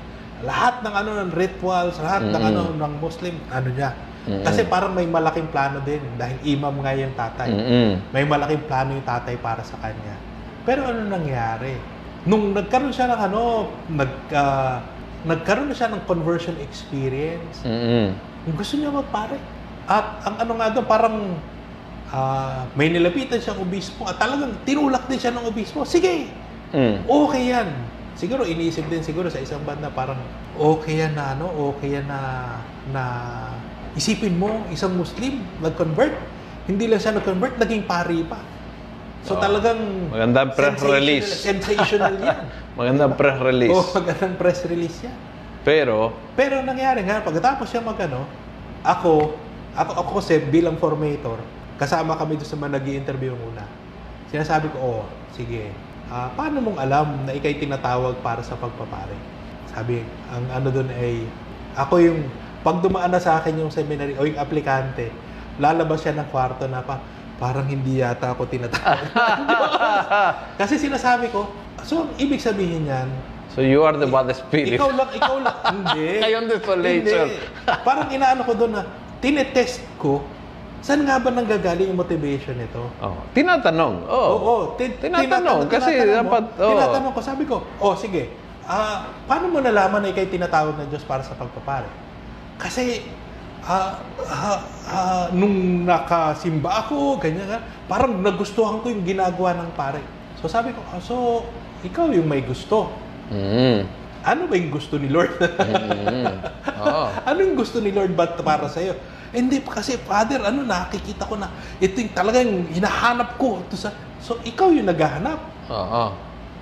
Lahat 0.44 0.84
ng 0.84 0.94
ano 0.94 1.10
ng 1.24 1.32
rituals, 1.32 1.98
lahat 2.04 2.28
ng 2.28 2.44
ano 2.44 2.62
ng 2.76 2.94
Muslim, 3.00 3.36
ano 3.50 3.70
niya. 3.72 3.92
Kasi 4.24 4.64
parang 4.72 4.96
may 4.96 5.04
malaking 5.04 5.52
plano 5.52 5.84
din 5.84 6.00
dahil 6.16 6.40
imam 6.48 6.80
nga 6.80 6.96
yung 6.96 7.12
tatay. 7.12 7.52
Mm-mm. 7.52 7.90
May 8.16 8.24
malaking 8.24 8.64
plano 8.72 8.96
yung 8.96 9.04
tatay 9.04 9.36
para 9.36 9.60
sa 9.68 9.76
kanya. 9.84 10.16
Pero 10.64 10.88
ano 10.88 11.04
nangyari? 11.12 11.76
Nung 12.24 12.56
nagkaroon 12.56 12.96
siya 12.96 13.12
ng 13.12 13.20
ano, 13.20 13.68
nag, 13.92 14.12
ah, 14.32 14.80
nagkaroon 15.28 15.68
na 15.68 15.76
siya 15.76 15.92
ng 15.92 16.08
conversion 16.08 16.56
experience, 16.64 17.68
Mm-mm. 17.68 18.16
gusto 18.56 18.80
niya 18.80 18.96
magpare. 18.96 19.36
At 19.92 20.24
ang 20.24 20.36
ano 20.40 20.52
nga 20.56 20.72
doon, 20.72 20.88
parang 20.88 21.16
ah, 22.16 22.64
may 22.80 22.88
nilapitan 22.88 23.44
siyang 23.44 23.60
obispo 23.60 24.08
at 24.08 24.16
talagang 24.16 24.56
tinulak 24.64 25.04
din 25.12 25.20
siya 25.20 25.36
ng 25.36 25.44
obispo. 25.52 25.84
Sige, 25.84 26.32
Mm. 26.74 27.06
okay 27.06 27.54
yan. 27.54 27.70
Siguro 28.14 28.46
iniisip 28.46 28.90
din 28.90 29.06
siguro 29.06 29.30
sa 29.30 29.38
isang 29.38 29.62
banda 29.62 29.90
parang 29.90 30.18
okay 30.58 31.02
yan 31.02 31.14
na 31.14 31.38
ano, 31.38 31.50
okay 31.70 31.98
yan 31.98 32.06
na 32.06 32.20
na 32.90 33.04
isipin 33.94 34.34
mo 34.34 34.66
isang 34.70 34.94
Muslim 34.94 35.42
nag-convert. 35.62 36.14
Hindi 36.66 36.90
lang 36.90 36.98
siya 36.98 37.14
nag-convert, 37.14 37.62
naging 37.62 37.86
pari 37.86 38.26
pa. 38.26 38.42
So 39.24 39.38
Oo. 39.38 39.42
talagang 39.42 39.80
Magandang 40.10 40.50
press 40.52 40.76
sensational- 40.76 40.98
release. 40.98 41.30
Sensational 41.50 42.14
yan. 42.20 42.40
Magandang 42.74 43.14
press 43.14 43.38
release. 43.40 43.72
Oh, 43.72 43.86
magandang 43.94 44.36
press 44.36 44.60
release 44.66 44.98
yan. 45.06 45.18
Pero, 45.64 46.12
Pero 46.36 46.60
ang 46.60 46.68
nangyari 46.68 47.06
nga, 47.08 47.24
pagkatapos 47.24 47.72
siya 47.72 47.80
magano, 47.80 48.28
ako, 48.84 49.32
ako, 49.72 49.92
ako 49.96 50.12
kasi 50.20 50.44
bilang 50.44 50.76
formator, 50.76 51.40
kasama 51.80 52.20
kami 52.20 52.36
doon 52.36 52.50
sa 52.50 52.60
mga 52.60 52.84
nag 52.84 52.86
interview 52.90 53.32
muna. 53.32 53.64
Sinasabi 54.28 54.68
ko, 54.76 54.78
oh, 54.82 55.04
sige, 55.32 55.72
ah, 56.14 56.30
paano 56.38 56.62
mong 56.62 56.78
alam 56.78 57.26
na 57.26 57.34
ikay 57.34 57.58
tinatawag 57.58 58.22
para 58.22 58.46
sa 58.46 58.54
pagpapare? 58.54 59.18
Sabi, 59.74 60.06
ang 60.30 60.46
ano 60.54 60.70
doon 60.70 60.94
ay, 60.94 61.26
ako 61.74 61.98
yung, 61.98 62.30
pag 62.62 62.80
dumaan 62.86 63.10
na 63.10 63.18
sa 63.18 63.42
akin 63.42 63.58
yung 63.58 63.74
seminary 63.74 64.14
o 64.22 64.30
yung 64.30 64.38
aplikante, 64.38 65.10
lalabas 65.58 66.06
siya 66.06 66.14
ng 66.14 66.30
kwarto 66.30 66.70
na 66.70 66.86
pa, 66.86 67.02
parang 67.42 67.66
hindi 67.66 68.00
yata 68.00 68.38
ako 68.38 68.46
tinatawag. 68.46 69.10
ng 69.10 69.46
Diyos." 69.50 69.72
Kasi 70.62 70.78
sinasabi 70.78 71.34
ko, 71.34 71.50
so, 71.82 72.06
ang 72.06 72.14
ibig 72.22 72.38
sabihin 72.38 72.86
yan, 72.86 73.10
so 73.50 73.66
you 73.66 73.82
are 73.82 73.98
the 73.98 74.06
body 74.06 74.38
spirit. 74.38 74.78
ikaw 74.78 74.94
lang, 74.94 75.10
ikaw 75.18 75.38
lang. 75.42 75.58
Hindi. 75.74 76.22
Kayong 76.22 76.48
desolation. 76.50 77.28
Hindi. 77.30 77.82
Parang 77.82 78.08
inaano 78.14 78.42
ko 78.46 78.54
doon 78.54 78.72
na, 78.78 78.82
tinetest 79.18 79.82
ko, 79.98 80.22
saan 80.84 81.08
nga 81.08 81.16
ba 81.16 81.32
nanggagaling 81.32 81.88
yung 81.88 81.96
motivation 81.96 82.60
nito? 82.60 82.92
Oh, 83.00 83.16
tinatanong. 83.32 84.04
Oh. 84.04 84.28
Oo, 84.36 84.54
tin- 84.76 85.00
tinatanong. 85.00 85.72
Kasi 85.72 85.96
tinatanong 85.96 86.12
mo. 86.12 86.20
dapat, 86.28 86.44
oh. 86.60 86.72
Tinatanong 86.76 87.12
ko, 87.16 87.20
sabi 87.24 87.44
ko, 87.48 87.56
oh 87.80 87.96
sige, 87.96 88.28
ah, 88.68 89.08
paano 89.24 89.48
mo 89.48 89.64
nalaman 89.64 90.04
na 90.04 90.12
ikay 90.12 90.28
tinatawag 90.28 90.76
ng 90.76 90.92
Diyos 90.92 91.08
para 91.08 91.24
sa 91.24 91.40
pagpapare? 91.40 91.88
Kasi, 92.60 93.08
ah, 93.64 93.96
ah, 94.28 94.60
ah, 94.92 95.26
nung 95.32 95.88
nakasimba 95.88 96.84
ako, 96.84 97.16
ganyan 97.16 97.48
nga, 97.48 97.64
parang 97.88 98.20
nagustuhan 98.20 98.84
ko 98.84 98.92
yung 98.92 99.08
ginagawa 99.08 99.56
ng 99.64 99.72
pare. 99.80 100.04
So 100.44 100.52
sabi 100.52 100.76
ko, 100.76 100.84
ah, 100.92 101.00
so, 101.00 101.48
ikaw 101.80 102.12
yung 102.12 102.28
may 102.28 102.44
gusto. 102.44 102.92
Mm. 103.32 103.88
Ano 104.24 104.52
ba 104.52 104.56
yung 104.60 104.72
gusto 104.72 105.00
ni 105.00 105.08
Lord? 105.08 105.32
Mm. 105.40 106.28
Oo. 106.84 107.08
ano 107.24 107.40
yung 107.40 107.56
gusto 107.56 107.80
ni 107.80 107.96
Lord 107.96 108.12
ba 108.12 108.28
para 108.36 108.68
sa 108.68 108.84
iyo? 108.84 109.00
Hindi 109.34 109.66
kasi 109.66 109.98
Father, 109.98 110.46
ano 110.46 110.62
nakikita 110.62 111.26
ko 111.26 111.36
na 111.42 111.50
ito 111.82 111.98
yung 111.98 112.14
talagang 112.14 112.70
hinahanap 112.70 113.36
ko. 113.42 113.66
Ito 113.66 113.74
sa 113.74 113.90
So 114.24 114.40
ikaw 114.46 114.72
yung 114.72 114.88
naghahanap. 114.88 115.40
Oo. 115.68 116.04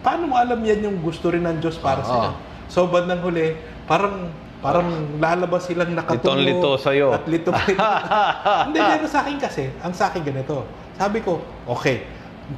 Paano 0.01 0.23
mo 0.31 0.35
alam 0.39 0.57
yan 0.65 0.81
yung 0.81 0.97
gusto 1.05 1.29
rin 1.29 1.45
ng 1.45 1.61
Diyos 1.61 1.77
para 1.77 2.01
Oo. 2.01 2.09
sa 2.09 2.15
iyo? 2.17 2.31
So 2.71 2.89
bandang 2.89 3.21
huli, 3.21 3.53
parang 3.85 4.33
parang 4.61 5.17
lalabas 5.21 5.69
silang 5.69 5.93
nakatungo. 5.93 6.37
Litong-lito 6.37 6.69
sa'yo. 6.77 7.07
At 7.11 7.25
litong-lito. 7.25 7.81
Hindi, 8.69 8.79
pero 8.79 9.05
sa 9.09 9.25
akin 9.25 9.37
kasi, 9.41 9.73
ang 9.81 9.93
sa 9.93 10.13
akin 10.13 10.21
ganito. 10.21 10.69
Sabi 10.95 11.25
ko, 11.25 11.41
okay, 11.65 12.05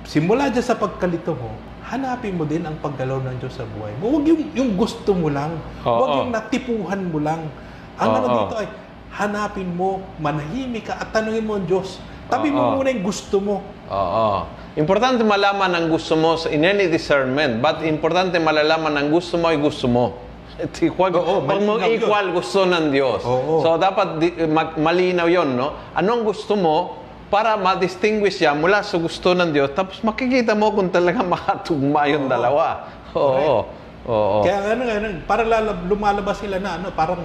simula 0.04 0.52
dyan 0.52 0.67
sa 0.67 0.76
pagkalito 0.76 1.32
mo, 1.32 1.56
hanapin 1.88 2.36
mo 2.36 2.43
din 2.43 2.60
ang 2.67 2.76
paggalaw 2.84 3.23
ng 3.23 3.39
Diyos 3.39 3.56
sa 3.56 3.63
buhay 3.63 3.95
mo. 4.04 4.19
Huwag 4.19 4.23
yung, 4.28 4.41
yung 4.52 4.71
gusto 4.76 5.15
mo 5.15 5.32
lang. 5.32 5.56
Huwag 5.80 6.28
yung 6.28 6.32
natipuhan 6.36 7.02
mo 7.08 7.23
lang. 7.23 7.47
Ang 7.95 8.10
ano 8.19 8.28
Oo. 8.28 8.36
dito 8.36 8.54
ay, 8.60 8.67
hanapin 9.13 9.69
mo, 9.69 10.02
manahimik 10.17 10.89
ka 10.89 10.97
at 10.97 11.13
tanungin 11.13 11.45
mo 11.45 11.56
ang 11.58 11.65
Diyos. 11.69 12.02
Tabi 12.28 12.49
Oo. 12.49 12.58
mo 12.58 12.82
muna 12.82 12.89
yung 12.89 13.06
gusto 13.06 13.38
mo. 13.38 13.62
Oo. 13.91 14.49
Importante 14.73 15.21
malaman 15.21 15.69
ang 15.78 15.86
gusto 15.86 16.17
mo 16.17 16.34
in 16.49 16.65
any 16.65 16.89
discernment. 16.89 17.62
But 17.62 17.86
importante 17.86 18.41
malalaman 18.41 18.97
ang 18.97 19.13
gusto 19.13 19.38
mo 19.38 19.54
ay 19.54 19.62
gusto 19.62 19.86
mo. 19.86 20.17
Ito, 20.63 20.89
Huwag, 20.97 21.13
Oo, 21.13 21.45
malinaw 21.45 21.78
yun. 21.86 22.02
equal 22.02 22.28
gusto 22.34 22.65
ng 22.65 22.89
Diyos. 22.89 23.21
Oo. 23.21 23.62
So 23.62 23.78
dapat 23.78 24.17
di, 24.17 24.28
mag- 24.49 24.78
malinaw 24.78 25.30
yon 25.30 25.54
no? 25.54 25.93
Anong 25.93 26.26
gusto 26.26 26.58
mo 26.58 27.02
para 27.30 27.58
ma-distinguish 27.58 28.41
yan 28.41 28.58
mula 28.62 28.82
sa 28.82 28.97
gusto 28.97 29.34
ng 29.38 29.49
Diyos. 29.54 29.69
Tapos 29.78 30.02
makikita 30.02 30.58
mo 30.58 30.73
kung 30.73 30.89
talaga 30.89 31.21
makatugma 31.38 32.10
yung 32.10 32.26
Oo. 32.26 32.34
dalawa. 32.34 32.65
Oo. 33.13 33.58
Oo. 34.04 34.41
Kaya 34.41 34.73
ano, 34.73 34.82
ano, 34.89 35.08
parang 35.30 35.47
lalab, 35.54 35.78
lumalabas 35.86 36.41
sila 36.41 36.58
na 36.58 36.82
ano, 36.82 36.89
parang 36.97 37.21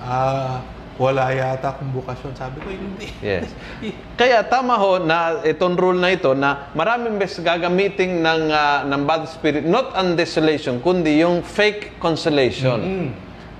ah, 0.00 0.58
wala 0.96 1.28
yata 1.32 1.76
akong 1.76 1.92
bukasyon. 1.92 2.32
Sabi 2.32 2.56
ko, 2.60 2.68
hindi. 2.72 3.12
Yes. 3.20 3.52
Kaya 4.20 4.40
tama 4.44 4.80
ho 4.80 4.96
na 4.96 5.44
itong 5.44 5.76
rule 5.76 6.00
na 6.00 6.08
ito 6.12 6.32
na 6.32 6.72
maraming 6.72 7.20
beses 7.20 7.44
gagamitin 7.44 8.24
ng, 8.24 8.42
ah, 8.48 8.80
ng 8.88 9.04
bad 9.04 9.28
spirit, 9.28 9.64
not 9.64 9.92
on 9.92 10.16
desolation, 10.16 10.80
kundi 10.80 11.20
yung 11.20 11.44
fake 11.44 12.00
consolation. 12.00 12.80
Mm. 12.80 13.08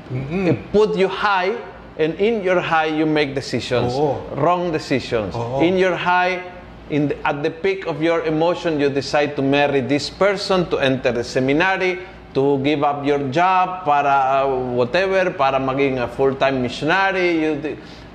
Mm-mm. 0.07 0.45
It 0.49 0.59
put 0.73 0.95
you 0.97 1.09
high, 1.11 1.53
and 1.99 2.15
in 2.17 2.41
your 2.41 2.61
high, 2.61 2.87
you 2.89 3.05
make 3.05 3.35
decisions. 3.35 3.93
Oo. 3.93 4.23
Wrong 4.39 4.71
decisions. 4.71 5.35
Oo. 5.35 5.61
In 5.61 5.77
your 5.77 5.97
high, 5.99 6.41
in 6.89 7.11
the- 7.11 7.19
at 7.27 7.43
the 7.43 7.51
peak 7.51 7.85
of 7.91 7.99
your 7.99 8.23
emotion, 8.25 8.79
you 8.79 8.89
decide 8.89 9.35
to 9.35 9.43
marry 9.43 9.83
this 9.83 10.07
person, 10.09 10.65
to 10.71 10.79
enter 10.79 11.11
the 11.11 11.25
seminary, 11.27 11.99
to 12.37 12.61
give 12.61 12.85
up 12.85 13.01
your 13.01 13.33
job 13.33 13.83
para 13.83 14.45
uh, 14.45 14.49
whatever, 14.77 15.33
para 15.33 15.57
maging 15.57 15.97
a 15.97 16.07
full-time 16.07 16.61
missionary. 16.61 17.41
You, 17.41 17.53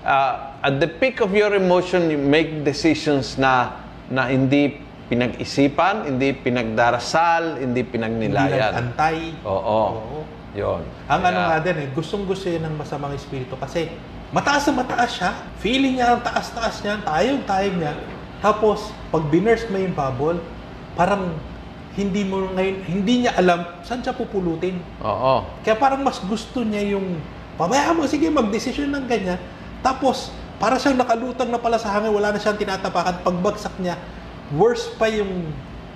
uh, 0.06 0.62
at 0.62 0.78
the 0.78 0.86
peak 0.86 1.20
of 1.20 1.34
your 1.34 1.50
emotion, 1.52 2.14
you 2.14 2.22
make 2.22 2.62
decisions 2.62 3.36
na 3.36 3.82
na 4.08 4.30
hindi 4.30 4.78
pinag-isipan, 5.10 6.06
hindi 6.06 6.32
pinagdarasal, 6.32 7.58
hindi 7.58 7.82
Hindi 7.82 7.84
pinagnilayan. 7.84 8.72
antay. 8.78 9.34
Oo. 9.42 9.82
Oo. 9.92 10.20
Yon. 10.52 10.84
Ang 11.08 11.22
ano 11.24 11.40
Kaya- 11.42 11.50
nga 11.50 11.58
din 11.64 11.78
eh, 11.80 11.88
gustong 11.92 12.24
gusto 12.24 12.46
yun 12.46 12.62
ng 12.62 12.76
masamang 12.76 13.16
espiritu 13.16 13.56
kasi 13.56 13.88
mataas 14.30 14.68
na 14.68 14.84
mataas 14.84 15.12
siya. 15.16 15.32
Feeling 15.60 16.00
niya 16.00 16.16
ang 16.16 16.22
taas-taas 16.22 16.80
niya, 16.80 17.00
tayong 17.02 17.42
tayong 17.44 17.78
niya. 17.80 17.94
Tapos, 18.40 18.92
pag 19.10 19.24
binurst 19.28 19.68
mo 19.68 19.80
yung 19.80 19.96
bubble, 19.96 20.40
parang 20.94 21.36
hindi 21.96 22.24
mo 22.24 22.48
ngayon, 22.56 22.76
hindi 22.88 23.14
niya 23.28 23.36
alam 23.36 23.68
saan 23.84 24.00
siya 24.00 24.16
pupulutin. 24.16 24.80
Oo. 25.04 25.44
Kaya 25.62 25.76
parang 25.76 26.02
mas 26.02 26.24
gusto 26.24 26.64
niya 26.64 26.96
yung, 26.96 27.20
pabayaan 27.60 28.00
mo, 28.00 28.08
sige, 28.08 28.32
mag-desisyon 28.32 28.90
ng 28.90 29.06
ganyan. 29.12 29.40
Tapos, 29.84 30.32
para 30.56 30.78
siyang 30.78 30.96
nakalutang 30.96 31.52
na 31.52 31.60
pala 31.60 31.76
sa 31.76 31.92
hangin, 31.92 32.14
wala 32.14 32.32
na 32.32 32.40
siyang 32.40 32.56
tinatapakan. 32.56 33.26
Pagbagsak 33.26 33.76
niya, 33.82 34.00
worse 34.56 34.94
pa 34.96 35.12
yung 35.12 35.52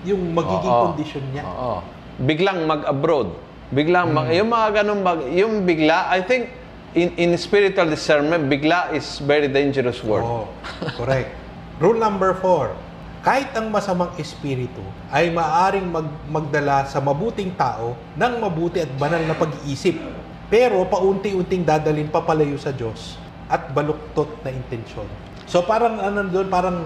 yung 0.05 0.21
magiging 0.37 0.69
Oo. 0.69 0.83
kondisyon 0.93 1.25
niya. 1.33 1.43
Oo. 1.43 1.81
Biglang 2.21 2.69
mag-abroad. 2.69 3.33
Biglang, 3.73 4.13
mag, 4.13 4.29
Hmm. 4.29 4.37
yung 4.37 4.49
mga 4.53 4.67
ganun, 4.81 4.99
mag, 5.01 5.19
yung 5.33 5.53
bigla, 5.65 6.13
I 6.13 6.21
think, 6.21 6.53
in, 6.93 7.09
in 7.17 7.33
spiritual 7.41 7.89
discernment, 7.89 8.45
bigla 8.45 8.93
is 8.93 9.17
very 9.17 9.49
dangerous 9.49 10.05
word. 10.05 10.21
Oo, 10.21 10.45
correct. 10.93 11.33
Rule 11.81 11.97
number 11.97 12.37
four, 12.37 12.77
kahit 13.25 13.49
ang 13.57 13.73
masamang 13.73 14.13
espiritu 14.21 14.85
ay 15.09 15.33
maaring 15.33 15.89
mag, 15.89 16.05
magdala 16.29 16.85
sa 16.85 17.01
mabuting 17.01 17.57
tao 17.57 17.97
ng 18.13 18.33
mabuti 18.37 18.85
at 18.85 18.91
banal 19.01 19.25
na 19.25 19.33
pag-iisip. 19.33 19.97
Pero 20.45 20.85
paunti-unting 20.85 21.65
dadalhin 21.65 22.13
papalayo 22.13 22.53
sa 22.61 22.69
Diyos 22.69 23.17
at 23.49 23.73
baluktot 23.73 24.29
na 24.45 24.53
intensyon. 24.53 25.09
So 25.49 25.65
parang 25.65 25.97
ano 25.97 26.21
doon, 26.29 26.53
parang 26.53 26.85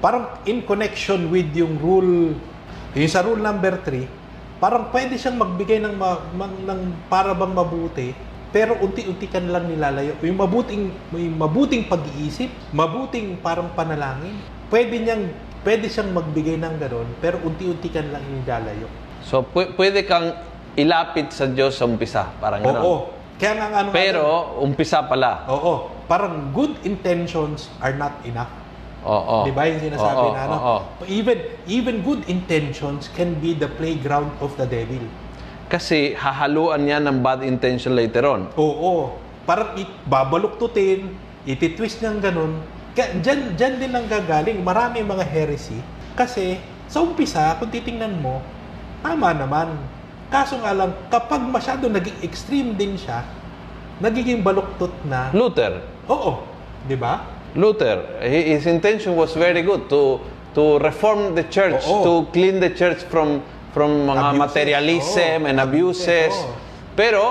parang 0.00 0.40
in 0.48 0.64
connection 0.64 1.28
with 1.28 1.52
yung 1.52 1.76
rule, 1.80 2.32
yung 2.96 3.12
sa 3.12 3.20
rule 3.24 3.40
number 3.40 3.76
3, 3.84 4.60
parang 4.60 4.88
pwede 4.92 5.20
siyang 5.20 5.36
magbigay 5.40 5.80
ng, 5.84 5.94
ma, 5.96 6.20
ma- 6.32 6.48
ng 6.48 6.80
para 7.12 7.36
bang 7.36 7.52
mabuti, 7.52 8.16
pero 8.52 8.76
unti-unti 8.80 9.28
ka 9.28 9.40
lang 9.40 9.68
nilalayo. 9.68 10.16
Yung 10.24 10.40
mabuting, 10.40 10.88
yung 11.12 11.36
mabuting 11.36 11.84
pag-iisip, 11.84 12.48
mabuting 12.72 13.36
parang 13.44 13.68
panalangin, 13.76 14.40
pwede 14.72 14.96
niyang, 14.96 15.28
pwede 15.66 15.90
siyang 15.90 16.14
magbigay 16.14 16.62
ng 16.62 16.78
gano'n, 16.78 17.08
pero 17.18 17.42
unti-unti 17.42 17.90
ka 17.90 17.98
lang 17.98 18.22
nilalayo. 18.22 18.86
So, 19.26 19.42
pu- 19.42 19.74
pwede 19.74 20.06
kang 20.06 20.30
ilapit 20.78 21.34
sa 21.34 21.50
Diyos 21.50 21.74
sa 21.74 21.90
umpisa. 21.90 22.30
Parang 22.38 22.62
ganun. 22.62 22.82
Oo. 22.86 22.96
Kaya 23.36 23.52
nga 23.58 23.82
ano 23.82 23.90
Pero, 23.90 24.22
umpisa 24.62 25.02
pala. 25.04 25.44
oo, 25.50 25.92
parang 26.08 26.54
good 26.56 26.72
intentions 26.86 27.68
are 27.82 27.92
not 27.98 28.14
enough. 28.22 28.48
Oo. 29.04 29.44
Di 29.44 29.52
ba 29.52 29.66
yung 29.68 29.82
sinasabi 29.82 30.24
Oo, 30.24 30.32
na 30.32 30.40
ano? 30.46 30.54
oo. 30.56 30.76
Even, 31.10 31.36
even 31.66 32.00
good 32.00 32.22
intentions 32.30 33.10
can 33.12 33.34
be 33.42 33.52
the 33.52 33.68
playground 33.68 34.30
of 34.38 34.54
the 34.56 34.64
devil. 34.64 35.02
Kasi 35.66 36.14
hahaluan 36.14 36.86
niya 36.86 37.02
ng 37.02 37.20
bad 37.20 37.42
intention 37.42 37.98
later 37.98 38.22
on. 38.24 38.48
Oo. 38.54 39.18
Parang 39.42 39.74
babaluktutin, 40.06 41.10
ititwist 41.44 42.00
niyang 42.00 42.22
ganun. 42.22 42.52
Kaya 42.96 43.20
dyan, 43.20 43.52
dyan 43.54 43.74
din 43.76 43.90
lang 43.92 44.08
gagaling. 44.08 44.64
Marami 44.64 45.04
mga 45.04 45.20
heresy. 45.22 45.76
Kasi 46.16 46.56
sa 46.88 47.04
umpisa, 47.04 47.52
kung 47.60 47.68
titingnan 47.68 48.16
mo, 48.16 48.40
tama 49.04 49.36
naman. 49.36 49.76
Kaso 50.26 50.56
nga 50.58 50.72
lang, 50.72 50.96
kapag 51.06 51.44
masyado 51.44 51.86
naging 51.86 52.16
extreme 52.24 52.72
din 52.72 52.96
siya, 52.96 53.20
nagiging 54.00 54.40
baluktot 54.40 54.96
na. 55.04 55.28
Luther. 55.30 55.84
Oo. 56.08 56.40
Di 56.88 56.96
ba? 56.96 57.20
Luther, 57.52 58.20
he- 58.24 58.56
his 58.56 58.64
intention 58.64 59.12
was 59.12 59.32
very 59.32 59.60
good 59.60 59.88
to 59.88 60.20
to 60.56 60.80
reform 60.80 61.36
the 61.36 61.44
church, 61.52 61.84
Oo. 61.84 62.00
to 62.00 62.12
clean 62.32 62.64
the 62.64 62.72
church 62.72 63.04
from 63.12 63.44
from 63.76 64.08
mga 64.08 64.32
Abuses. 64.32 64.40
materialism 64.40 65.38
Oo. 65.44 65.48
and 65.52 65.56
abuses. 65.60 66.32
Oo. 66.32 66.52
Pero 66.96 67.22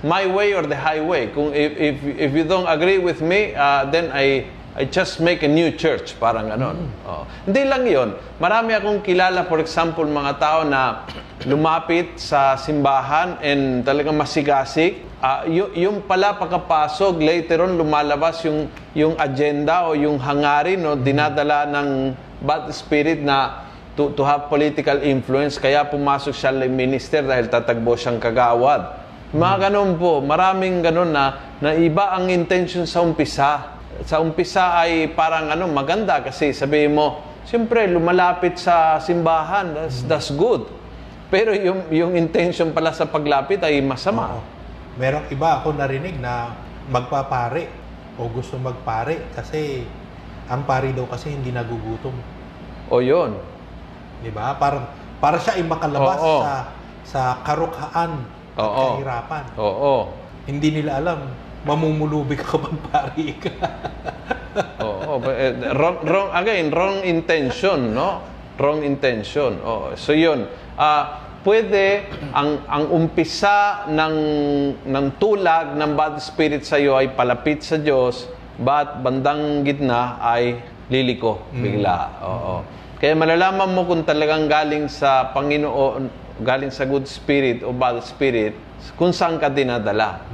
my 0.00 0.24
way 0.24 0.56
or 0.56 0.64
the 0.64 0.76
highway. 0.76 1.28
Kung 1.28 1.52
if 1.52 1.76
if, 1.76 1.96
if 2.16 2.30
you 2.32 2.44
don't 2.44 2.64
agree 2.64 2.96
with 2.96 3.20
me, 3.20 3.52
uh, 3.52 3.84
then 3.88 4.08
I 4.12 4.48
I 4.80 4.88
just 4.88 5.20
make 5.20 5.44
a 5.44 5.50
new 5.50 5.76
church, 5.76 6.16
parang 6.16 6.48
ganon. 6.48 6.88
Oo. 7.04 7.28
Hindi 7.44 7.62
lang 7.68 7.84
'yon. 7.84 8.16
Marami 8.40 8.72
akong 8.72 9.04
kilala 9.04 9.44
for 9.44 9.60
example 9.60 10.08
mga 10.08 10.40
tao 10.40 10.64
na 10.64 11.04
lumapit 11.44 12.16
sa 12.16 12.56
simbahan 12.56 13.36
and 13.44 13.84
talagang 13.84 14.16
masigasig 14.16 15.10
Ah, 15.20 15.44
y- 15.44 15.84
yung 15.84 16.00
pala 16.08 16.32
pagkapasok, 16.32 17.20
later 17.20 17.68
on 17.68 17.76
lumalabas 17.76 18.40
yung, 18.48 18.72
yung 18.96 19.12
agenda 19.20 19.84
o 19.84 19.92
yung 19.92 20.16
hangarin 20.16 20.80
no, 20.80 20.96
dinadala 20.96 21.68
ng 21.68 22.16
bad 22.40 22.72
spirit 22.72 23.20
na 23.20 23.68
to, 23.92 24.16
to 24.16 24.24
have 24.24 24.48
political 24.48 24.96
influence. 25.04 25.60
Kaya 25.60 25.84
pumasok 25.84 26.32
siya 26.32 26.56
minister 26.64 27.20
dahil 27.20 27.52
tatagbo 27.52 28.00
siyang 28.00 28.16
kagawad. 28.16 28.96
Mga 29.36 29.56
ganun 29.68 30.00
po, 30.00 30.24
maraming 30.24 30.80
ganun 30.80 31.12
na, 31.12 31.52
na 31.60 31.76
iba 31.76 32.16
ang 32.16 32.32
intention 32.32 32.88
sa 32.88 33.04
umpisa. 33.04 33.76
Sa 34.08 34.20
umpisa 34.24 34.80
ay 34.80 35.12
parang 35.12 35.52
ano, 35.52 35.68
maganda 35.68 36.24
kasi 36.24 36.56
sabihin 36.56 36.96
mo, 36.96 37.20
siyempre 37.44 37.84
lumalapit 37.84 38.56
sa 38.56 38.96
simbahan, 39.00 39.76
that's, 39.76 40.04
that's 40.08 40.30
good. 40.32 40.64
Pero 41.28 41.52
yung, 41.54 41.86
yung 41.92 42.12
intention 42.16 42.72
pala 42.72 42.90
sa 42.90 43.06
paglapit 43.06 43.60
ay 43.62 43.78
masama. 43.84 44.40
Oo. 44.40 44.42
Merong 44.98 45.30
iba 45.30 45.62
ako 45.62 45.76
narinig 45.76 46.18
na 46.18 46.52
magpapare 46.90 47.70
o 48.18 48.26
gusto 48.26 48.58
magpare 48.58 49.30
kasi 49.32 49.86
ang 50.50 50.66
pari 50.66 50.90
daw 50.90 51.06
kasi 51.06 51.30
hindi 51.30 51.54
nagugutom. 51.54 52.12
O 52.90 52.98
yun. 52.98 53.38
Di 54.20 54.34
ba? 54.34 54.58
Parang 54.58 54.90
para 55.22 55.38
siya 55.38 55.60
ay 55.60 55.64
makalabas 55.64 56.18
Oo. 56.18 56.42
sa 56.42 56.52
sa 57.06 57.22
karukhaan 57.46 58.26
at 58.58 58.66
Oo. 58.66 58.98
kahirapan. 58.98 59.44
Oo. 59.54 59.94
Hindi 60.50 60.82
nila 60.82 60.98
alam 60.98 61.30
mamumulubi 61.64 62.36
ka 62.40 62.56
bang 62.56 62.78
pari 62.88 63.28
ka. 63.36 63.52
Oo. 64.86 65.20
but, 65.20 65.34
eh, 65.36 65.52
wrong, 65.76 66.02
wrong, 66.02 66.28
again, 66.34 66.72
wrong 66.72 67.04
intention, 67.04 67.94
no? 67.94 68.24
Wrong 68.56 68.82
intention. 68.84 69.60
Oh, 69.64 69.92
so 69.96 70.12
yun. 70.12 70.48
Ah, 70.76 71.30
pwede 71.44 72.04
ang 72.36 72.60
ang 72.68 72.84
umpisa 72.92 73.88
ng 73.88 74.16
ng 74.84 75.06
tulag 75.16 75.72
ng 75.76 75.90
bad 75.96 76.20
spirit 76.20 76.68
sa 76.68 76.76
iyo 76.76 76.96
ay 76.96 77.16
palapit 77.16 77.64
sa 77.64 77.80
Diyos, 77.80 78.28
but 78.60 79.00
bandang 79.00 79.64
gitna 79.64 80.20
ay 80.20 80.60
liliko 80.92 81.40
bigla. 81.54 82.20
Oo. 82.20 82.54
Kaya 83.00 83.16
malalaman 83.16 83.72
mo 83.72 83.88
kung 83.88 84.04
talagang 84.04 84.44
galing 84.44 84.92
sa 84.92 85.32
Panginoon, 85.32 86.12
galing 86.40 86.72
sa 86.72 86.88
good 86.88 87.04
spirit 87.04 87.62
o 87.62 87.70
bad 87.70 88.00
spirit, 88.02 88.56
kung 88.96 89.12
saan 89.12 89.36
ka 89.36 89.52
dinadala. 89.52 90.24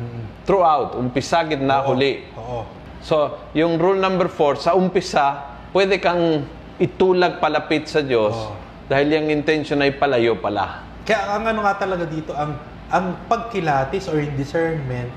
Throughout, 0.46 0.94
umpisa, 0.94 1.42
gitna, 1.44 1.82
Oo. 1.82 1.94
huli. 1.94 2.22
Oo. 2.38 2.62
So, 3.02 3.38
yung 3.54 3.78
rule 3.78 3.98
number 3.98 4.30
four, 4.30 4.58
sa 4.58 4.74
umpisa, 4.74 5.58
pwede 5.74 5.98
kang 5.98 6.46
itulag 6.78 7.38
palapit 7.42 7.90
sa 7.90 8.02
Diyos 8.02 8.34
Oo. 8.34 8.54
dahil 8.86 9.10
yung 9.18 9.28
intention 9.30 9.82
ay 9.82 9.94
palayo 9.94 10.38
pala. 10.38 10.86
Kaya 11.06 11.38
ang 11.38 11.44
ano 11.46 11.62
nga 11.62 11.74
talaga 11.78 12.02
dito, 12.06 12.34
ang 12.34 12.58
ang 12.86 13.18
pagkilatis 13.26 14.06
or 14.06 14.22
discernment, 14.38 15.10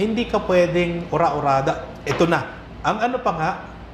hindi 0.00 0.24
ka 0.24 0.40
pwedeng 0.48 1.08
ura-urada. 1.12 1.84
Ito 2.08 2.24
na. 2.24 2.48
Ang 2.80 2.96
ano 2.96 3.16
pa 3.20 3.32
nga, 3.36 3.50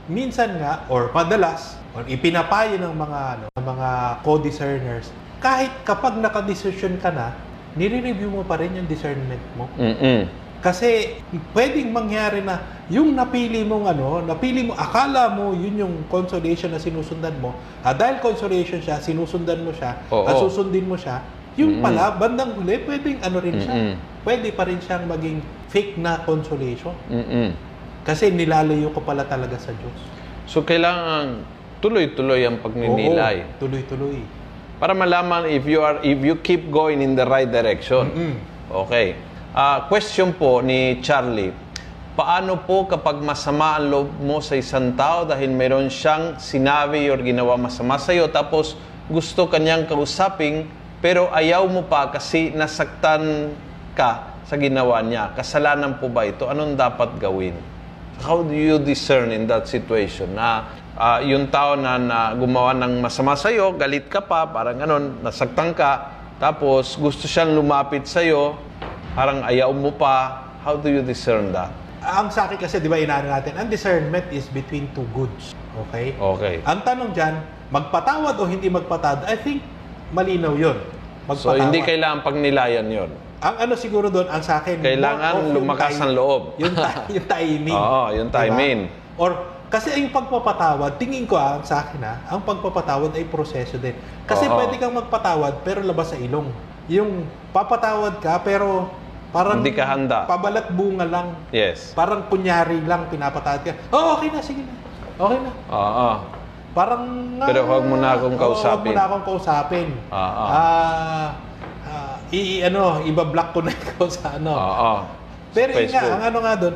minsan 0.07 0.55
nga, 0.63 0.87
or 0.87 1.11
madalas, 1.11 1.75
or 1.91 2.07
ipinapayo 2.07 2.79
ng 2.79 2.95
mga, 2.95 3.21
ano, 3.35 3.45
mga 3.59 3.89
co-discerners, 4.23 5.11
kahit 5.41 5.73
kapag 5.85 6.17
nakadesisyon 6.19 6.97
ka 7.01 7.13
na, 7.13 7.37
nire-review 7.77 8.33
mo 8.33 8.43
pa 8.43 8.57
rin 8.57 8.73
yung 8.73 8.89
discernment 8.89 9.43
mo. 9.55 9.69
Mm-mm. 9.77 10.47
Kasi 10.65 11.21
pwedeng 11.53 11.93
mangyari 11.93 12.41
na 12.41 12.59
yung 12.89 13.13
napili 13.13 13.63
mong 13.63 13.87
ano, 13.93 14.25
napili 14.25 14.65
mo, 14.67 14.73
akala 14.75 15.31
mo 15.31 15.53
yun 15.53 15.77
yung 15.79 15.95
consolation 16.09 16.73
na 16.73 16.81
sinusundan 16.81 17.37
mo. 17.39 17.53
Ah, 17.85 17.93
dahil 17.93 18.19
consolation 18.25 18.81
siya, 18.81 18.99
sinusundan 18.99 19.63
mo 19.63 19.71
siya, 19.77 20.01
Oo. 20.09 20.25
at 20.25 20.35
susundin 20.41 20.89
mo 20.89 20.97
siya, 20.97 21.21
yung 21.57 21.81
pala, 21.81 22.13
bandang 22.17 22.57
huli, 22.57 22.83
pwedeng 22.85 23.21
ano 23.25 23.39
rin 23.41 23.57
siya. 23.61 23.75
Mm-mm. 23.77 23.95
Pwede 24.27 24.49
pa 24.53 24.69
rin 24.69 24.81
siyang 24.81 25.09
maging 25.09 25.41
fake 25.73 25.97
na 26.01 26.21
consolation. 26.25 26.93
Mm-mm. 27.09 27.57
Kasi 28.05 28.33
nilalayo 28.33 28.93
ko 28.93 29.01
pala 29.05 29.25
talaga 29.25 29.57
sa 29.61 29.73
Diyos. 29.73 29.99
So, 30.47 30.63
kailangan 30.63 31.43
tuloy-tuloy 31.81 32.45
ang 32.45 32.61
pagninilay. 32.61 33.45
Oo, 33.45 33.67
tuloy-tuloy. 33.67 34.21
Para 34.77 34.93
malaman 34.93 35.49
if 35.49 35.65
you 35.65 35.81
are 35.81 36.05
if 36.05 36.21
you 36.21 36.37
keep 36.45 36.69
going 36.69 37.01
in 37.01 37.17
the 37.17 37.25
right 37.25 37.49
direction. 37.49 38.13
Mm. 38.13 38.37
Okay. 38.85 39.17
Ah, 39.57 39.89
question 39.89 40.37
po 40.37 40.61
ni 40.61 41.01
Charlie. 41.01 41.49
Paano 42.13 42.61
po 42.61 42.85
kapag 42.85 43.25
masama 43.25 43.81
ang 43.81 43.89
loob 43.89 44.09
mo 44.21 44.45
sa 44.45 44.53
isang 44.53 44.93
tao 44.93 45.25
dahil 45.25 45.49
meron 45.49 45.89
siyang 45.89 46.37
sinabi 46.37 47.09
or 47.09 47.21
ginawa 47.25 47.57
masama 47.57 47.97
sa 47.97 48.13
iyo 48.13 48.29
tapos 48.29 48.77
gusto 49.09 49.49
kanyang 49.49 49.89
kausapin 49.89 50.69
pero 51.01 51.33
ayaw 51.33 51.65
mo 51.69 51.85
pa 51.89 52.13
kasi 52.13 52.53
nasaktan 52.53 53.57
ka 53.97 54.37
sa 54.45 54.61
ginawa 54.61 55.01
niya. 55.01 55.33
Kasalanan 55.33 55.97
po 55.97 56.13
ba 56.13 56.29
ito? 56.29 56.53
Anong 56.53 56.77
dapat 56.77 57.17
gawin? 57.17 57.57
How 58.25 58.41
do 58.41 58.57
you 58.57 58.81
discern 58.81 59.33
in 59.35 59.45
that 59.49 59.69
situation 59.69 60.33
na 60.37 60.73
ah, 60.97 61.21
yung 61.21 61.53
tao 61.53 61.77
na, 61.77 62.01
na 62.01 62.19
gumawa 62.33 62.73
ng 62.73 63.05
masama 63.05 63.37
sa 63.37 63.53
iyo, 63.53 63.77
galit 63.77 64.09
ka 64.09 64.25
pa, 64.25 64.49
parang 64.49 64.81
ganon, 64.81 65.21
nasaktan 65.21 65.77
ka, 65.77 66.17
tapos 66.41 66.97
gusto 66.97 67.29
siyang 67.29 67.53
lumapit 67.53 68.09
sa 68.09 68.25
iyo, 68.25 68.57
parang 69.13 69.45
ayaw 69.45 69.73
mo 69.77 69.93
pa, 69.93 70.49
how 70.65 70.77
do 70.77 70.89
you 70.89 71.05
discern 71.05 71.53
that? 71.53 71.73
ang 72.07 72.31
sa 72.31 72.47
akin 72.47 72.57
kasi, 72.63 72.79
di 72.79 72.87
ba, 72.87 73.03
inaano 73.03 73.27
natin, 73.35 73.59
ang 73.59 73.67
discernment 73.67 74.31
is 74.31 74.47
between 74.55 74.87
two 74.95 75.05
goods. 75.11 75.59
Okay? 75.87 76.15
Okay. 76.15 76.63
Ang 76.63 76.87
tanong 76.87 77.11
dyan, 77.11 77.43
magpatawad 77.75 78.39
o 78.39 78.47
hindi 78.47 78.71
magpatawad, 78.71 79.27
I 79.27 79.35
think 79.35 79.61
malinaw 80.15 80.55
yun. 80.55 80.79
So, 81.35 81.59
hindi 81.59 81.83
kailangan 81.83 82.23
pagnilayan 82.23 82.87
yon. 82.87 83.11
Ang 83.37 83.55
ano 83.59 83.75
siguro 83.77 84.09
doon, 84.09 84.27
ang 84.27 84.41
sa 84.41 84.59
akin, 84.59 84.81
Kailangan 84.81 85.53
lumakas 85.53 85.93
time- 85.93 86.03
ang 86.03 86.13
loob. 86.15 86.43
Yung, 86.57 86.73
yung 87.17 87.27
timing. 87.27 87.77
Oo, 87.77 88.03
yung 88.11 88.29
Diba? 88.29 88.39
timing. 88.39 88.79
Or, 89.15 89.31
kasi 89.67 89.93
yung 89.93 90.09
pagpapatawad, 90.09 90.97
tingin 90.97 91.27
ko 91.27 91.37
ah, 91.37 91.61
sa 91.61 91.83
akin 91.83 92.01
ah, 92.01 92.17
ang 92.27 92.41
pagpapatawad 92.41 93.13
ay 93.13 93.27
proseso 93.27 93.77
din. 93.77 93.93
Kasi 94.25 94.47
Oo. 94.47 94.57
pwede 94.57 94.79
kang 94.79 94.95
magpatawad 94.95 95.61
pero 95.61 95.83
labas 95.83 96.11
sa 96.11 96.19
ilong. 96.19 96.49
Yung 96.87 97.25
papatawad 97.51 98.23
ka 98.23 98.41
pero 98.41 98.89
parang 99.35 99.61
Hindi 99.61 99.75
ka 99.75 99.85
handa. 99.85 100.25
pabalat 100.25 100.71
bunga 100.71 101.05
lang. 101.05 101.35
Yes. 101.51 101.93
Parang 101.93 102.25
kunyari 102.27 102.81
lang 102.81 103.11
pinapatawad 103.11 103.61
ka. 103.61 103.75
Oh, 103.91 104.17
okay 104.17 104.31
na, 104.31 104.41
sige 104.41 104.63
na. 104.63 104.73
Okay 105.19 105.39
na. 105.41 105.51
Oo. 105.69 106.09
Parang 106.73 107.03
Pero 107.43 107.61
huwag 107.65 107.85
mo 107.85 107.97
na 107.97 108.15
akong 108.15 108.33
oo, 108.33 108.39
Huwag 108.39 108.49
mo 108.49 108.55
kausapin. 108.55 108.93
na 108.95 109.03
akong 109.03 109.25
kausapin. 109.25 109.89
Oo. 110.09 110.45
Ah, 110.47 111.29
i, 112.35 112.63
ano, 112.67 113.03
iba-block 113.07 113.55
ko 113.55 113.61
na 113.63 113.73
ikaw 113.77 114.09
sa 114.11 114.39
ano. 114.39 114.53
Oo. 114.55 114.93
Pero 115.55 115.73
yun 115.77 115.91
nga, 115.91 116.05
ang 116.17 116.23
ano 116.33 116.39
nga 116.43 116.55
doon, 116.59 116.75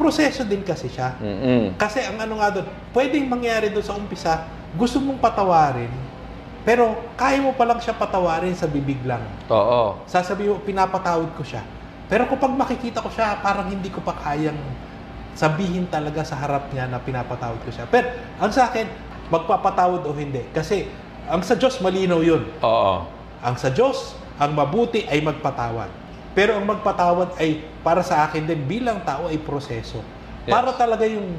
proseso 0.00 0.46
din 0.46 0.64
kasi 0.64 0.88
siya. 0.88 1.16
Mm-mm. 1.20 1.76
Kasi 1.76 2.00
ang 2.04 2.16
ano 2.20 2.40
nga 2.40 2.48
doon, 2.54 2.66
pwedeng 2.96 3.26
mangyari 3.28 3.68
doon 3.68 3.84
sa 3.84 3.96
umpisa, 3.96 4.48
gusto 4.76 5.02
mong 5.02 5.18
patawarin, 5.18 5.90
pero 6.62 6.92
kaya 7.16 7.40
mo 7.40 7.56
pa 7.56 7.64
lang 7.64 7.80
siya 7.80 7.96
patawarin 7.96 8.52
sa 8.52 8.68
bibig 8.68 9.00
lang. 9.08 9.24
Oo. 9.48 10.04
Sasabihin 10.04 10.54
mo, 10.54 10.60
pinapatawad 10.60 11.32
ko 11.34 11.42
siya. 11.42 11.64
Pero 12.10 12.28
kapag 12.28 12.52
makikita 12.52 13.00
ko 13.00 13.08
siya, 13.08 13.40
parang 13.40 13.70
hindi 13.70 13.88
ko 13.88 14.04
pa 14.04 14.12
kayang 14.18 14.58
sabihin 15.32 15.88
talaga 15.88 16.20
sa 16.26 16.36
harap 16.36 16.68
niya 16.74 16.90
na 16.90 17.00
pinapatawad 17.00 17.56
ko 17.64 17.70
siya. 17.72 17.88
Pero 17.88 18.12
ang 18.36 18.52
sa 18.52 18.68
akin, 18.68 18.84
magpapatawad 19.32 20.04
o 20.04 20.12
hindi. 20.12 20.44
Kasi 20.52 20.90
ang 21.30 21.40
sa 21.40 21.56
Diyos, 21.56 21.80
malinaw 21.80 22.20
yun. 22.20 22.44
Oo. 22.60 23.08
Ang 23.40 23.56
sa 23.56 23.72
Diyos, 23.72 24.19
ang 24.40 24.56
mabuti 24.56 25.04
ay 25.04 25.20
magpatawad. 25.20 25.92
Pero 26.32 26.56
ang 26.56 26.64
magpatawad 26.64 27.36
ay 27.36 27.60
para 27.84 28.00
sa 28.00 28.24
akin 28.24 28.48
din 28.48 28.64
bilang 28.64 29.04
tao 29.04 29.28
ay 29.28 29.36
proseso. 29.36 30.00
Yes. 30.48 30.52
Para 30.56 30.72
talaga 30.72 31.04
yung 31.04 31.36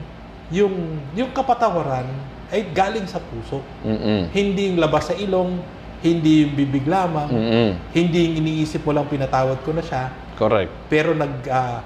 yung 0.53 1.01
yung 1.17 1.33
kapatawaran 1.33 2.05
ay 2.53 2.69
galing 2.69 3.09
sa 3.09 3.17
puso. 3.17 3.65
Mm-mm. 3.81 4.29
Hindi 4.29 4.69
yung 4.69 4.77
labas 4.77 5.09
sa 5.09 5.15
ilong, 5.17 5.57
hindi 6.03 6.45
yung 6.45 6.53
bibig 6.53 6.85
lamang, 6.85 7.31
Mm-mm. 7.31 7.69
hindi 7.95 8.17
yung 8.29 8.35
iniisip 8.45 8.85
mo 8.85 8.91
lang 8.93 9.07
pinatawad 9.07 9.57
ko 9.63 9.71
na 9.71 9.81
siya, 9.81 10.11
Correct. 10.35 10.69
pero 10.91 11.15
nag 11.15 11.47
ah, 11.47 11.81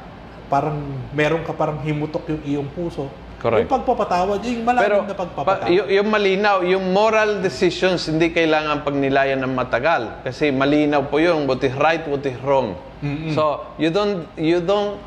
parang 0.50 0.82
meron 1.14 1.46
ka 1.46 1.54
parang 1.54 1.80
himutok 1.86 2.28
yung 2.34 2.44
iyong 2.44 2.70
puso. 2.74 3.08
Correct. 3.46 3.70
Yung 3.70 3.76
pagpapatawad, 3.78 4.38
yung 4.42 4.66
malalim 4.66 4.86
Pero 4.90 4.98
na 5.06 5.14
pa, 5.14 5.22
pagpapatawad. 5.22 5.70
y- 5.70 6.02
yung 6.02 6.10
malinaw, 6.10 6.58
yung 6.66 6.86
moral 6.90 7.46
decisions, 7.46 8.10
hindi 8.10 8.34
kailangan 8.34 8.82
pagnilayan 8.82 9.38
ng 9.46 9.54
matagal. 9.54 10.26
Kasi 10.26 10.50
malinaw 10.50 11.06
po 11.06 11.22
yung 11.22 11.46
what 11.46 11.62
is 11.62 11.78
right, 11.78 12.02
what 12.10 12.26
is 12.26 12.34
wrong. 12.42 12.74
So, 13.38 13.62
you 13.78 13.94
don't, 13.94 14.26
you 14.34 14.66
don't 14.66 14.98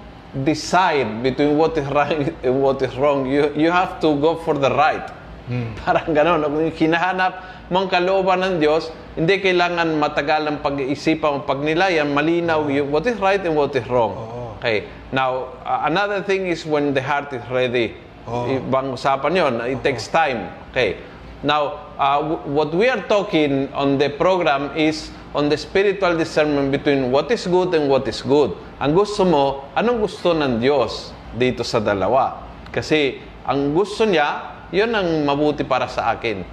decide 0.47 1.19
between 1.19 1.59
what 1.59 1.75
is 1.75 1.89
right 1.91 2.31
and 2.47 2.63
what 2.63 2.79
is 2.79 2.95
wrong. 2.95 3.27
You, 3.27 3.51
you 3.59 3.75
have 3.75 3.99
to 4.07 4.15
go 4.23 4.39
for 4.39 4.55
the 4.55 4.71
right. 4.71 5.03
Parang 5.83 6.15
gano'n. 6.15 6.47
Kung 6.47 6.63
yung 6.63 6.79
hinahanap 6.79 7.33
mong 7.75 7.91
kalooban 7.91 8.39
ng 8.47 8.55
Diyos, 8.63 8.95
hindi 9.19 9.43
kailangan 9.43 9.99
matagal 9.99 10.47
ang 10.47 10.59
pag-iisipan 10.63 11.43
o 11.43 11.43
pagnilayan. 11.43 12.07
Malinaw 12.15 12.71
yung 12.71 12.95
what 12.95 13.03
is 13.11 13.19
right 13.19 13.43
and 13.43 13.59
what 13.59 13.75
is 13.75 13.83
wrong. 13.91 14.15
Oo. 14.15 14.39
Okay. 14.63 14.87
Now, 15.11 15.59
uh, 15.67 15.91
another 15.91 16.23
thing 16.23 16.47
is 16.47 16.63
when 16.63 16.95
the 16.95 17.03
heart 17.03 17.35
is 17.35 17.43
ready. 17.51 17.99
Oo. 18.29 18.61
Ibang 18.61 18.93
usapan 18.93 19.33
yon. 19.33 19.55
It 19.65 19.81
takes 19.81 20.13
time. 20.13 20.53
Okay. 20.71 21.01
Now, 21.41 21.95
uh, 21.97 22.45
what 22.45 22.75
we 22.75 22.91
are 22.93 23.01
talking 23.09 23.73
on 23.73 23.97
the 23.97 24.13
program 24.13 24.75
is 24.77 25.09
on 25.33 25.49
the 25.49 25.57
spiritual 25.57 26.19
discernment 26.19 26.75
between 26.75 27.09
what 27.15 27.31
is 27.33 27.47
good 27.49 27.73
and 27.73 27.89
what 27.89 28.05
is 28.11 28.21
good. 28.21 28.53
Ang 28.83 28.93
gusto 28.93 29.25
mo, 29.25 29.71
anong 29.73 30.05
gusto 30.05 30.35
ng 30.35 30.61
Diyos 30.61 31.15
dito 31.39 31.65
sa 31.65 31.81
dalawa? 31.81 32.45
Kasi 32.69 33.23
ang 33.49 33.73
gusto 33.73 34.05
niya, 34.05 34.61
yun 34.75 34.93
ang 34.93 35.25
mabuti 35.25 35.65
para 35.65 35.89
sa 35.89 36.13
akin. 36.13 36.45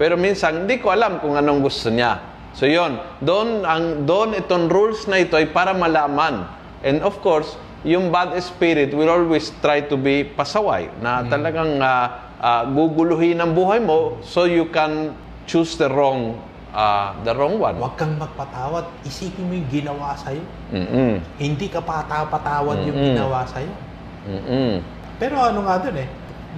Pero 0.00 0.16
minsan, 0.16 0.64
hindi 0.64 0.80
ko 0.80 0.90
alam 0.90 1.20
kung 1.20 1.36
anong 1.36 1.60
gusto 1.60 1.92
niya. 1.92 2.18
So 2.56 2.66
yon, 2.66 2.98
doon 3.22 3.62
ang 3.62 4.08
doon 4.08 4.34
itong 4.34 4.66
rules 4.66 5.06
na 5.06 5.22
ito 5.22 5.38
ay 5.38 5.52
para 5.54 5.70
malaman. 5.70 6.48
And 6.82 7.04
of 7.04 7.20
course, 7.22 7.54
yung 7.86 8.12
bad 8.12 8.36
spirit 8.44 8.92
will 8.92 9.08
always 9.08 9.48
try 9.64 9.80
to 9.80 9.96
be 9.96 10.24
pasaway 10.24 10.92
na 11.00 11.24
talagang 11.24 11.80
ah, 11.80 12.36
ah, 12.36 12.62
guguluhin 12.68 13.40
ang 13.40 13.56
buhay 13.56 13.80
mo 13.80 14.20
so 14.20 14.44
you 14.44 14.68
can 14.68 15.16
choose 15.48 15.80
the 15.80 15.88
wrong 15.88 16.36
ah, 16.76 17.16
the 17.24 17.32
wrong 17.32 17.56
one. 17.56 17.80
Huwag 17.80 17.96
kang 17.96 18.20
magpatawad. 18.20 18.84
Isipin 19.02 19.42
mo 19.48 19.52
yung 19.56 19.70
ginawa 19.72 20.14
sa'yo. 20.14 20.44
Mm-mm. 20.70 21.18
Hindi 21.40 21.66
ka 21.72 21.80
patapatawad 21.80 22.84
yung 22.84 22.98
Mm-mm. 23.00 23.08
ginawa 23.16 23.42
sa'yo. 23.48 23.72
Mm-mm. 24.28 24.72
Pero 25.16 25.40
ano 25.40 25.64
nga 25.64 25.80
dun 25.80 25.96
eh, 25.98 26.08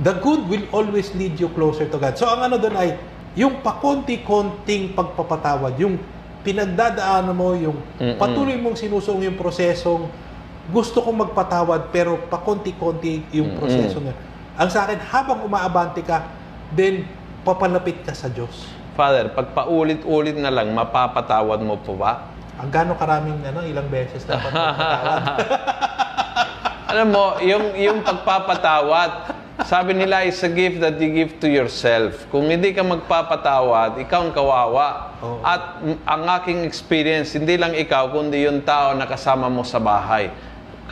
the 0.02 0.14
good 0.18 0.42
will 0.50 0.66
always 0.74 1.14
lead 1.14 1.38
you 1.38 1.48
closer 1.54 1.87
to 1.87 1.96
God. 2.02 2.18
So 2.18 2.26
ang 2.28 2.50
ano 2.50 2.58
dun 2.58 2.74
ay, 2.74 2.98
yung 3.38 3.64
pakonti-konting 3.64 4.92
pagpapatawad, 4.92 5.78
yung 5.80 5.96
pinagdadaanan 6.42 7.32
mo, 7.32 7.54
yung 7.54 7.78
Mm-mm. 7.96 8.18
patuloy 8.18 8.58
mong 8.58 8.74
sinusuong 8.74 9.22
yung 9.22 9.38
prosesong 9.38 10.11
gusto 10.70 11.03
kong 11.03 11.27
magpatawad 11.27 11.90
pero 11.90 12.22
pakonti-konti 12.31 13.35
yung 13.35 13.59
proseso 13.59 13.98
nga. 13.98 14.14
Ang 14.62 14.68
sa 14.70 14.87
akin, 14.87 15.01
habang 15.11 15.42
umaabante 15.42 16.05
ka, 16.07 16.29
then 16.70 17.09
papalapit 17.42 18.05
ka 18.07 18.14
sa 18.14 18.31
Diyos. 18.31 18.68
Father, 18.92 19.33
pag 19.33 19.57
paulit-ulit 19.57 20.37
na 20.37 20.53
lang, 20.53 20.70
mapapatawad 20.70 21.59
mo 21.64 21.81
po 21.81 21.96
ba? 21.96 22.31
Ang 22.61 22.68
gano'ng 22.68 22.98
karaming, 23.01 23.40
ano, 23.42 23.64
ilang 23.64 23.88
beses 23.88 24.22
dapat 24.29 24.53
magpatawad. 24.53 25.22
Alam 26.92 27.09
mo, 27.09 27.25
yung, 27.40 27.72
yung 27.72 27.98
pagpapatawad, 28.05 29.33
sabi 29.64 29.96
nila 29.96 30.29
is 30.29 30.37
a 30.44 30.51
gift 30.53 30.85
that 30.85 31.01
you 31.01 31.09
give 31.09 31.40
to 31.40 31.48
yourself. 31.48 32.29
Kung 32.29 32.53
hindi 32.53 32.77
ka 32.77 32.85
magpapatawad, 32.85 33.96
ikaw 34.05 34.29
ang 34.29 34.33
kawawa. 34.37 35.16
Oo. 35.25 35.40
At 35.40 35.81
ang 36.05 36.22
aking 36.40 36.68
experience, 36.68 37.33
hindi 37.33 37.57
lang 37.57 37.72
ikaw, 37.72 38.12
kundi 38.12 38.44
yung 38.44 38.61
tao 38.61 38.92
na 38.92 39.09
kasama 39.09 39.48
mo 39.48 39.64
sa 39.64 39.81
bahay. 39.81 40.29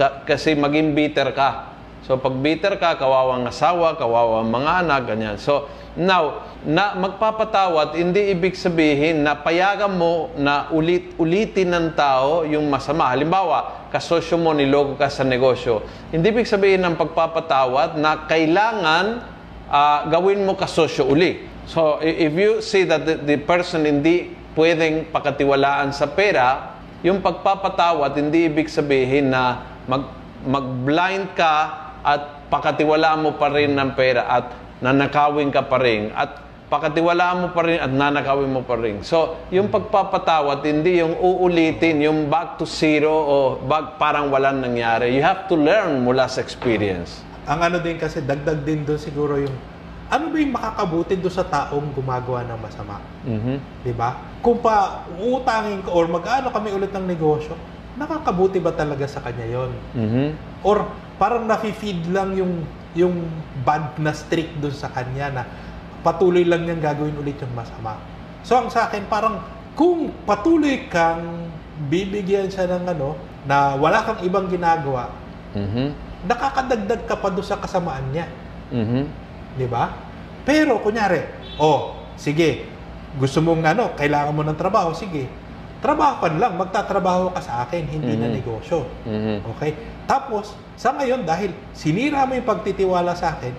Ka- 0.01 0.25
kasi 0.25 0.57
maging 0.57 0.97
bitter 0.97 1.29
ka. 1.37 1.77
So 2.09 2.17
pag 2.17 2.33
bitter 2.41 2.81
ka, 2.81 2.97
kawawang 2.97 3.45
asawa, 3.45 4.01
kawawang 4.01 4.49
mga 4.49 4.71
anak, 4.81 5.01
ganyan. 5.05 5.37
So 5.37 5.69
now, 5.93 6.49
na 6.65 6.97
magpapatawad, 6.97 8.01
hindi 8.01 8.33
ibig 8.33 8.57
sabihin 8.57 9.21
na 9.21 9.37
payagan 9.37 9.93
mo 9.93 10.33
na 10.41 10.73
ulit-ulitin 10.73 11.69
ng 11.69 11.87
tao 11.93 12.49
yung 12.49 12.65
masama. 12.73 13.13
Halimbawa, 13.13 13.93
kasosyo 13.93 14.41
mo, 14.41 14.57
niloko 14.57 14.97
ka 14.97 15.13
sa 15.13 15.21
negosyo. 15.21 15.85
Hindi 16.09 16.33
ibig 16.33 16.49
sabihin 16.49 16.81
ng 16.81 16.97
pagpapatawad 16.97 18.01
na 18.01 18.25
kailangan 18.25 19.21
ah, 19.69 20.09
gawin 20.09 20.49
mo 20.49 20.57
kasosyo 20.57 21.13
uli. 21.13 21.45
So 21.69 22.01
if 22.01 22.33
you 22.33 22.65
see 22.65 22.89
that 22.89 23.05
the, 23.05 23.21
the 23.21 23.37
person 23.37 23.85
hindi 23.85 24.33
pwedeng 24.57 25.13
pakatiwalaan 25.13 25.93
sa 25.93 26.11
pera, 26.11 26.81
yung 27.07 27.23
pagpapatawad 27.23 28.17
hindi 28.19 28.51
ibig 28.51 28.67
sabihin 28.67 29.31
na 29.31 29.71
mag 29.90 30.07
mag-blind 30.46 31.35
ka 31.35 31.55
at 32.07 32.46
pakatiwalaan 32.46 33.26
mo 33.26 33.35
pa 33.35 33.50
rin 33.50 33.74
ng 33.74 33.90
pera 33.98 34.24
at 34.31 34.46
nanakawin 34.81 35.50
ka 35.50 35.66
pa 35.66 35.76
rin 35.83 36.14
at 36.14 36.40
pakatiwalaan 36.70 37.44
mo 37.44 37.48
pa 37.50 37.66
rin 37.66 37.83
at 37.83 37.90
nanakawin 37.90 38.48
mo 38.48 38.62
pa 38.62 38.79
rin. 38.79 39.03
So, 39.03 39.37
yung 39.50 39.68
pagpapatawad, 39.68 40.62
hindi 40.62 41.03
yung 41.03 41.18
uulitin, 41.18 41.98
yung 42.07 42.31
back 42.31 42.62
to 42.62 42.64
zero 42.64 43.11
o 43.11 43.35
back 43.59 43.98
parang 43.98 44.31
walang 44.31 44.62
nangyari. 44.62 45.11
You 45.11 45.26
have 45.26 45.50
to 45.50 45.59
learn 45.59 46.07
mula 46.07 46.31
sa 46.31 46.38
experience. 46.38 47.26
Ang 47.50 47.66
ano 47.66 47.76
din 47.83 47.98
kasi, 47.98 48.22
dagdag 48.22 48.62
din 48.62 48.87
doon 48.87 49.00
siguro 49.03 49.35
yung, 49.42 49.53
ano 50.14 50.31
ba 50.31 50.37
yung 50.38 50.55
makakabuti 50.55 51.18
doon 51.18 51.35
sa 51.35 51.42
taong 51.42 51.90
gumagawa 51.90 52.46
ng 52.46 52.59
masama? 52.62 53.03
Mhm. 53.26 53.55
Di 53.83 53.90
ba? 53.90 54.38
Kung 54.38 54.62
pa 54.62 55.05
uutangin 55.18 55.83
ko 55.83 55.90
or 55.98 56.07
mag-ano 56.07 56.55
kami 56.55 56.70
ulit 56.70 56.94
ng 56.94 57.05
negosyo, 57.05 57.59
nakakabuti 58.01 58.57
ba 58.65 58.73
talaga 58.73 59.05
sa 59.05 59.21
kanya 59.21 59.45
yon? 59.45 59.71
Mhm. 59.93 60.27
Or 60.65 60.89
parang 61.20 61.45
nafi-feed 61.45 62.09
lang 62.09 62.33
yung 62.33 62.64
yung 62.97 63.29
bad 63.62 64.01
na 64.01 64.11
streak 64.11 64.57
doon 64.59 64.74
sa 64.74 64.89
kanya 64.91 65.31
na 65.31 65.43
patuloy 66.01 66.43
lang 66.43 66.64
niyang 66.64 66.81
gagawin 66.83 67.14
ulit 67.20 67.37
yung 67.39 67.53
masama. 67.53 68.01
So 68.43 68.57
ang 68.57 68.72
sa 68.72 68.89
akin 68.89 69.05
parang 69.07 69.45
kung 69.77 70.11
patuloy 70.24 70.89
kang 70.89 71.47
bibigyan 71.87 72.49
siya 72.51 72.66
ng 72.66 72.91
ano 72.91 73.14
na 73.45 73.77
wala 73.77 74.03
kang 74.03 74.20
ibang 74.24 74.49
ginagawa, 74.49 75.12
Mhm. 75.55 75.93
nakakadagdag 76.27 77.05
ka 77.05 77.16
pa 77.20 77.29
doon 77.31 77.47
sa 77.47 77.61
kasamaan 77.61 78.11
niya. 78.11 78.27
Mhm. 78.72 79.03
Di 79.57 79.66
ba? 79.68 79.93
Pero, 80.45 80.81
kunyari, 80.81 81.20
oh, 81.57 81.97
sige, 82.16 82.64
gusto 83.16 83.41
mong 83.41 83.64
ano, 83.64 83.93
kailangan 83.97 84.35
mo 84.35 84.43
ng 84.45 84.57
trabaho, 84.57 84.93
sige. 84.93 85.29
Trabaho 85.81 86.20
ka 86.20 86.28
lang, 86.31 86.53
magtatrabaho 86.55 87.33
ka 87.33 87.41
sa 87.41 87.64
akin, 87.64 87.89
hindi 87.89 88.12
na 88.14 88.28
Mhm. 88.28 88.35
negosyo. 88.37 88.85
Mhm. 89.03 89.37
Okay? 89.57 89.72
Tapos, 90.05 90.53
sa 90.76 90.93
ngayon, 90.93 91.24
dahil 91.24 91.57
sinira 91.72 92.24
mo 92.24 92.37
yung 92.37 92.45
pagtitiwala 92.45 93.16
sa 93.16 93.33
akin, 93.33 93.53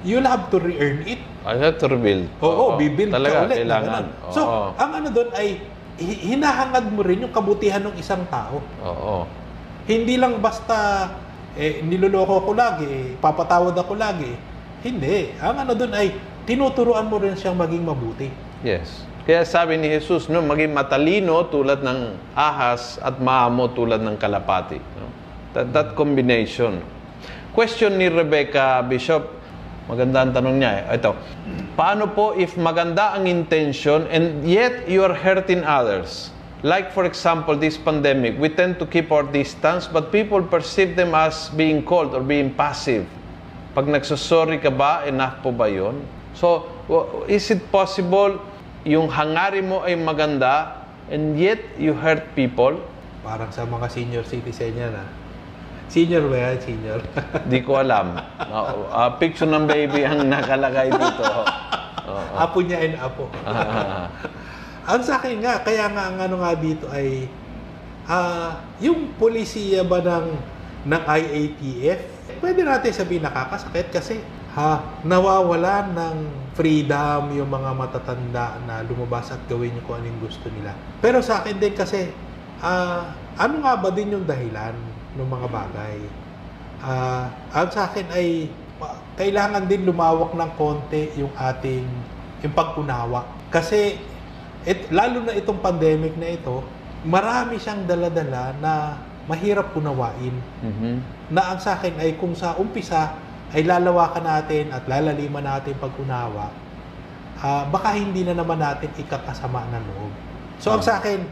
you'll 0.00 0.24
have 0.24 0.48
to 0.48 0.56
re-earn 0.56 1.04
it. 1.04 1.20
I 1.44 1.56
have 1.56 1.76
to 1.76 1.86
rebuild. 1.86 2.28
Oo, 2.40 2.76
bibuild 2.76 3.12
Talaga, 3.12 3.34
ka 3.34 3.40
ulit. 3.44 3.48
na 3.48 3.56
kailangan. 3.58 4.04
ganun. 4.04 4.06
So, 4.30 4.40
Oo. 4.42 4.66
ang 4.74 4.90
ano 4.94 5.08
doon 5.08 5.30
ay 5.34 5.48
hi- 5.98 6.20
hinahangad 6.28 6.88
mo 6.88 7.00
rin 7.02 7.18
yung 7.20 7.34
kabutihan 7.34 7.82
ng 7.82 7.96
isang 7.96 8.24
tao. 8.26 8.64
Oo. 8.80 9.28
Hindi 9.84 10.16
lang 10.16 10.38
basta 10.38 11.08
eh, 11.52 11.82
niloloko 11.82 12.44
ko 12.44 12.52
lagi, 12.54 12.86
eh, 12.86 13.08
papatawad 13.18 13.74
ako 13.74 13.98
lagi. 13.98 14.30
Hindi. 14.78 15.34
Ang 15.36 15.56
ano 15.58 15.72
doon 15.74 15.90
ay 15.90 16.14
tinuturuan 16.44 17.04
mo 17.04 17.18
rin 17.18 17.34
siyang 17.34 17.58
maging 17.58 17.82
mabuti. 17.82 18.30
Yes. 18.62 19.07
Kaya 19.28 19.44
sabi 19.44 19.76
ni 19.76 19.92
Jesus, 19.92 20.32
no, 20.32 20.40
maging 20.40 20.72
matalino 20.72 21.44
tulad 21.52 21.84
ng 21.84 22.16
ahas 22.32 22.96
at 23.04 23.20
maamo 23.20 23.68
tulad 23.76 24.00
ng 24.00 24.16
kalapati. 24.16 24.80
No? 24.80 25.04
That, 25.52 25.68
that 25.76 25.88
combination. 25.92 26.80
Question 27.52 28.00
ni 28.00 28.08
Rebecca 28.08 28.80
Bishop, 28.88 29.28
maganda 29.84 30.24
ang 30.24 30.32
tanong 30.32 30.56
niya. 30.56 30.72
Eh. 30.80 30.96
Ito, 30.96 31.12
paano 31.76 32.08
po 32.08 32.32
if 32.40 32.56
maganda 32.56 33.12
ang 33.12 33.28
intention 33.28 34.08
and 34.08 34.48
yet 34.48 34.88
you 34.88 35.04
are 35.04 35.12
hurting 35.12 35.60
others? 35.60 36.32
Like 36.64 36.96
for 36.96 37.04
example, 37.04 37.52
this 37.52 37.76
pandemic, 37.76 38.40
we 38.40 38.48
tend 38.48 38.80
to 38.80 38.88
keep 38.88 39.12
our 39.12 39.28
distance 39.28 39.84
but 39.84 40.08
people 40.08 40.40
perceive 40.40 40.96
them 40.96 41.12
as 41.12 41.52
being 41.52 41.84
cold 41.84 42.16
or 42.16 42.24
being 42.24 42.56
passive. 42.56 43.04
Pag 43.76 43.92
nagsasorry 43.92 44.56
ka 44.56 44.72
ba, 44.72 45.04
enough 45.04 45.44
po 45.44 45.52
ba 45.52 45.68
yun? 45.68 46.00
So, 46.32 46.64
is 47.28 47.52
it 47.52 47.60
possible 47.68 48.40
yung 48.86 49.10
hangarin 49.10 49.66
mo 49.66 49.82
ay 49.82 49.98
maganda 49.98 50.84
and 51.10 51.34
yet 51.34 51.58
you 51.80 51.96
hurt 51.96 52.22
people? 52.38 52.78
Parang 53.24 53.50
sa 53.50 53.66
mga 53.66 53.86
senior 53.90 54.24
citizen 54.26 54.76
yan, 54.76 54.94
ah. 54.94 55.08
Senior 55.88 56.28
ba 56.28 56.36
yan? 56.36 56.56
Senior? 56.60 57.00
Di 57.48 57.64
ko 57.64 57.80
alam. 57.80 58.20
Uh, 58.36 58.86
uh, 58.92 59.10
picture 59.16 59.48
ng 59.48 59.64
baby 59.64 60.04
ang 60.04 60.28
nakalagay 60.28 60.92
dito. 60.92 61.24
Oo. 62.08 62.24
apo 62.36 62.58
niya 62.64 62.78
and 62.84 62.96
apo. 62.96 63.28
Ah, 63.44 64.08
Ang 64.88 65.04
sa 65.04 65.20
akin 65.20 65.44
nga, 65.44 65.60
kaya 65.60 65.84
nga 65.92 66.08
ang 66.08 66.16
ano 66.16 66.40
nga 66.40 66.56
dito 66.56 66.88
ay 66.88 67.28
ah 68.08 68.56
yung 68.80 69.12
polisiya 69.20 69.84
ba 69.84 70.00
ng 70.00 70.32
ng 70.88 71.02
IATF, 71.04 72.00
pwede 72.40 72.64
natin 72.64 72.96
sabihin 72.96 73.20
nakakasakit 73.20 73.92
kasi 73.92 74.16
ha, 74.56 74.80
nawawala 75.04 75.92
ng 75.92 76.16
freedom 76.58 77.30
yung 77.38 77.46
mga 77.46 77.70
matatanda 77.70 78.58
na 78.66 78.82
lumabas 78.82 79.30
at 79.30 79.38
gawin 79.46 79.78
yung 79.78 79.86
kung 79.86 80.02
anong 80.02 80.26
gusto 80.26 80.50
nila. 80.50 80.74
Pero 80.98 81.22
sa 81.22 81.38
akin 81.38 81.54
din 81.54 81.70
kasi, 81.70 82.10
ah 82.58 83.14
ano 83.38 83.62
nga 83.62 83.78
ba 83.78 83.94
din 83.94 84.18
yung 84.18 84.26
dahilan 84.26 84.74
ng 85.14 85.28
mga 85.30 85.46
bagay? 85.46 85.98
Ah, 86.82 87.30
ang 87.54 87.70
sa 87.70 87.86
akin 87.86 88.10
ay 88.10 88.50
ma- 88.82 88.98
kailangan 89.14 89.70
din 89.70 89.86
lumawak 89.86 90.34
ng 90.34 90.52
konti 90.58 91.14
yung 91.14 91.30
ating 91.38 91.86
yung 92.42 92.54
pag-unawa. 92.54 93.22
Kasi 93.54 93.94
it, 94.66 94.90
lalo 94.90 95.22
na 95.22 95.38
itong 95.38 95.62
pandemic 95.62 96.18
na 96.18 96.34
ito, 96.34 96.66
marami 97.06 97.62
siyang 97.62 97.86
daladala 97.86 98.58
na 98.58 98.98
mahirap 99.30 99.70
unawain. 99.78 100.34
mhm. 100.66 100.98
Na 101.30 101.54
ang 101.54 101.62
sa 101.62 101.78
akin 101.78 101.94
ay 102.02 102.18
kung 102.18 102.34
sa 102.34 102.58
umpisa 102.58 103.14
ay 103.56 103.64
lalawakan 103.64 104.24
natin 104.24 104.68
at 104.74 104.84
lalaliman 104.84 105.40
natin 105.40 105.72
pag-unawa, 105.80 106.52
ah, 107.40 107.64
baka 107.68 107.96
hindi 107.96 108.24
na 108.24 108.36
naman 108.36 108.60
natin 108.60 108.92
ikakasama 108.96 109.64
ng 109.72 109.84
loob. 109.94 110.12
So 110.58 110.74
ang 110.74 110.82
sa 110.84 111.00
akin, 111.00 111.22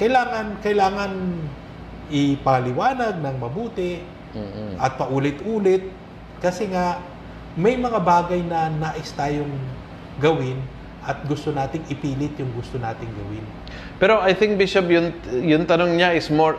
kailangan 0.00 0.64
kailangan 0.64 1.12
ipaliwanag 2.10 3.22
ng 3.22 3.36
mabuti 3.38 4.02
at 4.78 4.96
paulit-ulit 4.98 5.86
kasi 6.40 6.70
nga 6.70 7.02
may 7.58 7.74
mga 7.74 7.98
bagay 8.00 8.40
na 8.46 8.70
nais 8.70 9.10
tayong 9.12 9.50
gawin 10.22 10.58
at 11.02 11.20
gusto 11.26 11.50
nating 11.50 11.82
ipilit 11.90 12.32
yung 12.38 12.52
gusto 12.54 12.78
nating 12.78 13.10
gawin. 13.10 13.44
Pero 13.98 14.22
I 14.22 14.32
think 14.32 14.56
Bishop 14.56 14.86
yung 14.88 15.12
yung 15.42 15.64
tanong 15.66 15.98
niya 15.98 16.14
is 16.14 16.30
more 16.30 16.56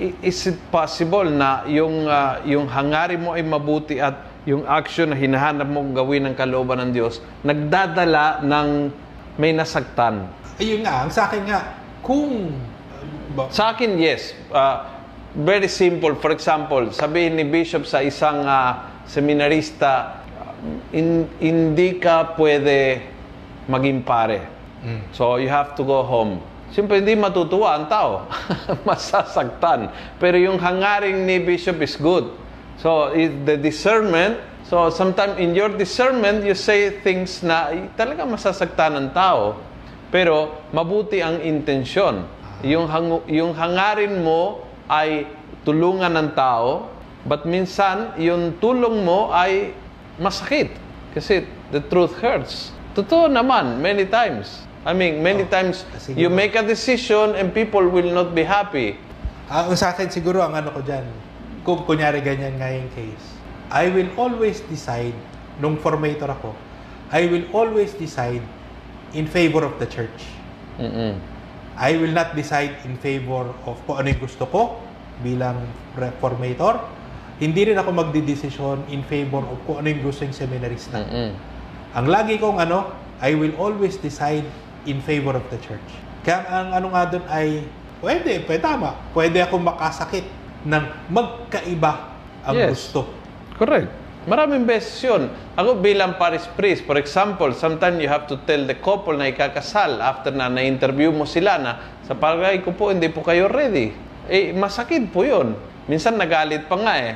is 0.00 0.38
it 0.48 0.58
possible 0.72 1.26
na 1.28 1.62
yung 1.68 2.08
ah, 2.08 2.40
yung 2.42 2.66
hangarin 2.66 3.20
mo 3.20 3.36
ay 3.36 3.44
mabuti 3.44 4.00
at 4.00 4.31
yung 4.42 4.66
action 4.66 5.14
na 5.14 5.16
hinahanap 5.18 5.68
mong 5.70 5.94
gawin 5.94 6.26
ng 6.26 6.34
kalooban 6.34 6.82
ng 6.82 6.90
Diyos 6.90 7.22
nagdadala 7.46 8.42
ng 8.42 8.68
may 9.38 9.54
nasaktan. 9.54 10.28
Ayun 10.58 10.82
nga, 10.84 11.06
ang 11.06 11.10
sa 11.10 11.30
akin 11.30 11.42
nga, 11.46 11.60
kung 12.02 12.52
Sa 13.48 13.72
akin, 13.72 13.96
yes. 13.96 14.36
Uh, 14.52 14.84
very 15.32 15.66
simple. 15.66 16.12
For 16.20 16.30
example, 16.36 16.92
sabihin 16.92 17.40
ni 17.40 17.48
Bishop 17.48 17.88
sa 17.88 18.04
isang 18.04 18.44
ah, 18.44 19.00
seminarista, 19.08 20.20
in, 20.92 21.24
hindi 21.40 21.96
ka 21.96 22.36
pwede 22.36 23.00
maging 23.66 24.04
pare. 24.04 24.52
So, 25.14 25.38
you 25.38 25.46
have 25.46 25.78
to 25.78 25.82
go 25.86 26.02
home. 26.02 26.42
Siyempre, 26.74 26.98
hindi 26.98 27.14
matutuwa 27.14 27.78
ang 27.78 27.86
tao. 27.86 28.26
Masasaktan. 28.88 29.88
Pero 30.18 30.36
yung 30.36 30.58
hangaring 30.58 31.22
ni 31.22 31.38
Bishop 31.38 31.78
is 31.78 31.94
good. 31.94 32.34
So, 32.80 33.12
the 33.14 33.56
discernment, 33.58 34.40
so 34.66 34.90
sometimes 34.90 35.38
in 35.38 35.54
your 35.54 35.68
discernment, 35.68 36.44
you 36.44 36.54
say 36.54 37.02
things 37.04 37.42
na 37.44 37.70
talaga 37.94 38.24
masasaktan 38.24 38.96
ng 38.98 39.08
tao. 39.12 39.60
Pero 40.12 40.60
mabuti 40.76 41.24
ang 41.24 41.40
intensyon. 41.40 42.28
Yung, 42.62 42.86
hang, 42.86 43.24
yung 43.28 43.52
hangarin 43.56 44.20
mo 44.20 44.60
ay 44.86 45.24
tulungan 45.64 46.12
ng 46.12 46.28
tao, 46.36 46.90
but 47.24 47.46
minsan 47.46 48.12
yung 48.18 48.58
tulong 48.58 49.02
mo 49.06 49.30
ay 49.32 49.72
masakit. 50.18 50.74
Kasi 51.16 51.46
the 51.72 51.80
truth 51.80 52.18
hurts. 52.20 52.74
Totoo 52.92 53.30
naman, 53.30 53.80
many 53.80 54.04
times. 54.04 54.68
I 54.82 54.92
mean, 54.92 55.22
many 55.22 55.46
times 55.46 55.86
kasi 55.94 56.12
you 56.18 56.26
diba- 56.26 56.42
make 56.42 56.54
a 56.58 56.64
decision 56.66 57.38
and 57.38 57.54
people 57.54 57.86
will 57.86 58.10
not 58.10 58.34
be 58.34 58.42
happy. 58.42 58.98
Ah, 59.46 59.70
sa 59.78 59.94
akin 59.94 60.10
siguro 60.10 60.42
ang 60.42 60.58
ano 60.58 60.74
ko 60.74 60.82
dyan, 60.82 61.06
kung 61.62 61.86
kunyari 61.86 62.18
ganyan 62.22 62.58
nga 62.58 62.68
yung 62.70 62.90
case, 62.92 63.38
I 63.70 63.88
will 63.88 64.10
always 64.18 64.60
decide, 64.66 65.14
nung 65.62 65.78
formator 65.78 66.28
ako, 66.28 66.52
I 67.14 67.30
will 67.30 67.46
always 67.54 67.94
decide 67.94 68.42
in 69.14 69.30
favor 69.30 69.62
of 69.62 69.78
the 69.78 69.86
church. 69.86 70.26
Mm-mm. 70.76 71.16
I 71.78 71.96
will 71.96 72.12
not 72.12 72.36
decide 72.36 72.84
in 72.84 73.00
favor 73.00 73.48
of 73.64 73.80
kung 73.88 73.96
ano 74.00 74.12
yung 74.12 74.20
gusto 74.20 74.44
ko 74.44 74.82
bilang 75.24 75.56
reformator. 75.96 76.84
Hindi 77.40 77.72
rin 77.72 77.76
ako 77.80 77.96
magdidesisyon 77.96 78.92
in 78.92 79.00
favor 79.08 79.40
of 79.40 79.56
kung 79.64 79.80
ano 79.80 79.88
yung 79.88 80.02
gusto 80.04 80.26
yung 80.26 80.36
seminarista. 80.36 81.00
Mm-mm. 81.00 81.32
Ang 81.96 82.06
lagi 82.08 82.36
kong 82.36 82.60
ano, 82.60 82.92
I 83.22 83.38
will 83.38 83.54
always 83.56 83.96
decide 83.96 84.44
in 84.84 84.98
favor 85.00 85.36
of 85.38 85.46
the 85.48 85.60
church. 85.62 85.88
Kaya 86.26 86.42
ang 86.48 86.68
ano 86.74 86.86
nga 86.92 87.06
doon 87.08 87.24
ay, 87.30 87.64
pwede, 88.02 88.44
pwede 88.44 88.60
tama. 88.60 88.98
Pwede 89.14 89.40
ako 89.44 89.62
makasakit 89.62 90.41
ng 90.62 90.84
magkaiba 91.10 91.92
ang 92.42 92.54
Yes. 92.56 92.68
gusto. 92.90 93.06
Correct. 93.56 93.90
Maraming 94.22 94.62
beses 94.62 94.94
yun. 95.02 95.26
Ako 95.58 95.82
bilang 95.82 96.14
parish 96.14 96.46
priest, 96.54 96.86
for 96.86 96.94
example, 96.94 97.50
sometimes 97.50 97.98
you 97.98 98.06
have 98.06 98.30
to 98.30 98.38
tell 98.46 98.62
the 98.62 98.78
couple 98.78 99.18
na 99.18 99.26
ikakasal 99.26 99.98
after 99.98 100.30
na 100.30 100.46
na-interview 100.46 101.10
mo 101.10 101.26
sila 101.26 101.58
na 101.58 101.72
sa 102.06 102.14
palagay 102.14 102.62
ko 102.62 102.70
po, 102.70 102.94
hindi 102.94 103.10
po 103.10 103.26
kayo 103.26 103.50
ready. 103.50 103.90
Eh, 104.30 104.54
masakit 104.54 105.10
po 105.10 105.26
yun. 105.26 105.58
Minsan 105.90 106.14
nagalit 106.14 106.70
pa 106.70 106.78
nga 106.78 106.94
eh. 106.94 107.14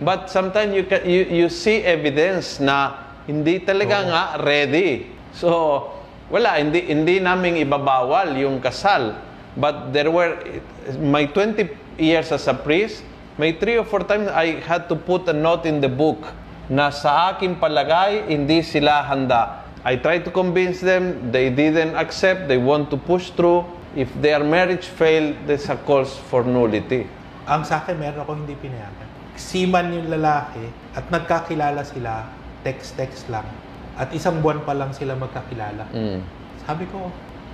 But 0.00 0.32
sometimes 0.32 0.72
you, 0.72 0.88
ca- 0.88 1.04
you, 1.04 1.44
you 1.44 1.46
see 1.52 1.84
evidence 1.84 2.56
na 2.56 3.04
hindi 3.28 3.60
talaga 3.60 4.00
Oo. 4.00 4.08
nga 4.08 4.22
ready. 4.40 5.12
So, 5.36 5.48
wala, 6.32 6.56
hindi, 6.56 6.88
hindi 6.88 7.20
namin 7.20 7.60
ibabawal 7.60 8.32
yung 8.32 8.64
kasal. 8.64 9.12
But 9.52 9.92
there 9.92 10.08
were, 10.08 10.40
my 10.96 11.28
20 11.28 11.85
years 11.98 12.32
as 12.32 12.46
a 12.48 12.54
priest, 12.54 13.02
may 13.36 13.52
three 13.52 13.76
or 13.76 13.84
four 13.84 14.00
times 14.04 14.28
I 14.28 14.60
had 14.60 14.88
to 14.88 14.96
put 14.96 15.28
a 15.28 15.32
note 15.32 15.66
in 15.66 15.80
the 15.80 15.88
book 15.88 16.20
na 16.68 16.90
sa 16.90 17.32
aking 17.34 17.56
palagay, 17.56 18.26
hindi 18.28 18.62
sila 18.62 19.04
handa. 19.04 19.64
I 19.86 19.96
tried 19.96 20.26
to 20.26 20.32
convince 20.34 20.82
them, 20.82 21.30
they 21.30 21.46
didn't 21.48 21.94
accept, 21.94 22.48
they 22.50 22.58
want 22.58 22.90
to 22.90 22.98
push 22.98 23.30
through. 23.30 23.62
If 23.94 24.10
their 24.20 24.42
marriage 24.42 24.84
failed, 24.84 25.38
there's 25.46 25.70
a 25.70 25.78
cause 25.78 26.18
for 26.28 26.42
nullity. 26.42 27.06
Ang 27.46 27.62
sa 27.62 27.80
akin, 27.80 27.96
meron 27.96 28.20
ako 28.26 28.34
hindi 28.34 28.58
pinayagan. 28.58 29.06
Siman 29.38 29.94
yung 29.94 30.10
lalaki 30.10 30.66
at 30.96 31.06
nagkakilala 31.06 31.86
sila, 31.86 32.26
text-text 32.66 33.30
lang. 33.30 33.46
At 33.94 34.10
isang 34.10 34.42
buwan 34.42 34.66
pa 34.66 34.74
lang 34.74 34.90
sila 34.90 35.14
magkakilala. 35.14 35.86
Mm. 35.94 36.20
Sabi 36.66 36.84
ko, 36.90 37.08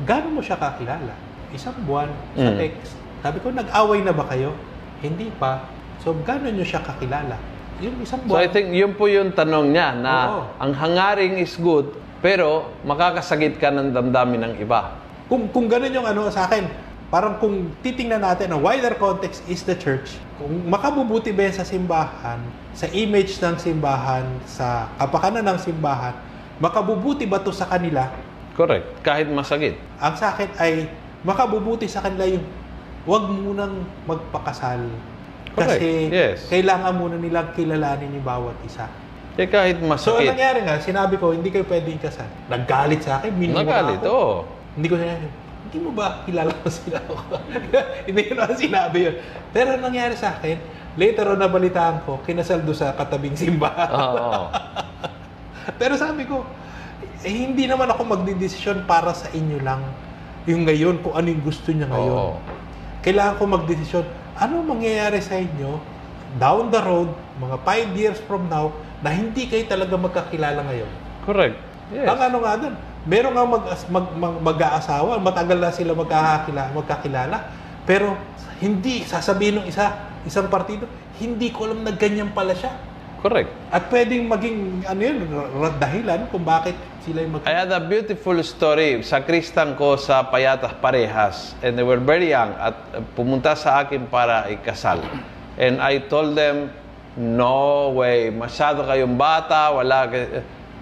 gaano 0.08 0.32
mo 0.32 0.40
siya 0.40 0.56
kakilala? 0.56 1.12
Isang 1.52 1.76
buwan 1.84 2.08
sa 2.32 2.48
Mm. 2.48 2.58
text. 2.58 2.96
Sabi 3.22 3.38
ko, 3.38 3.54
nag-away 3.54 4.02
na 4.02 4.10
ba 4.10 4.26
kayo? 4.26 4.50
Hindi 4.98 5.30
pa. 5.38 5.70
So, 6.02 6.10
gaano 6.26 6.50
nyo 6.50 6.66
siya 6.66 6.82
kakilala? 6.82 7.38
Yung 7.78 8.02
isang 8.02 8.18
So 8.26 8.34
buwan. 8.34 8.42
I 8.42 8.50
think 8.50 8.74
yun 8.74 8.98
po 8.98 9.06
yung 9.06 9.30
tanong 9.30 9.70
niya 9.70 9.94
na 9.94 10.14
Oo. 10.26 10.42
ang 10.58 10.72
hangaring 10.74 11.38
is 11.38 11.54
good, 11.54 11.94
pero 12.18 12.74
makakasagit 12.82 13.62
ka 13.62 13.70
ng 13.70 13.94
damdamin 13.94 14.50
ng 14.50 14.54
iba. 14.58 14.98
kung, 15.30 15.46
kung 15.54 15.70
ganun 15.70 15.94
yung 15.94 16.04
ano 16.04 16.26
sa 16.34 16.50
akin, 16.50 16.66
parang 17.14 17.38
kung 17.38 17.70
titingnan 17.80 18.20
natin, 18.20 18.50
ang 18.52 18.60
wider 18.60 18.98
context 18.98 19.46
is 19.46 19.62
the 19.62 19.78
church. 19.78 20.18
Kung 20.36 20.66
makabubuti 20.66 21.30
ba 21.30 21.46
sa 21.54 21.62
simbahan, 21.62 22.42
sa 22.74 22.90
image 22.90 23.38
ng 23.38 23.54
simbahan, 23.56 24.26
sa 24.50 24.90
kapakanan 24.98 25.46
ng 25.46 25.58
simbahan, 25.62 26.12
makabubuti 26.58 27.24
ba 27.24 27.38
to 27.38 27.54
sa 27.54 27.70
kanila? 27.70 28.10
Correct. 28.58 28.84
Kahit 29.06 29.30
masakit. 29.30 29.78
Ang 30.02 30.14
sa 30.18 30.34
akin 30.34 30.50
ay 30.58 30.90
makabubuti 31.22 31.86
sa 31.86 32.02
kanila 32.02 32.26
yung 32.26 32.44
wag 33.02 33.24
munang 33.28 33.74
magpakasal. 34.04 34.82
Correct. 35.52 35.76
Kasi 35.76 35.90
Yes. 36.08 36.48
kailangan 36.48 36.94
muna 36.94 37.16
nilang 37.16 37.52
kilalanin 37.52 38.08
ni 38.08 38.20
bawat 38.20 38.56
isa. 38.62 38.88
Eh, 39.32 39.48
kahit 39.48 39.76
So, 39.76 39.82
ang 39.82 39.88
masakit. 39.90 40.28
nangyari 40.28 40.60
nga, 40.60 40.76
sinabi 40.78 41.16
ko, 41.16 41.32
hindi 41.32 41.48
kayo 41.48 41.64
pwedeng 41.64 41.96
kasal. 41.98 42.28
Naggalit 42.46 43.00
sa 43.00 43.18
akin, 43.18 43.32
minumura 43.32 43.64
Nagalit, 43.80 44.00
ako. 44.00 44.08
oo. 44.08 44.36
Hindi 44.76 44.86
ko 44.86 44.96
sinabi, 44.96 45.24
hindi 45.62 45.78
mo 45.80 45.90
ba 45.90 46.06
kilala 46.22 46.52
mo 46.52 46.68
sila 46.68 46.98
ako? 47.00 47.14
hindi 48.08 48.20
ko 48.22 48.32
naman 48.34 48.56
sinabi 48.56 48.98
yun. 49.02 49.14
Pero 49.50 49.68
ang 49.72 49.82
nangyari 49.82 50.14
sa 50.14 50.36
akin, 50.36 50.56
later 50.94 51.32
on 51.32 51.40
nabalitaan 51.40 52.04
ko, 52.04 52.20
kinasal 52.22 52.60
do 52.60 52.72
sa 52.72 52.92
katabing 52.92 53.32
simbahan. 53.34 53.88
Oo. 53.88 54.52
Pero 55.80 55.96
sabi 55.96 56.28
ko, 56.28 56.44
eh, 57.22 57.32
hindi 57.32 57.64
naman 57.64 57.88
ako 57.88 58.04
magdidesisyon 58.04 58.84
para 58.84 59.12
sa 59.12 59.32
inyo 59.32 59.58
lang 59.60 59.80
yung 60.44 60.66
ngayon, 60.66 61.00
kung 61.00 61.14
ano 61.14 61.26
yung 61.28 61.40
gusto 61.40 61.70
niya 61.70 61.88
ngayon. 61.88 62.12
Oo. 62.12 62.36
Kailangan 63.02 63.34
ko 63.38 63.42
magdesisyon, 63.50 64.06
ano 64.38 64.62
mangyayari 64.62 65.18
sa 65.18 65.34
inyo 65.36 65.82
down 66.38 66.72
the 66.72 66.80
road, 66.80 67.10
mga 67.36 67.56
5 67.66 67.98
years 67.98 68.18
from 68.24 68.48
now, 68.48 68.72
na 69.02 69.10
hindi 69.12 69.50
kayo 69.50 69.66
talaga 69.66 69.98
magkakilala 69.98 70.64
ngayon. 70.64 70.90
Correct. 71.26 71.56
Yes. 71.92 72.08
Ang 72.08 72.20
ano 72.30 72.36
nga 72.40 72.52
dun, 72.56 72.74
meron 73.04 73.34
nga 73.34 73.44
mag, 73.44 73.64
mag, 73.90 74.06
mag, 74.16 74.34
mag-aasawa, 74.40 75.18
matagal 75.20 75.58
na 75.58 75.74
sila 75.74 75.92
magkakakilala, 75.92 76.70
magkakilala, 76.72 77.36
pero 77.84 78.14
hindi, 78.62 79.02
sasabihin 79.02 79.60
ng 79.60 79.66
isa, 79.66 80.08
isang 80.22 80.46
partido, 80.46 80.86
hindi 81.18 81.50
ko 81.50 81.66
alam 81.68 81.82
na 81.82 81.92
ganyan 81.92 82.30
pala 82.30 82.54
siya. 82.54 82.70
Correct. 83.18 83.50
At 83.74 83.90
pwedeng 83.90 84.30
maging, 84.30 84.86
ano 84.86 85.00
yun, 85.02 85.18
dahilan 85.82 86.30
kung 86.30 86.46
bakit 86.46 86.78
sila 87.02 87.18
yung 87.20 87.32
mag- 87.34 87.44
I 87.44 87.54
had 87.56 87.70
a 87.70 87.78
beautiful 87.78 88.38
story. 88.42 89.02
Sa 89.02 89.20
Kristan 89.20 89.74
ko 89.74 89.94
sa 89.94 90.22
Payatas 90.24 90.72
Parehas. 90.78 91.52
And 91.60 91.74
they 91.74 91.82
were 91.82 91.98
very 91.98 92.30
young. 92.30 92.54
At 92.54 92.74
pumunta 93.12 93.54
sa 93.54 93.82
akin 93.82 94.06
para 94.06 94.46
ikasal. 94.48 95.02
And 95.56 95.78
I 95.78 95.98
told 96.00 96.34
them, 96.34 96.70
no 97.14 97.90
way. 97.92 98.30
Masyado 98.30 98.82
kayong 98.82 99.14
bata. 99.14 99.70
Wala. 99.70 100.08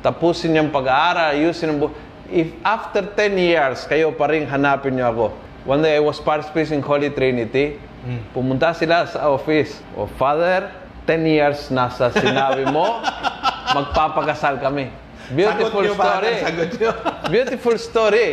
Tapusin 0.00 0.54
yung 0.54 0.68
pag-aaral. 0.68 1.34
Ayusin 1.34 1.74
ang 1.74 1.80
bu- 1.80 1.96
If 2.30 2.54
after 2.62 3.02
10 3.02 3.34
years, 3.34 3.82
kayo 3.84 4.14
pa 4.14 4.30
rin 4.30 4.46
hanapin 4.46 4.94
niyo 4.94 5.10
ako. 5.10 5.26
One 5.66 5.82
day 5.82 5.98
I 5.98 6.02
was 6.02 6.22
participating 6.22 6.78
in 6.78 6.86
Holy 6.86 7.10
Trinity. 7.10 7.74
Pumunta 8.30 8.70
sila 8.70 9.04
sa 9.04 9.28
office. 9.28 9.82
O, 9.92 10.06
Father, 10.06 10.70
10 11.04 11.20
years 11.26 11.68
na 11.68 11.90
sa 11.90 12.08
sinabi 12.08 12.64
mo, 12.64 13.02
magpapakasal 13.76 14.56
kami. 14.56 14.88
Beautiful 15.30 15.82
Sagot 15.82 15.94
story. 15.94 16.34
Sagot 16.42 16.70
nyo. 16.80 16.92
Beautiful 17.34 17.76
story. 17.78 18.28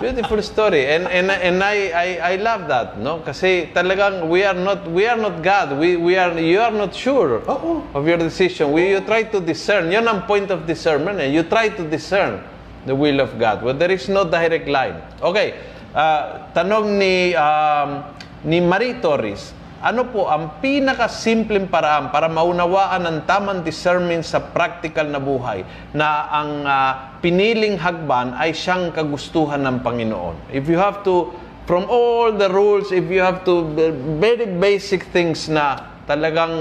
Beautiful 0.00 0.40
story. 0.44 0.82
And 0.92 1.08
and 1.08 1.32
and 1.32 1.58
I 1.64 1.76
I 1.90 2.08
I 2.20 2.34
love 2.36 2.68
that, 2.68 3.00
no? 3.00 3.24
Kasi 3.24 3.72
talagang 3.72 4.28
we 4.28 4.44
are 4.44 4.56
not 4.56 4.84
we 4.84 5.08
are 5.08 5.16
not 5.16 5.40
God. 5.40 5.80
We 5.80 5.96
we 5.96 6.20
are 6.20 6.36
you 6.36 6.60
are 6.60 6.74
not 6.74 6.92
sure 6.92 7.40
Oo. 7.48 7.88
of 7.96 8.02
your 8.04 8.20
decision. 8.20 8.72
We 8.72 8.92
you 8.92 9.00
try 9.00 9.24
to 9.32 9.40
discern. 9.40 9.88
Yan 9.88 10.04
ang 10.04 10.28
point 10.28 10.52
of 10.52 10.68
discernment. 10.68 11.24
Eh. 11.24 11.32
You 11.32 11.48
try 11.48 11.72
to 11.72 11.82
discern 11.88 12.44
the 12.84 12.92
will 12.92 13.24
of 13.24 13.40
God. 13.40 13.64
Well, 13.64 13.74
there 13.74 13.90
is 13.92 14.08
no 14.12 14.28
direct 14.28 14.68
line. 14.68 15.00
Okay. 15.24 15.72
ah, 15.94 16.50
tanong 16.52 16.98
ni 16.98 17.32
um, 17.38 18.02
ni 18.44 18.58
Marie 18.60 18.98
Torres. 18.98 19.54
Ano 19.84 20.08
po 20.08 20.32
ang 20.32 20.64
pinakasimpleng 20.64 21.68
paraan 21.68 22.08
para 22.08 22.24
maunawaan 22.24 23.04
ang 23.04 23.18
tamang 23.28 23.60
discernment 23.60 24.24
sa 24.24 24.40
practical 24.40 25.04
na 25.12 25.20
buhay 25.20 25.60
na 25.92 26.24
ang 26.32 26.64
ah, 26.64 27.12
piniling 27.20 27.76
hagban 27.76 28.32
ay 28.32 28.56
siyang 28.56 28.96
kagustuhan 28.96 29.60
ng 29.60 29.84
Panginoon? 29.84 30.48
If 30.56 30.72
you 30.72 30.80
have 30.80 31.04
to, 31.04 31.36
from 31.68 31.84
all 31.92 32.32
the 32.32 32.48
rules, 32.48 32.96
if 32.96 33.12
you 33.12 33.20
have 33.20 33.44
to, 33.44 33.68
very 34.16 34.48
basic 34.48 35.12
things 35.12 35.52
na 35.52 35.92
talagang 36.08 36.56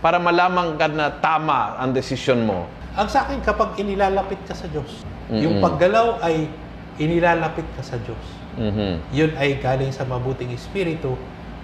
para 0.00 0.16
malaman 0.16 0.80
ka 0.80 0.88
na 0.88 1.12
tama 1.12 1.76
ang 1.76 1.92
desisyon 1.92 2.48
mo. 2.48 2.64
Ang 2.96 3.12
sa 3.12 3.28
akin, 3.28 3.44
kapag 3.44 3.76
inilalapit 3.76 4.40
ka 4.48 4.56
sa 4.56 4.72
Diyos, 4.72 5.04
yung 5.28 5.60
paggalaw 5.60 6.24
ay 6.24 6.48
inilalapit 6.96 7.68
ka 7.76 7.84
sa 7.84 8.00
Diyos. 8.00 8.24
Mhm. 8.56 9.04
Yun 9.12 9.32
ay 9.36 9.60
galing 9.60 9.92
sa 9.92 10.08
mabuting 10.08 10.52
espiritu 10.52 11.12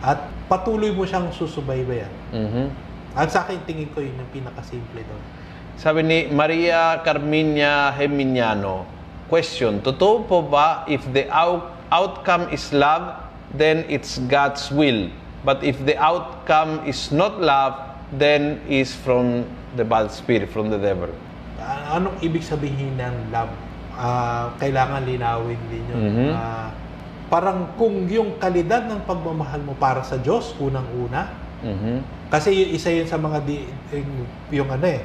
at 0.03 0.19
patuloy 0.47 0.95
mo 0.95 1.03
siyang 1.03 1.31
susubaybayan. 1.35 2.11
Mhm. 2.31 2.71
At 3.19 3.35
sa 3.35 3.43
akin, 3.43 3.59
tingin 3.67 3.91
ko 3.91 3.99
yun 3.99 4.15
yung 4.15 4.31
pinakasimple 4.31 5.03
doon. 5.03 5.23
Sabi 5.79 6.03
ni 6.03 6.19
Maria 6.31 6.99
Carminia 7.03 7.95
Geminiano, 7.95 8.87
question, 9.31 9.79
totoo 9.83 10.27
po 10.27 10.43
ba 10.43 10.83
if 10.91 11.03
the 11.15 11.27
out- 11.31 11.71
outcome 11.91 12.51
is 12.51 12.71
love, 12.75 13.15
then 13.55 13.87
it's 13.87 14.19
God's 14.27 14.71
will. 14.71 15.11
But 15.47 15.63
if 15.63 15.79
the 15.87 15.95
outcome 15.99 16.83
is 16.85 17.15
not 17.15 17.39
love, 17.39 17.79
then 18.11 18.59
is 18.67 18.91
from 18.93 19.47
the 19.79 19.87
bad 19.87 20.11
spirit, 20.11 20.51
from 20.51 20.71
the 20.71 20.81
devil. 20.81 21.11
Ah, 21.59 21.99
anong 21.99 22.19
ibig 22.23 22.43
sabihin 22.43 22.99
ng 22.99 23.31
love? 23.31 23.51
Ah, 23.95 24.51
kailangan 24.59 25.07
linawin 25.07 25.59
din 25.71 25.83
yun. 25.91 25.99
Mhm. 25.99 26.31
Ah, 26.35 26.71
parang 27.29 27.77
kung 27.77 28.09
yung 28.09 28.41
kalidad 28.41 28.89
ng 28.89 29.05
pagmamahal 29.05 29.61
mo 29.61 29.77
para 29.77 30.01
sa 30.01 30.17
Diyos, 30.17 30.57
unang-una, 30.57 31.29
Mhm. 31.61 32.01
kasi 32.33 32.53
yun, 32.53 32.69
isa 32.73 32.89
yun 32.89 33.05
sa 33.05 33.17
mga 33.17 33.45
di, 33.45 33.69
yung, 33.93 34.11
yung 34.51 34.69
ano 34.69 34.87
eh, 34.89 35.05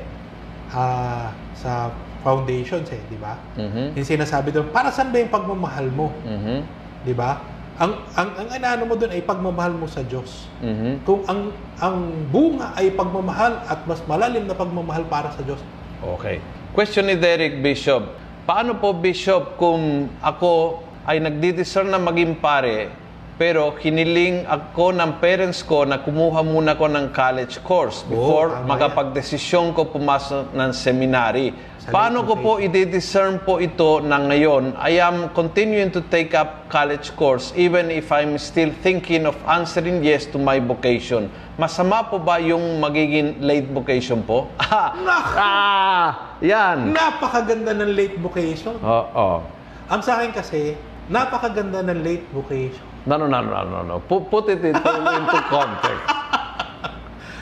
ah, 0.71 1.35
sa 1.53 1.91
foundations 2.23 2.87
eh, 2.89 3.01
di 3.11 3.19
ba? 3.19 3.35
Mhm. 3.59 3.99
Yung 3.99 4.07
sinasabi 4.07 4.55
doon, 4.55 4.71
para 4.71 4.87
saan 4.89 5.11
ba 5.11 5.19
yung 5.19 5.29
pagmamahal 5.29 5.87
mo? 5.91 6.15
Mhm. 6.23 6.57
Di 7.03 7.11
ba? 7.11 7.43
Ang 7.73 7.99
ang 8.13 8.29
ang 8.37 8.47
inaano 8.53 8.85
mo 8.85 8.93
doon 8.93 9.11
ay 9.11 9.25
pagmamahal 9.25 9.73
mo 9.73 9.89
sa 9.89 10.05
Diyos. 10.05 10.45
Mhm. 10.61 11.01
Kung 11.03 11.25
ang 11.25 11.49
ang 11.81 11.97
bunga 12.29 12.69
ay 12.77 12.93
pagmamahal 12.93 13.65
at 13.65 13.81
mas 13.83 13.97
malalim 14.05 14.45
na 14.45 14.53
pagmamahal 14.53 15.03
para 15.09 15.33
sa 15.33 15.41
Diyos, 15.41 15.59
Okay. 16.03 16.37
Question 16.71 17.07
ni 17.07 17.15
Derek 17.15 17.63
Bishop. 17.63 18.11
Paano 18.43 18.75
po, 18.75 18.91
Bishop, 18.91 19.55
kung 19.55 20.11
ako 20.19 20.83
ay 21.03 21.19
nagdidiscern 21.19 21.91
na 21.91 21.99
maging 21.99 22.39
pare, 22.39 22.87
pero 23.35 23.75
hiniling 23.75 24.45
ako 24.47 24.95
ng 24.95 25.19
parents 25.19 25.65
ko 25.65 25.83
na 25.83 25.99
kumuha 25.99 26.45
muna 26.45 26.77
ko 26.79 26.85
ng 26.87 27.11
college 27.11 27.59
course 27.65 28.05
before 28.07 28.53
tama 28.53 28.77
makapagdesisyon 28.77 29.73
ko 29.75 29.89
pumasok 29.89 30.53
ng 30.53 30.71
seminary. 30.71 31.51
Paano 31.91 32.23
ko 32.23 32.39
po 32.39 32.51
i-discern 32.63 33.43
po 33.43 33.59
ito 33.59 33.99
na 33.99 34.15
ngayon? 34.15 34.79
I 34.79 35.03
am 35.03 35.27
continuing 35.35 35.91
to 35.91 35.99
take 36.07 36.31
up 36.31 36.71
college 36.71 37.11
course 37.19 37.51
even 37.59 37.91
if 37.91 38.07
I'm 38.07 38.39
still 38.39 38.71
thinking 38.79 39.27
of 39.27 39.35
answering 39.43 39.99
yes 40.05 40.23
to 40.31 40.39
my 40.39 40.63
vocation. 40.63 41.27
Masama 41.59 42.07
po 42.07 42.23
ba 42.23 42.39
yung 42.39 42.79
magiging 42.79 43.43
late 43.43 43.67
vocation 43.67 44.23
po? 44.23 44.47
ah, 44.71 46.39
yan. 46.39 46.95
napakaganda 46.95 47.75
ng 47.75 47.91
late 47.91 48.15
vocation. 48.15 48.79
Oo. 48.79 49.43
Ang 49.91 49.99
sa 49.99 50.23
akin 50.23 50.31
kasi, 50.31 50.79
napakaganda 51.07 51.83
ng 51.83 51.99
late 51.99 52.25
vocation. 52.31 52.83
No, 53.03 53.19
no, 53.19 53.27
no, 53.27 53.43
no, 53.43 53.63
no, 53.63 53.79
no. 53.83 53.95
Pu- 53.99 54.27
Put 54.27 54.47
it 54.47 54.63
into, 54.63 54.79
into 54.89 55.39
context. 55.51 56.07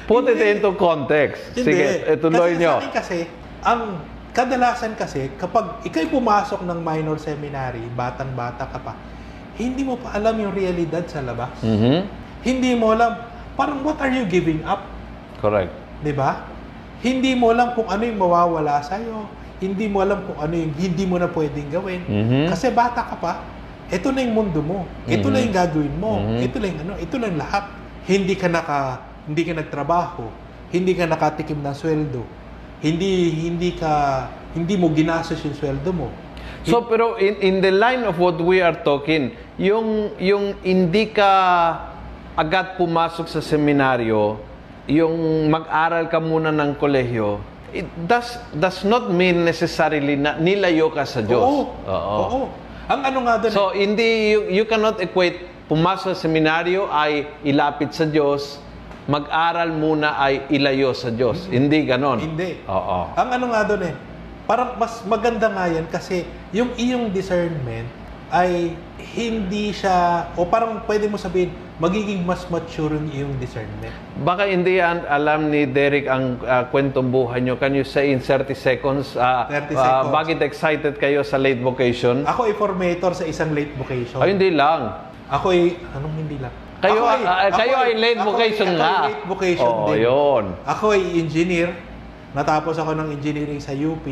Put 0.10 0.26
it 0.28 0.42
into 0.42 0.74
context. 0.74 1.54
Sige, 1.54 2.04
ituloy 2.10 2.58
kasi 2.58 2.62
nyo. 2.62 2.74
Sa 2.74 2.82
akin 2.82 2.94
kasi, 2.94 3.18
ang 3.62 3.82
kadalasan 4.34 4.92
kasi, 4.98 5.30
kapag 5.38 5.86
ikay 5.86 6.10
pumasok 6.10 6.66
ng 6.66 6.80
minor 6.82 7.22
seminary, 7.22 7.86
batang-bata 7.94 8.66
ka 8.66 8.80
pa, 8.82 8.94
hindi 9.56 9.86
mo 9.86 10.02
pa 10.02 10.18
alam 10.18 10.34
yung 10.36 10.52
realidad 10.52 11.06
sa 11.06 11.22
labas. 11.22 11.54
Mhm. 11.62 12.10
Hindi 12.42 12.74
mo 12.74 12.90
alam, 12.92 13.22
parang 13.54 13.86
what 13.86 14.02
are 14.02 14.10
you 14.10 14.26
giving 14.26 14.66
up? 14.66 14.82
Correct. 15.38 15.70
Di 16.02 16.10
ba? 16.10 16.50
Hindi 17.06 17.38
mo 17.38 17.54
alam 17.54 17.78
kung 17.78 17.86
ano 17.86 18.02
yung 18.02 18.18
mawawala 18.18 18.82
sa'yo. 18.82 19.30
Hindi 19.62 19.86
mo 19.86 20.02
alam 20.02 20.26
kung 20.26 20.42
ano 20.42 20.54
yung 20.58 20.74
hindi 20.74 21.04
mo 21.06 21.22
na 21.22 21.30
pwedeng 21.30 21.70
gawin. 21.70 22.02
Mhm. 22.10 22.50
Kasi 22.50 22.74
bata 22.74 23.06
ka 23.06 23.16
pa, 23.22 23.46
ito 23.94 24.10
na 24.10 24.26
yung 24.26 24.34
mundo 24.34 24.60
mo. 24.66 24.90
Ito 25.06 25.30
na 25.30 25.38
yung 25.38 25.54
gagawin 25.54 25.96
mo. 26.02 26.14
Mhm. 26.18 26.42
Ito 26.50 26.56
na 26.58 26.66
yung 26.66 26.80
ano, 26.82 26.94
ito 26.98 27.16
na 27.22 27.26
yung 27.30 27.40
lahat. 27.40 27.64
Hindi 28.10 28.34
ka 28.34 28.50
naka 28.50 29.06
hindi 29.30 29.42
ka 29.46 29.54
nagtrabaho. 29.54 30.26
Hindi 30.74 30.98
ka 30.98 31.06
nakatikim 31.06 31.62
ng 31.62 31.76
sweldo. 31.78 32.26
Hindi 32.82 33.38
hindi 33.46 33.78
ka 33.78 34.26
hindi 34.58 34.74
mo 34.76 34.90
ginastos 34.90 35.46
yung 35.46 35.54
sweldo 35.56 35.94
mo. 35.94 36.10
So, 36.62 36.86
pero 36.86 37.18
in, 37.18 37.42
in 37.42 37.56
the 37.58 37.74
line 37.74 38.06
of 38.06 38.22
what 38.22 38.38
we 38.38 38.62
are 38.62 38.78
talking, 38.86 39.34
yung, 39.58 40.14
yung 40.22 40.54
hindi 40.62 41.10
ka 41.10 41.26
agad 42.38 42.78
pumasok 42.78 43.26
sa 43.26 43.42
seminaryo, 43.42 44.38
yung 44.86 45.50
mag-aral 45.50 46.06
ka 46.06 46.22
muna 46.22 46.54
ng 46.54 46.78
kolehiyo, 46.78 47.42
it 47.72 47.88
does, 48.08 48.38
does 48.56 48.84
not 48.84 49.10
mean 49.12 49.44
necessarily 49.48 50.20
na 50.20 50.38
nilayo 50.38 50.92
ka 50.92 51.08
sa 51.08 51.24
Diyos. 51.24 51.42
Oo. 51.42 51.64
Oo. 51.88 52.42
Ang 52.92 53.02
ano 53.08 53.20
nga 53.24 53.40
doon, 53.40 53.52
So, 53.56 53.72
hindi, 53.72 54.36
you, 54.36 54.62
you 54.62 54.66
cannot 54.68 55.00
equate 55.00 55.48
pumasok 55.72 56.12
sa 56.12 56.20
seminaryo 56.28 56.92
ay 56.92 57.32
ilapit 57.48 57.96
sa 57.96 58.04
Diyos, 58.04 58.60
mag-aral 59.08 59.72
muna 59.72 60.20
ay 60.20 60.44
ilayo 60.52 60.92
sa 60.92 61.08
Diyos. 61.08 61.48
Hindi 61.48 61.88
ganon. 61.88 62.20
Hindi. 62.20 62.60
Oo. 62.68 63.16
Ang 63.16 63.30
ano 63.32 63.46
nga 63.56 63.62
doon 63.64 63.82
eh, 63.88 63.96
parang 64.44 64.76
mas 64.76 65.00
maganda 65.08 65.48
nga 65.48 65.72
yan 65.72 65.88
kasi 65.88 66.28
yung 66.52 66.76
iyong 66.76 67.16
discernment 67.16 67.88
ay 68.32 68.76
hindi 69.16 69.72
siya, 69.72 70.28
o 70.36 70.44
parang 70.44 70.84
pwede 70.84 71.08
mo 71.08 71.16
sabihin, 71.16 71.56
magiging 71.82 72.22
mas 72.22 72.46
mature 72.46 72.94
yung 72.94 73.10
iyong 73.10 73.34
discernment. 73.42 73.90
Baka 74.22 74.46
hindi 74.46 74.78
yan 74.78 75.02
alam 75.10 75.50
ni 75.50 75.66
Derek 75.66 76.06
ang 76.06 76.38
ah, 76.46 76.70
kwentong 76.70 77.10
buhay 77.10 77.42
nyo. 77.42 77.58
Can 77.58 77.74
you 77.74 77.82
say 77.82 78.14
in 78.14 78.22
30 78.22 78.54
seconds, 78.54 79.18
ah, 79.18 79.50
30 79.50 79.74
ah, 79.74 80.06
seconds. 80.06 80.14
bakit 80.14 80.38
excited 80.46 80.94
kayo 81.02 81.26
sa 81.26 81.42
late 81.42 81.58
vocation? 81.58 82.22
Ako 82.30 82.46
ay 82.46 82.54
formator 82.54 83.18
sa 83.18 83.26
isang 83.26 83.50
late 83.58 83.74
vocation. 83.74 84.22
Ay, 84.22 84.38
hindi 84.38 84.54
lang. 84.54 84.94
Ako 85.34 85.50
ay, 85.50 85.74
anong 85.98 86.16
hindi 86.22 86.38
lang? 86.38 86.54
Kayo, 86.82 87.02
Ako 87.02 87.06
ay- 87.08 87.26
ako 87.26 87.58
kayo 87.58 87.76
ay 87.78 87.92
late 87.98 88.20
ako 88.22 88.28
vocation 88.30 88.70
ako 88.70 88.78
nga. 88.78 88.94
ay 88.94 89.06
late 89.10 89.26
vocation 89.26 89.72
Oo, 89.74 89.86
din. 89.90 89.98
yun. 90.06 90.44
Ako 90.70 90.86
ay 90.94 91.02
engineer. 91.18 91.70
Natapos 92.32 92.78
ako 92.78 92.92
ng 92.94 93.10
engineering 93.10 93.58
sa 93.58 93.74
UP 93.74 94.06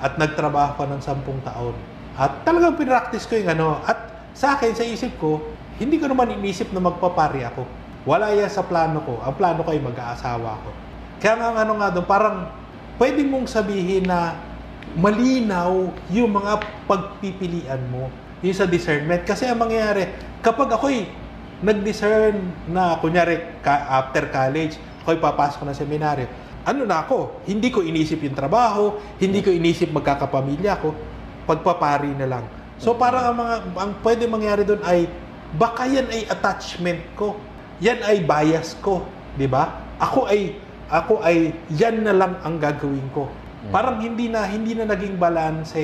at 0.00 0.20
nagtrabaho 0.20 0.76
ko 0.76 0.84
ng 0.84 1.00
sampung 1.00 1.40
taon. 1.40 1.72
At 2.12 2.44
talagang 2.44 2.76
pinractice 2.76 3.24
ko 3.24 3.40
yung 3.40 3.48
ano. 3.48 3.80
At 3.88 4.28
sa 4.36 4.56
akin, 4.56 4.76
sa 4.76 4.84
isip 4.84 5.16
ko, 5.16 5.40
hindi 5.80 5.96
ko 5.96 6.12
naman 6.12 6.36
inisip 6.36 6.76
na 6.76 6.84
magpapari 6.84 7.40
ako. 7.48 7.64
Wala 8.04 8.36
yan 8.36 8.52
sa 8.52 8.60
plano 8.60 9.00
ko. 9.00 9.16
Ang 9.24 9.34
plano 9.40 9.64
ko 9.64 9.72
ay 9.72 9.80
mag-aasawa 9.80 10.60
ko. 10.60 10.70
Kaya 11.20 11.40
nga 11.40 11.64
ano 11.64 11.72
nga 11.80 11.88
doon, 11.88 12.04
parang 12.04 12.36
pwede 13.00 13.24
mong 13.24 13.48
sabihin 13.48 14.04
na 14.04 14.36
malinaw 14.92 15.88
yung 16.12 16.36
mga 16.36 16.60
pagpipilian 16.84 17.80
mo. 17.88 18.12
Yung 18.44 18.56
sa 18.56 18.68
discernment. 18.68 19.24
Kasi 19.24 19.48
ang 19.48 19.56
mangyayari, 19.56 20.04
kapag 20.44 20.68
ako'y 20.68 21.08
nag-discern 21.64 22.36
na, 22.68 23.00
kunyari, 23.00 23.40
after 23.64 24.28
college, 24.28 24.76
ako'y 25.04 25.16
papasok 25.16 25.64
na 25.64 25.72
seminaryo, 25.72 26.28
ano 26.64 26.84
na 26.84 27.04
ako, 27.04 27.40
hindi 27.48 27.72
ko 27.72 27.80
inisip 27.80 28.20
yung 28.20 28.36
trabaho, 28.36 29.00
hindi 29.16 29.40
ko 29.40 29.48
inisip 29.48 29.92
magkakapamilya 29.96 30.76
ko, 30.80 30.92
pagpapari 31.48 32.12
na 32.16 32.28
lang. 32.28 32.44
So 32.80 32.96
parang 32.96 33.32
ang 33.32 33.36
mga 33.36 33.54
ang 33.76 33.92
pwede 34.00 34.24
mangyari 34.24 34.64
doon 34.64 34.80
ay 34.84 35.04
baka 35.56 35.86
yan 35.86 36.06
ay 36.10 36.26
attachment 36.28 37.02
ko. 37.18 37.38
Yan 37.80 38.04
ay 38.04 38.22
bias 38.22 38.76
ko, 38.84 39.02
'di 39.34 39.48
ba? 39.48 39.96
Ako 39.98 40.28
ay 40.28 40.54
ako 40.90 41.22
ay 41.22 41.54
yan 41.72 42.02
na 42.04 42.12
lang 42.12 42.36
ang 42.44 42.58
gagawin 42.60 43.06
ko. 43.14 43.30
Parang 43.70 44.00
hindi 44.00 44.32
na 44.32 44.48
hindi 44.48 44.72
na 44.72 44.88
naging 44.88 45.20
balance, 45.20 45.76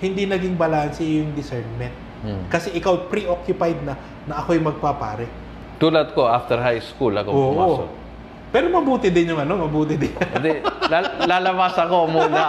hindi 0.00 0.24
naging 0.28 0.54
balance 0.54 1.00
yung 1.00 1.32
discernment. 1.32 1.92
Hmm. 2.20 2.44
Kasi 2.52 2.76
ikaw 2.76 3.08
preoccupied 3.08 3.80
na 3.80 3.96
na 4.28 4.44
ako'y 4.44 4.60
magpapare. 4.60 5.24
Tulad 5.80 6.12
ko, 6.12 6.28
after 6.28 6.60
high 6.60 6.80
school, 6.84 7.16
ako 7.16 7.28
Oo. 7.32 7.44
pumasok. 7.56 7.88
Pero 8.52 8.66
mabuti 8.68 9.08
din 9.08 9.32
yung 9.32 9.40
ano, 9.40 9.64
mabuti 9.64 9.96
din. 9.96 10.12
Hindi, 10.36 10.60
lal- 10.92 11.24
lalabas 11.24 11.72
ako 11.80 11.96
muna. 12.12 12.42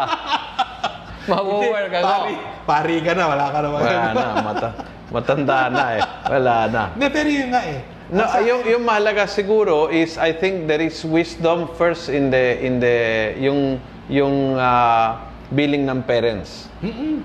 Mabuwerk 1.31 1.93
ako. 1.95 2.05
Pari, 2.11 2.33
pari 2.67 2.95
ka 2.99 3.11
na, 3.15 3.23
wala 3.31 3.45
ka 3.47 3.59
naman. 3.63 3.79
Wala 3.85 4.11
na, 4.11 4.25
mata, 4.43 4.69
matanda 5.11 5.67
na 5.67 5.85
eh. 5.99 6.01
Wala 6.31 6.55
na. 6.71 6.83
Hindi, 6.95 7.07
pero 7.11 7.29
yun 7.29 7.49
nga 7.51 7.61
eh. 7.67 7.79
No, 8.11 8.27
sa- 8.27 8.43
yung, 8.43 8.67
yung 8.67 8.83
mahalaga 8.83 9.23
siguro 9.23 9.87
is 9.87 10.19
I 10.19 10.35
think 10.35 10.67
there 10.67 10.83
is 10.83 10.99
wisdom 11.07 11.71
first 11.79 12.11
in 12.11 12.27
the 12.27 12.59
in 12.59 12.83
the 12.83 12.95
yung 13.39 13.79
yung 14.11 14.59
ah, 14.59 15.31
billing 15.51 15.87
ng 15.87 16.03
parents. 16.03 16.67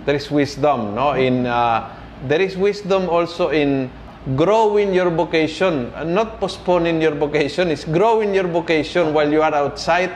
There 0.06 0.14
is 0.14 0.30
wisdom, 0.30 0.94
no? 0.94 1.18
In 1.18 1.46
ah, 1.46 1.90
there 2.26 2.38
is 2.42 2.54
wisdom 2.54 3.10
also 3.10 3.50
in 3.50 3.90
growing 4.34 4.90
your 4.90 5.10
vocation, 5.10 5.90
Uh, 5.94 6.02
not 6.02 6.42
postponing 6.42 6.98
your 6.98 7.14
vocation, 7.14 7.70
is 7.70 7.86
growing 7.86 8.34
your 8.34 8.46
vocation 8.50 9.14
while 9.14 9.30
you 9.30 9.42
are 9.42 9.54
outside. 9.54 10.10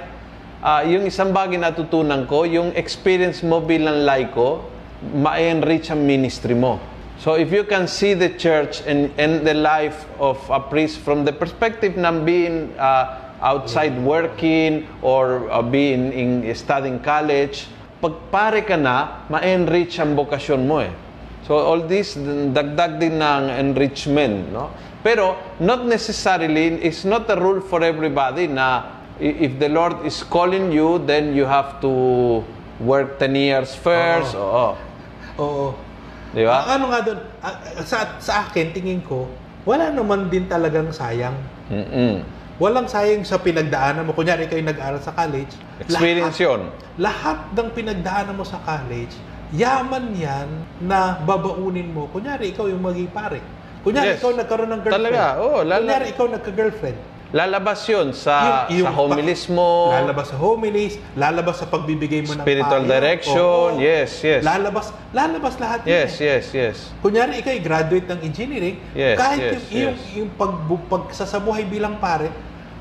Ah, 0.61 0.83
yung 0.83 1.07
isang 1.07 1.31
bagay 1.31 1.57
natutunan 1.57 2.27
ko, 2.27 2.43
yung 2.47 2.75
experience 2.75 3.41
mo 3.41 3.63
bilang 3.63 4.03
laiko, 4.03 4.67
ma-enrich 5.15 5.89
ang 5.89 6.03
ministry 6.05 6.53
mo. 6.59 6.77
So 7.21 7.37
if 7.37 7.53
you 7.53 7.65
can 7.69 7.85
see 7.85 8.17
the 8.17 8.33
church 8.33 8.81
and, 8.89 9.13
and 9.21 9.47
the 9.47 9.53
life 9.53 10.09
of 10.19 10.41
a 10.49 10.59
priest 10.59 11.05
from 11.05 11.29
the 11.29 11.37
perspective 11.37 12.01
ng 12.01 12.25
being 12.25 12.73
uh, 12.81 13.37
outside 13.45 13.93
working 14.01 14.89
or 15.05 15.45
uh, 15.53 15.61
being 15.61 16.17
in 16.17 16.49
studying 16.57 16.97
college, 17.05 17.69
pag 18.01 18.17
pare 18.33 18.65
ka 18.65 18.81
na, 18.81 19.29
ma-enrich 19.29 20.01
ang 20.01 20.17
bokasyon 20.17 20.65
mo 20.65 20.81
eh. 20.81 20.89
So 21.45 21.61
all 21.61 21.85
this 21.85 22.17
dagdag 22.17 22.97
din 22.97 23.21
ng 23.21 23.53
enrichment, 23.53 24.49
no? 24.49 24.73
Pero 25.05 25.37
not 25.61 25.85
necessarily 25.85 26.81
it's 26.81 27.05
not 27.05 27.29
a 27.29 27.37
rule 27.37 27.61
for 27.61 27.85
everybody 27.85 28.49
na 28.49 28.97
if 29.21 29.61
the 29.61 29.69
Lord 29.69 30.09
is 30.09 30.25
calling 30.25 30.73
you, 30.73 31.05
then 31.05 31.37
you 31.37 31.45
have 31.45 31.85
to 31.85 32.41
work 32.81 33.21
10 33.21 33.37
years 33.37 33.77
first. 33.77 34.33
Oo. 34.33 34.73
Oo. 35.37 35.90
Di 36.31 36.47
ba? 36.47 36.63
Ang 36.63 36.69
ano 36.71 36.85
nga 36.95 37.01
doon, 37.03 37.19
ah, 37.43 37.57
sa, 37.83 37.99
sa 38.23 38.47
akin, 38.47 38.71
tingin 38.71 39.03
ko, 39.03 39.27
wala 39.67 39.91
naman 39.91 40.31
din 40.31 40.47
talagang 40.47 40.95
sayang. 40.95 41.35
Mm-mm. 41.69 42.23
Walang 42.61 42.87
sayang 42.87 43.25
sa 43.25 43.41
pinagdaanan 43.41 44.05
mo. 44.05 44.13
Kunyari 44.13 44.45
kayo 44.47 44.61
nag-aral 44.61 45.01
sa 45.01 45.11
college. 45.11 45.57
Experience 45.81 46.37
lahat, 46.37 46.45
yun. 46.45 46.61
Lahat 47.01 47.39
ng 47.57 47.69
pinagdaanan 47.73 48.37
mo 48.37 48.45
sa 48.45 48.61
college, 48.61 49.17
yaman 49.51 50.13
yan 50.13 50.49
na 50.79 51.19
babaunin 51.19 51.89
mo. 51.91 52.07
Kunyari, 52.13 52.53
ikaw 52.53 52.69
yung 52.69 52.85
maging 52.85 53.09
pare. 53.11 53.41
Kunyari, 53.81 54.13
Yes. 54.15 54.21
ikaw 54.21 54.37
nagkaroon 54.37 54.71
ng 54.71 54.81
girlfriend. 54.85 55.01
Talaga, 55.09 55.25
oo, 55.41 55.59
lala- 55.65 55.81
Kunyari, 55.81 56.07
ikaw 56.13 56.27
nagka-girlfriend. 56.29 56.99
Lalabas 57.31 57.87
yun 57.87 58.11
sa, 58.11 58.67
Yung- 58.67 58.83
yung 58.83 58.89
sa 58.91 58.95
homilis 58.97 59.47
mo. 59.47 59.95
Lalabas 59.95 60.27
sa 60.29 60.37
homilis, 60.37 60.93
lalabas 61.15 61.57
sa 61.57 61.67
pagbibigay 61.67 62.27
mo 62.27 62.35
ng 62.35 62.43
Spiritual 62.43 62.83
payo. 62.83 62.91
direction, 62.91 63.71
Oo. 63.71 63.79
yes, 63.79 64.11
yes. 64.21 64.43
Lalabas, 64.43 64.87
lalabas 65.11 65.55
lahat 65.57 65.87
yun 65.87 65.95
Yes, 65.95 66.11
eh. 66.19 66.27
yes, 66.27 66.45
yes. 66.51 66.77
Kunyari, 66.99 67.39
ikaw 67.39 67.55
graduate 67.57 68.07
ng 68.09 68.21
engineering, 68.21 68.77
Yes, 68.93 69.15
kahit 69.15 69.39
yes, 69.39 69.63
yung, 69.71 69.71
yung, 69.71 69.95
yes. 69.95 70.17
yung 70.17 70.31
pag, 70.33 70.53
pagsasabuhay 70.89 71.63
bilang 71.65 71.97
pare, 71.97 72.35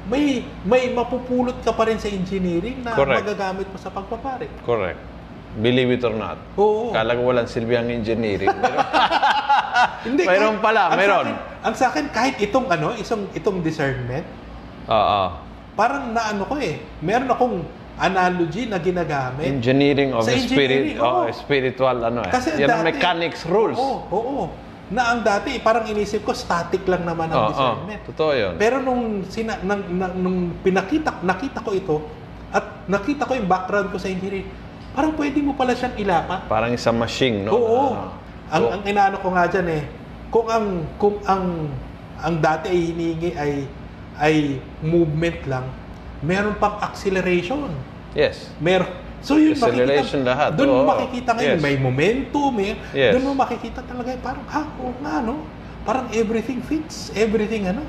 may 0.10 0.42
may 0.66 0.90
mapupulot 0.90 1.62
ka 1.62 1.70
pa 1.70 1.86
rin 1.86 2.02
sa 2.02 2.10
engineering 2.10 2.82
na 2.82 2.98
Correct. 2.98 3.22
magagamit 3.22 3.70
mo 3.70 3.78
sa 3.78 3.94
pagpapare. 3.94 4.50
Correct. 4.66 4.98
Believe 5.56 5.92
it 5.92 6.02
or 6.02 6.14
not. 6.14 6.42
Oo. 6.56 6.90
Kala 6.90 7.14
ko 7.14 7.22
walang 7.24 7.46
silbi 7.46 7.74
ang 7.74 7.86
engineering. 7.86 8.50
Pero, 8.60 8.78
Hindi, 10.08 10.24
Mayroon 10.24 10.56
kahit- 10.56 10.64
pala, 10.64 10.82
ang 10.82 10.92
sa 10.92 10.98
mayroon. 10.98 11.26
akin- 11.26 11.40
ang 11.60 11.74
sa 11.76 11.86
akin, 11.90 12.06
kahit 12.10 12.36
itong 12.40 12.68
ano, 12.68 12.88
isang 12.94 13.28
itong 13.32 13.60
discernment, 13.60 14.26
Oo. 14.86 15.22
parang 15.74 16.10
naano 16.10 16.44
ko 16.44 16.56
eh, 16.56 16.80
meron 17.00 17.28
akong 17.28 17.56
analogy 17.98 18.64
na 18.66 18.78
ginagamit. 18.78 19.44
engineering 19.46 20.12
of 20.12 20.24
Sa 20.24 20.32
spirit, 20.32 20.48
engineering, 20.48 20.98
oh, 20.98 21.28
oo. 21.28 21.32
spiritual 21.32 21.98
ano 22.02 22.20
eh. 22.22 22.32
Kasi 22.32 22.56
Yan 22.56 22.70
dati- 22.70 22.86
mechanics 22.86 23.44
rules. 23.46 23.76
Oo, 23.76 24.08
oo. 24.10 24.44
Na 24.90 25.14
ang 25.14 25.22
dati, 25.22 25.60
parang 25.60 25.86
inisip 25.86 26.24
ko, 26.24 26.34
static 26.34 26.82
lang 26.84 27.04
naman 27.04 27.28
Oo, 27.28 27.36
ang 27.36 27.46
discernment. 27.50 28.02
totoo 28.08 28.32
yun. 28.34 28.54
Pero 28.56 28.80
nung, 28.80 29.22
sina, 29.26 29.60
nang, 29.62 29.86
nang- 29.86 30.16
nung 30.16 30.38
pinakita, 30.60 31.22
nakita 31.22 31.62
ko 31.62 31.72
ito, 31.72 31.98
at 32.50 32.90
nakita 32.90 33.30
ko 33.30 33.38
yung 33.38 33.46
background 33.46 33.94
ko 33.94 34.02
sa 34.02 34.10
engineering, 34.10 34.50
parang 34.90 35.14
pwede 35.14 35.38
mo 35.40 35.54
pala 35.54 35.78
siyang 35.78 35.94
ilapat. 35.94 36.50
Parang 36.50 36.74
isang 36.74 36.98
machine, 36.98 37.46
no? 37.46 37.52
Oo. 37.52 37.84
Ah. 37.94 38.18
Ang, 38.50 38.62
So, 38.62 38.70
ang 38.74 38.82
inaano 38.84 39.18
ko 39.22 39.30
nga 39.32 39.46
dyan 39.46 39.68
eh, 39.70 39.84
kung 40.30 40.48
ang, 40.50 40.66
kung 40.98 41.16
ang, 41.26 41.70
ang 42.20 42.36
dati 42.38 42.70
ay 42.70 42.80
hinihingi 42.92 43.32
ay, 43.34 43.52
ay 44.20 44.36
movement 44.82 45.40
lang, 45.48 45.66
meron 46.20 46.54
pang 46.58 46.78
acceleration. 46.82 47.70
yes. 48.14 48.52
Meron. 48.60 48.90
So 49.20 49.36
yun 49.36 49.52
Acceleration 49.52 50.24
makikita, 50.24 50.32
lahat, 50.32 50.50
Doon 50.56 50.70
oo. 50.72 50.88
makikita 50.88 51.30
ngayon, 51.36 51.58
Yes. 51.60 51.62
may 51.62 51.76
momentum, 51.76 52.50
may, 52.56 52.72
Yes. 52.96 53.12
doon 53.20 53.24
mo 53.28 53.32
makikita 53.36 53.84
talaga, 53.84 54.16
eh, 54.16 54.20
parang, 54.24 54.44
ha, 54.48 54.64
oo 54.80 54.96
nga, 55.04 55.20
no? 55.20 55.44
Parang 55.84 56.08
everything 56.16 56.64
fits, 56.64 57.12
everything, 57.12 57.68
ano? 57.68 57.84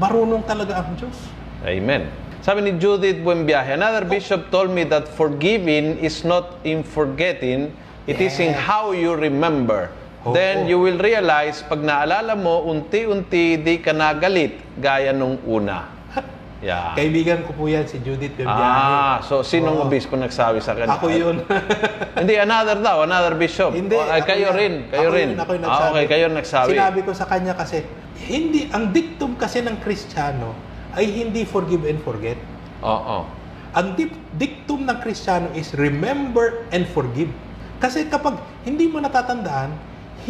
Marunong 0.00 0.40
talaga 0.40 0.80
ang 0.80 0.96
Diyos. 0.96 1.28
Amen. 1.60 2.08
Sabi 2.40 2.64
ni 2.64 2.80
Judith 2.80 3.20
Buenbiaje, 3.20 3.76
another 3.76 4.08
bishop 4.08 4.48
told 4.48 4.72
me 4.72 4.88
that 4.88 5.04
forgiving 5.04 6.00
is 6.00 6.24
not 6.24 6.56
in 6.64 6.80
forgetting, 6.80 7.68
it 8.08 8.16
is 8.16 8.40
in 8.40 8.56
Yes. 8.56 8.64
how 8.64 8.96
you 8.96 9.12
remember. 9.12 9.92
Then 10.28 10.68
you 10.68 10.76
will 10.76 11.00
realize, 11.00 11.64
pag 11.64 11.80
naalala 11.80 12.36
mo, 12.36 12.68
unti-unti 12.68 13.56
di 13.56 13.80
ka 13.80 13.96
nagalit, 13.96 14.60
gaya 14.76 15.16
nung 15.16 15.40
una. 15.48 15.88
Yeah. 16.60 16.92
Kaibigan 16.92 17.40
ko 17.48 17.56
po 17.56 17.72
yan, 17.72 17.88
si 17.88 17.96
Judith 18.04 18.36
Bembiahe. 18.36 18.52
Ah, 18.52 19.24
so 19.24 19.40
sinong 19.40 19.80
Oo. 19.80 19.88
obispo 19.88 20.12
nagsabi 20.12 20.60
sa 20.60 20.76
kanya? 20.76 21.00
Ako 21.00 21.08
yun. 21.08 21.40
Hindi, 22.20 22.36
another 22.36 22.76
daw, 22.84 23.08
another 23.08 23.32
bishop. 23.32 23.72
Hindi. 23.72 23.96
O, 23.96 24.04
ay, 24.04 24.20
ako 24.20 24.28
kayo 24.28 24.48
yan. 24.52 24.60
rin, 24.60 24.74
kayo 24.92 25.08
Ako 25.08 25.16
rin. 25.16 25.28
Yun, 25.32 25.40
ako 25.40 25.50
yung 25.56 25.64
ah, 25.64 25.68
nagsabi. 25.72 25.88
okay, 25.88 26.04
kayo 26.04 26.24
nagsabi. 26.28 26.72
Sinabi 26.76 27.00
ko 27.00 27.12
sa 27.16 27.24
kanya 27.32 27.56
kasi, 27.56 27.80
hindi, 28.28 28.68
ang 28.76 28.92
dictum 28.92 29.40
kasi 29.40 29.64
ng 29.64 29.80
Kristiyano 29.80 30.52
ay 31.00 31.08
hindi 31.08 31.48
forgive 31.48 31.88
and 31.88 31.96
forget. 32.04 32.36
Oo. 32.84 33.24
Ang 33.72 33.96
dip- 33.96 34.20
dictum 34.36 34.84
ng 34.84 35.00
Kristiyano 35.00 35.48
is 35.56 35.72
remember 35.72 36.68
and 36.76 36.84
forgive. 36.92 37.32
Kasi 37.80 38.04
kapag 38.12 38.36
hindi 38.68 38.84
mo 38.84 39.00
natatandaan, 39.00 39.72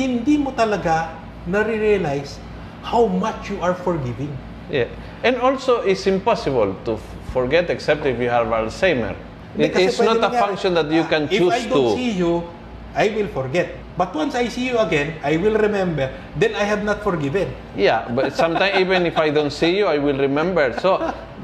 hindi 0.00 0.40
mo 0.40 0.56
talaga 0.56 1.12
nare-realize 1.44 2.40
how 2.80 3.04
much 3.04 3.52
you 3.52 3.60
are 3.60 3.76
forgiving. 3.76 4.32
Yeah. 4.72 4.88
And 5.20 5.36
also, 5.36 5.84
it's 5.84 6.08
impossible 6.08 6.72
to 6.88 6.96
forget 7.36 7.68
except 7.68 8.08
if 8.08 8.16
you 8.16 8.32
have 8.32 8.48
Alzheimer. 8.48 9.12
It 9.58 9.76
is 9.76 9.98
not 10.00 10.22
a 10.22 10.30
function 10.30 10.72
that 10.78 10.88
you 10.88 11.02
ah, 11.04 11.10
can 11.10 11.28
choose 11.28 11.52
If 11.52 11.66
I 11.66 11.68
don't 11.68 11.92
to. 11.92 11.98
see 11.98 12.10
you, 12.16 12.46
I 12.94 13.10
will 13.12 13.28
forget. 13.28 13.76
But 13.98 14.14
once 14.14 14.32
I 14.38 14.48
see 14.48 14.70
you 14.70 14.78
again, 14.78 15.18
I 15.20 15.36
will 15.36 15.58
remember. 15.58 16.08
Then 16.38 16.54
I 16.54 16.64
have 16.64 16.86
not 16.86 17.02
forgiven. 17.02 17.52
Yeah, 17.76 18.08
but 18.08 18.32
sometimes 18.32 18.78
even 18.78 19.04
if 19.04 19.18
I 19.18 19.28
don't 19.28 19.50
see 19.50 19.76
you, 19.76 19.90
I 19.90 19.98
will 19.98 20.16
remember. 20.16 20.72
So, 20.80 20.96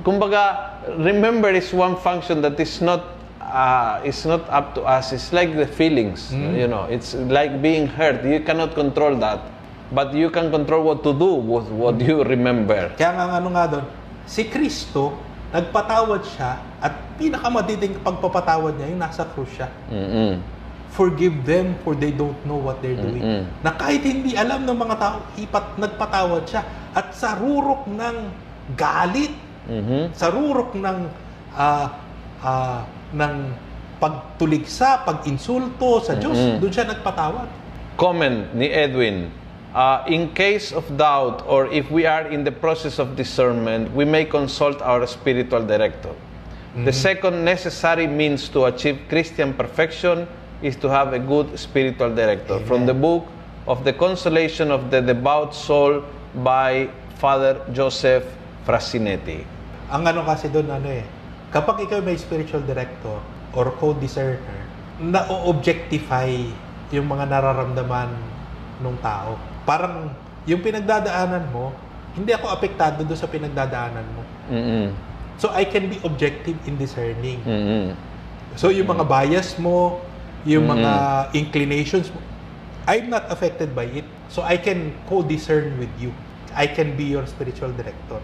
kumbaga, 0.06 0.78
remember 0.96 1.50
is 1.50 1.74
one 1.74 1.98
function 1.98 2.40
that 2.46 2.56
is 2.62 2.80
not 2.80 3.15
uh, 3.46 4.02
is 4.02 4.26
not 4.26 4.42
up 4.50 4.74
to 4.74 4.82
us. 4.82 5.14
It's 5.14 5.30
like 5.30 5.54
the 5.54 5.66
feelings, 5.66 6.34
Hmm. 6.34 6.54
you 6.54 6.66
know. 6.66 6.90
It's 6.90 7.14
like 7.14 7.62
being 7.62 7.86
hurt. 7.86 8.26
You 8.26 8.42
cannot 8.42 8.74
control 8.74 9.14
that, 9.22 9.46
but 9.90 10.10
you 10.12 10.28
can 10.28 10.50
control 10.50 10.82
what 10.84 11.06
to 11.06 11.14
do 11.14 11.38
with 11.38 11.70
what 11.70 11.96
you 12.02 12.26
remember. 12.26 12.90
Kaya 12.98 13.14
nga 13.14 13.38
ano 13.38 13.48
nga 13.54 13.64
doon, 13.70 13.86
si 14.26 14.46
Kristo, 14.46 15.14
nagpatawad 15.54 16.26
siya 16.26 16.58
at 16.82 16.92
pinakamatinding 17.16 18.02
pagpapatawad 18.02 18.76
niya 18.76 18.86
yung 18.90 19.00
nasa 19.00 19.22
krus 19.24 19.48
siya. 19.54 19.70
Mm-mm. 19.88 20.42
Forgive 20.92 21.44
them 21.44 21.76
for 21.84 21.92
they 21.92 22.10
don't 22.10 22.36
know 22.48 22.56
what 22.56 22.80
they're 22.80 22.98
doing. 22.98 23.20
Mm-mm. 23.20 23.42
Na 23.60 23.70
kahit 23.72 24.00
hindi 24.02 24.32
alam 24.34 24.64
ng 24.64 24.74
mga 24.76 24.96
tao, 24.96 25.16
ipat, 25.36 25.76
nagpatawad 25.76 26.42
siya. 26.48 26.62
At 26.92 27.12
sa 27.12 27.36
rurok 27.36 27.84
ng 27.88 28.16
galit, 28.74 29.32
Mhm. 29.66 30.14
sa 30.14 30.30
rurok 30.30 30.78
ng 30.78 30.98
ah, 31.56 31.88
ah, 32.40 32.80
ng 33.14 33.54
pagtuligsa, 34.00 35.04
pag-insulto 35.06 36.04
sa 36.04 36.14
Diyos, 36.16 36.36
Mm-mm. 36.36 36.58
doon 36.60 36.72
siya 36.72 36.86
nagpatawad. 36.88 37.48
Comment 37.96 38.44
ni 38.52 38.68
Edwin. 38.68 39.32
Uh, 39.76 40.00
in 40.08 40.32
case 40.32 40.72
of 40.72 40.84
doubt 40.96 41.44
or 41.44 41.68
if 41.68 41.92
we 41.92 42.08
are 42.08 42.24
in 42.32 42.44
the 42.44 42.52
process 42.52 42.96
of 42.96 43.12
discernment, 43.12 43.92
we 43.92 44.08
may 44.08 44.24
consult 44.24 44.80
our 44.80 45.04
spiritual 45.04 45.60
director. 45.64 46.12
The 46.76 46.92
second 46.92 47.40
necessary 47.40 48.04
means 48.04 48.52
to 48.52 48.68
achieve 48.68 49.00
Christian 49.08 49.56
perfection 49.56 50.28
is 50.60 50.76
to 50.84 50.92
have 50.92 51.16
a 51.16 51.18
good 51.18 51.56
spiritual 51.56 52.12
director. 52.12 52.60
From 52.68 52.84
the 52.84 52.92
book 52.92 53.24
of 53.64 53.80
The 53.80 53.96
Consolation 53.96 54.68
of 54.68 54.92
the 54.92 55.00
Devout 55.00 55.56
Soul 55.56 56.04
by 56.44 56.92
Father 57.16 57.64
Joseph 57.72 58.28
Frasinetti. 58.68 59.40
Ang 59.88 60.04
ano 60.04 60.20
kasi 60.28 60.52
doon, 60.52 60.68
ano 60.68 60.92
eh, 60.92 61.00
kapag 61.56 61.88
ikaw 61.88 62.04
may 62.04 62.20
spiritual 62.20 62.60
director 62.68 63.16
or 63.56 63.72
co-discerner, 63.80 64.60
na-objectify 65.00 66.28
yung 66.92 67.08
mga 67.08 67.32
nararamdaman 67.32 68.12
ng 68.84 68.96
tao. 69.00 69.40
Parang 69.64 70.12
yung 70.44 70.60
pinagdadaanan 70.60 71.48
mo, 71.48 71.72
hindi 72.12 72.36
ako 72.36 72.52
apektado 72.52 73.00
doon 73.08 73.16
sa 73.16 73.24
pinagdadaanan 73.24 74.04
mo. 74.12 74.22
Mm-mm. 74.52 74.92
So 75.40 75.48
I 75.48 75.64
can 75.64 75.88
be 75.88 75.96
objective 76.04 76.60
in 76.68 76.76
discerning. 76.76 77.40
Mm-mm. 77.44 77.96
So 78.56 78.68
yung 78.68 78.92
mga 78.92 79.04
bias 79.08 79.56
mo, 79.56 80.04
yung 80.44 80.68
Mm. 80.68 80.76
mga 80.76 80.92
inclinations 81.32 82.12
mo, 82.12 82.20
I'm 82.84 83.08
not 83.08 83.32
affected 83.32 83.72
by 83.72 83.88
it. 83.88 84.04
So 84.28 84.44
I 84.44 84.60
can 84.60 84.92
co-discern 85.08 85.80
with 85.80 85.92
you. 85.96 86.12
I 86.52 86.68
can 86.68 86.96
be 86.96 87.16
your 87.16 87.24
spiritual 87.28 87.72
director. 87.72 88.20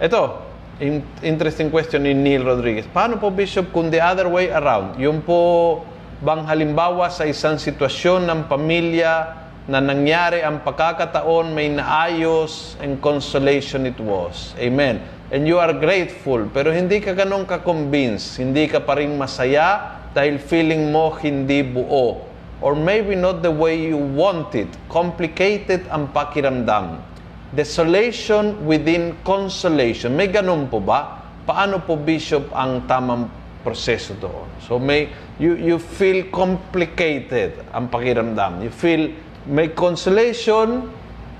Ito, 0.00 0.49
in- 0.80 1.04
interesting 1.20 1.68
question 1.68 2.02
ni 2.08 2.16
Neil 2.16 2.42
Rodriguez. 2.42 2.88
Paano 2.88 3.20
po, 3.20 3.28
Bishop, 3.28 3.70
kung 3.70 3.92
the 3.92 4.00
other 4.00 4.26
way 4.26 4.48
around? 4.48 4.96
Yung 4.96 5.20
po 5.20 5.84
bang 6.24 6.44
halimbawa 6.48 7.12
sa 7.12 7.28
isang 7.28 7.60
sitwasyon 7.60 8.28
ng 8.28 8.40
pamilya 8.48 9.40
na 9.68 9.78
nangyari 9.78 10.40
ang 10.42 10.64
pagkakataon, 10.64 11.52
may 11.52 11.68
naayos 11.70 12.74
and 12.80 12.98
consolation 12.98 13.86
it 13.86 13.96
was. 14.00 14.56
Amen. 14.58 14.98
And 15.30 15.46
you 15.46 15.62
are 15.62 15.70
grateful, 15.70 16.50
pero 16.50 16.74
hindi 16.74 16.98
ka 16.98 17.14
ganun 17.14 17.46
ka-convince, 17.46 18.42
hindi 18.42 18.66
ka 18.66 18.82
pa 18.82 18.98
rin 18.98 19.14
masaya 19.14 20.02
dahil 20.10 20.42
feeling 20.42 20.90
mo 20.90 21.14
hindi 21.14 21.62
buo. 21.62 22.26
Or 22.60 22.76
maybe 22.76 23.16
not 23.16 23.40
the 23.40 23.52
way 23.52 23.78
you 23.78 23.96
want 23.96 24.52
it. 24.52 24.68
Complicated 24.92 25.88
ang 25.88 26.12
pakiramdam. 26.12 27.00
Desolation 27.50 28.54
within 28.62 29.18
consolation. 29.26 30.14
May 30.14 30.30
ganun 30.30 30.70
po 30.70 30.78
ba? 30.78 31.18
Paano 31.42 31.82
po, 31.82 31.98
Bishop, 31.98 32.46
ang 32.54 32.86
tamang 32.86 33.26
proseso 33.66 34.14
doon? 34.16 34.46
So 34.62 34.78
may 34.78 35.10
you 35.42 35.58
you 35.58 35.76
feel 35.82 36.30
complicated 36.30 37.58
ang 37.74 37.90
pakiramdam. 37.90 38.62
You 38.62 38.70
feel 38.70 39.10
may 39.50 39.72
consolation 39.74 40.88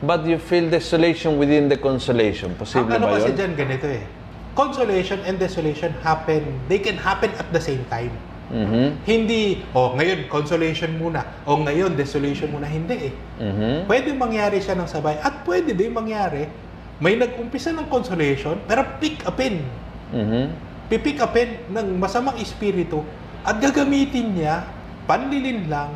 but 0.02 0.24
you 0.24 0.40
feel 0.40 0.68
desolation 0.68 1.36
within 1.36 1.68
the 1.68 1.76
consolation. 1.76 2.56
Posible 2.56 2.90
Ang 2.90 3.04
ano 3.04 3.12
ba 3.12 3.20
kasi 3.20 3.30
yun? 3.32 3.36
dyan, 3.36 3.52
ganito 3.56 3.86
eh. 3.86 4.04
Consolation 4.56 5.20
and 5.28 5.38
desolation 5.38 5.92
happen, 6.02 6.42
they 6.66 6.80
can 6.80 6.96
happen 6.98 7.30
at 7.38 7.46
the 7.52 7.60
same 7.62 7.84
time. 7.92 8.10
Mhm. 8.50 9.06
Hindi, 9.06 9.62
oh, 9.72 9.94
ngayon 9.94 10.26
consolation 10.26 10.90
muna, 10.98 11.22
o 11.46 11.54
ngayon 11.54 11.94
desolation 11.94 12.50
muna. 12.50 12.66
Hindi 12.66 13.10
eh. 13.10 13.14
Mhm. 13.38 13.86
Pwede 13.86 14.10
mangyari 14.12 14.58
siya 14.58 14.74
ng 14.74 14.90
sabay 14.90 15.16
at 15.22 15.46
pwede 15.46 15.70
din 15.70 15.94
mangyari, 15.94 16.50
may 16.98 17.14
nag-umpisa 17.16 17.70
ng 17.72 17.86
consolation, 17.86 18.58
pero 18.66 18.84
pick 18.98 19.22
upin. 19.24 19.62
Mhm. 20.10 20.44
Pipick 20.90 21.22
upin 21.22 21.62
ng 21.70 21.96
masamang 22.02 22.34
espiritu 22.42 23.06
at 23.46 23.62
gagamitin 23.62 24.34
niya 24.34 24.66
panlilin 25.06 25.70
lang, 25.70 25.94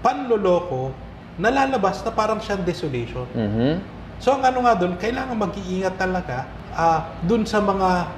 panloloko, 0.00 0.96
nalalabas 1.36 2.00
na 2.04 2.10
parang 2.12 2.40
siyang 2.40 2.64
desolation. 2.64 3.28
Mhm. 3.36 4.00
So 4.20 4.36
ang 4.36 4.44
ano 4.44 4.64
nga 4.64 4.76
doon, 4.76 4.96
kailangan 5.00 5.36
mag-iingat 5.36 5.96
talaga 5.96 6.48
ah 6.72 7.12
doon 7.24 7.44
sa 7.44 7.60
mga 7.60 8.08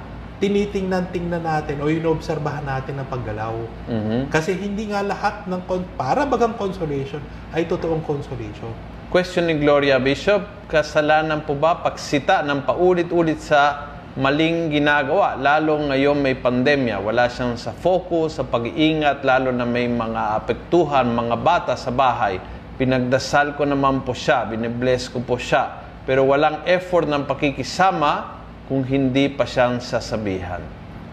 tinitingnan-tingnan 0.43 1.39
natin 1.39 1.79
o 1.79 1.87
inoobserbahan 1.87 2.67
natin 2.67 2.99
ng 2.99 3.07
paggalaw. 3.07 3.55
Mhm. 3.87 4.19
Kasi 4.27 4.51
hindi 4.59 4.91
nga 4.91 4.99
lahat 4.99 5.47
ng 5.47 5.63
con- 5.63 5.87
para 5.95 6.27
bagang 6.27 6.59
consolation 6.59 7.23
ay 7.55 7.63
totoong 7.63 8.03
consolation. 8.03 8.67
Question 9.07 9.47
ni 9.47 9.55
Gloria 9.55 9.95
Bishop, 10.03 10.43
kasalanan 10.67 11.47
po 11.47 11.55
ba 11.55 11.79
pagsita 11.79 12.43
ng 12.43 12.67
paulit-ulit 12.67 13.39
sa 13.39 13.93
maling 14.19 14.67
ginagawa, 14.67 15.39
lalo 15.39 15.79
ngayon 15.89 16.19
may 16.19 16.35
pandemya, 16.35 16.99
wala 16.99 17.31
siyang 17.31 17.55
sa 17.55 17.71
focus, 17.71 18.37
sa 18.37 18.43
pag-iingat, 18.43 19.23
lalo 19.23 19.49
na 19.49 19.63
may 19.63 19.87
mga 19.87 20.43
apektuhan, 20.43 21.07
mga 21.07 21.39
bata 21.39 21.73
sa 21.79 21.89
bahay. 21.89 22.37
Pinagdasal 22.75 23.55
ko 23.55 23.63
naman 23.63 24.03
po 24.03 24.11
siya, 24.11 24.43
binibless 24.45 25.07
ko 25.07 25.23
po 25.23 25.39
siya, 25.39 25.81
pero 26.03 26.27
walang 26.27 26.67
effort 26.67 27.07
ng 27.07 27.23
pakikisama 27.25 28.42
kung 28.67 28.81
hindi 28.83 29.27
pa 29.27 29.43
siyang 29.43 29.83
sasabihan. 29.83 30.63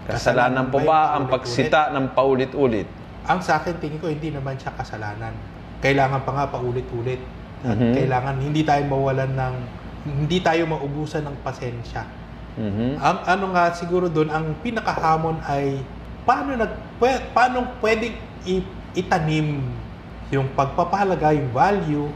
Kasalanan 0.07 0.71
po 0.71 0.83
ba 0.83 1.15
ang 1.15 1.31
pagsita 1.31 1.91
ng 1.95 2.15
paulit-ulit? 2.15 2.87
Ang 3.27 3.39
sa 3.43 3.63
akin, 3.63 3.79
tingin 3.79 3.99
ko, 4.03 4.11
hindi 4.11 4.35
naman 4.35 4.59
siya 4.59 4.75
kasalanan. 4.75 5.35
Kailangan 5.79 6.27
pa 6.27 6.31
nga 6.35 6.47
paulit-ulit. 6.51 7.21
At 7.61 7.77
Mhm. 7.77 7.93
kailangan 7.93 8.35
hindi 8.41 8.63
tayo 8.65 8.83
mawalan 8.89 9.31
ng, 9.37 9.55
hindi 10.09 10.39
tayo 10.41 10.65
maubusan 10.67 11.23
ng 11.29 11.37
pasensya. 11.45 12.09
Mhm. 12.57 12.97
Ang 12.99 13.19
ano 13.29 13.45
nga 13.55 13.71
siguro 13.77 14.09
doon, 14.09 14.33
ang 14.33 14.57
pinakahamon 14.65 15.39
ay 15.45 15.79
paano 16.25 16.57
nag 16.57 16.73
paano 17.33 17.81
pwedeng 17.81 18.17
itanim 18.97 19.61
yung 20.31 20.47
pagpapahalaga, 20.57 21.33
yung 21.37 21.51
value 21.53 22.09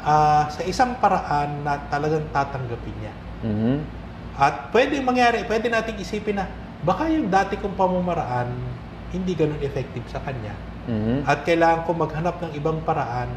ah, 0.00 0.48
sa 0.48 0.64
isang 0.64 0.96
paraan 0.96 1.60
na 1.60 1.76
talagang 1.92 2.24
tatanggapin 2.32 2.96
niya. 3.04 3.14
Mhm. 3.44 3.99
At 4.40 4.72
pwedeng 4.72 5.04
mangyari, 5.04 5.44
pwede 5.44 5.68
nating 5.68 6.00
isipin 6.00 6.40
na 6.40 6.48
baka 6.80 7.12
yung 7.12 7.28
dati 7.28 7.60
kong 7.60 7.76
pamamaraan 7.76 8.48
hindi 9.12 9.36
ganun 9.36 9.60
effective 9.60 10.06
sa 10.08 10.24
kanya. 10.24 10.56
Mhm. 10.88 11.28
At 11.28 11.44
kailangan 11.44 11.84
ko 11.84 11.92
maghanap 11.92 12.40
ng 12.40 12.52
ibang 12.56 12.80
paraan. 12.80 13.28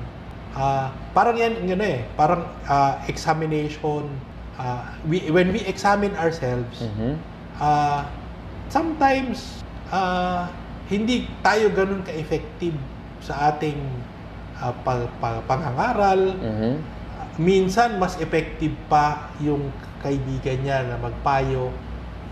Ah, 0.56 0.96
parang 1.12 1.36
yan, 1.36 1.60
yun 1.68 1.82
eh, 1.84 2.08
parang 2.16 2.48
ah, 2.64 3.04
examination. 3.06 4.08
Ah, 4.56 4.96
we, 5.04 5.28
when 5.28 5.52
we 5.52 5.60
examine 5.68 6.16
ourselves, 6.16 6.88
Mhm. 6.88 7.20
ah, 7.60 8.08
sometimes 8.70 9.60
ah, 9.92 10.48
hindi 10.88 11.28
tayo 11.44 11.68
ganun 11.70 12.00
ka-effective 12.02 12.78
sa 13.20 13.52
ating 13.52 13.76
ah, 14.56 14.72
pa- 14.72 15.12
pa- 15.20 15.44
pangangaral. 15.44 16.38
Mhm. 16.40 16.74
Minsan, 17.36 17.98
mas 17.98 18.16
effective 18.22 18.72
pa 18.88 19.34
yung 19.42 19.68
kaibigan 20.04 20.60
niya 20.62 20.84
na 20.84 21.00
magpayo 21.00 21.72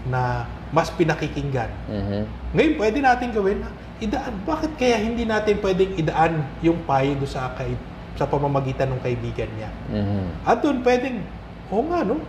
na 0.06 0.46
mas 0.76 0.92
pinakikinggan. 0.92 1.72
Mhm. 1.88 2.22
Ngayon, 2.56 2.74
pwede 2.80 2.98
natin 3.00 3.28
gawin 3.32 3.60
na 3.64 3.70
idaan. 4.04 4.34
Bakit 4.44 4.72
kaya 4.76 4.98
hindi 5.00 5.24
natin 5.24 5.60
pwedeng 5.64 5.96
idaan 5.96 6.44
yung 6.60 6.80
payo 6.84 7.16
do 7.16 7.28
sa 7.28 7.54
kay, 7.56 7.76
sa 8.20 8.28
pamamagitan 8.28 8.92
ng 8.92 9.02
kaibigan 9.04 9.48
niya? 9.56 9.70
Mhm. 9.92 10.24
At 10.44 10.60
doon 10.60 10.84
pwedeng, 10.84 11.24
oo 11.72 11.84
nga 11.88 12.04
no. 12.04 12.20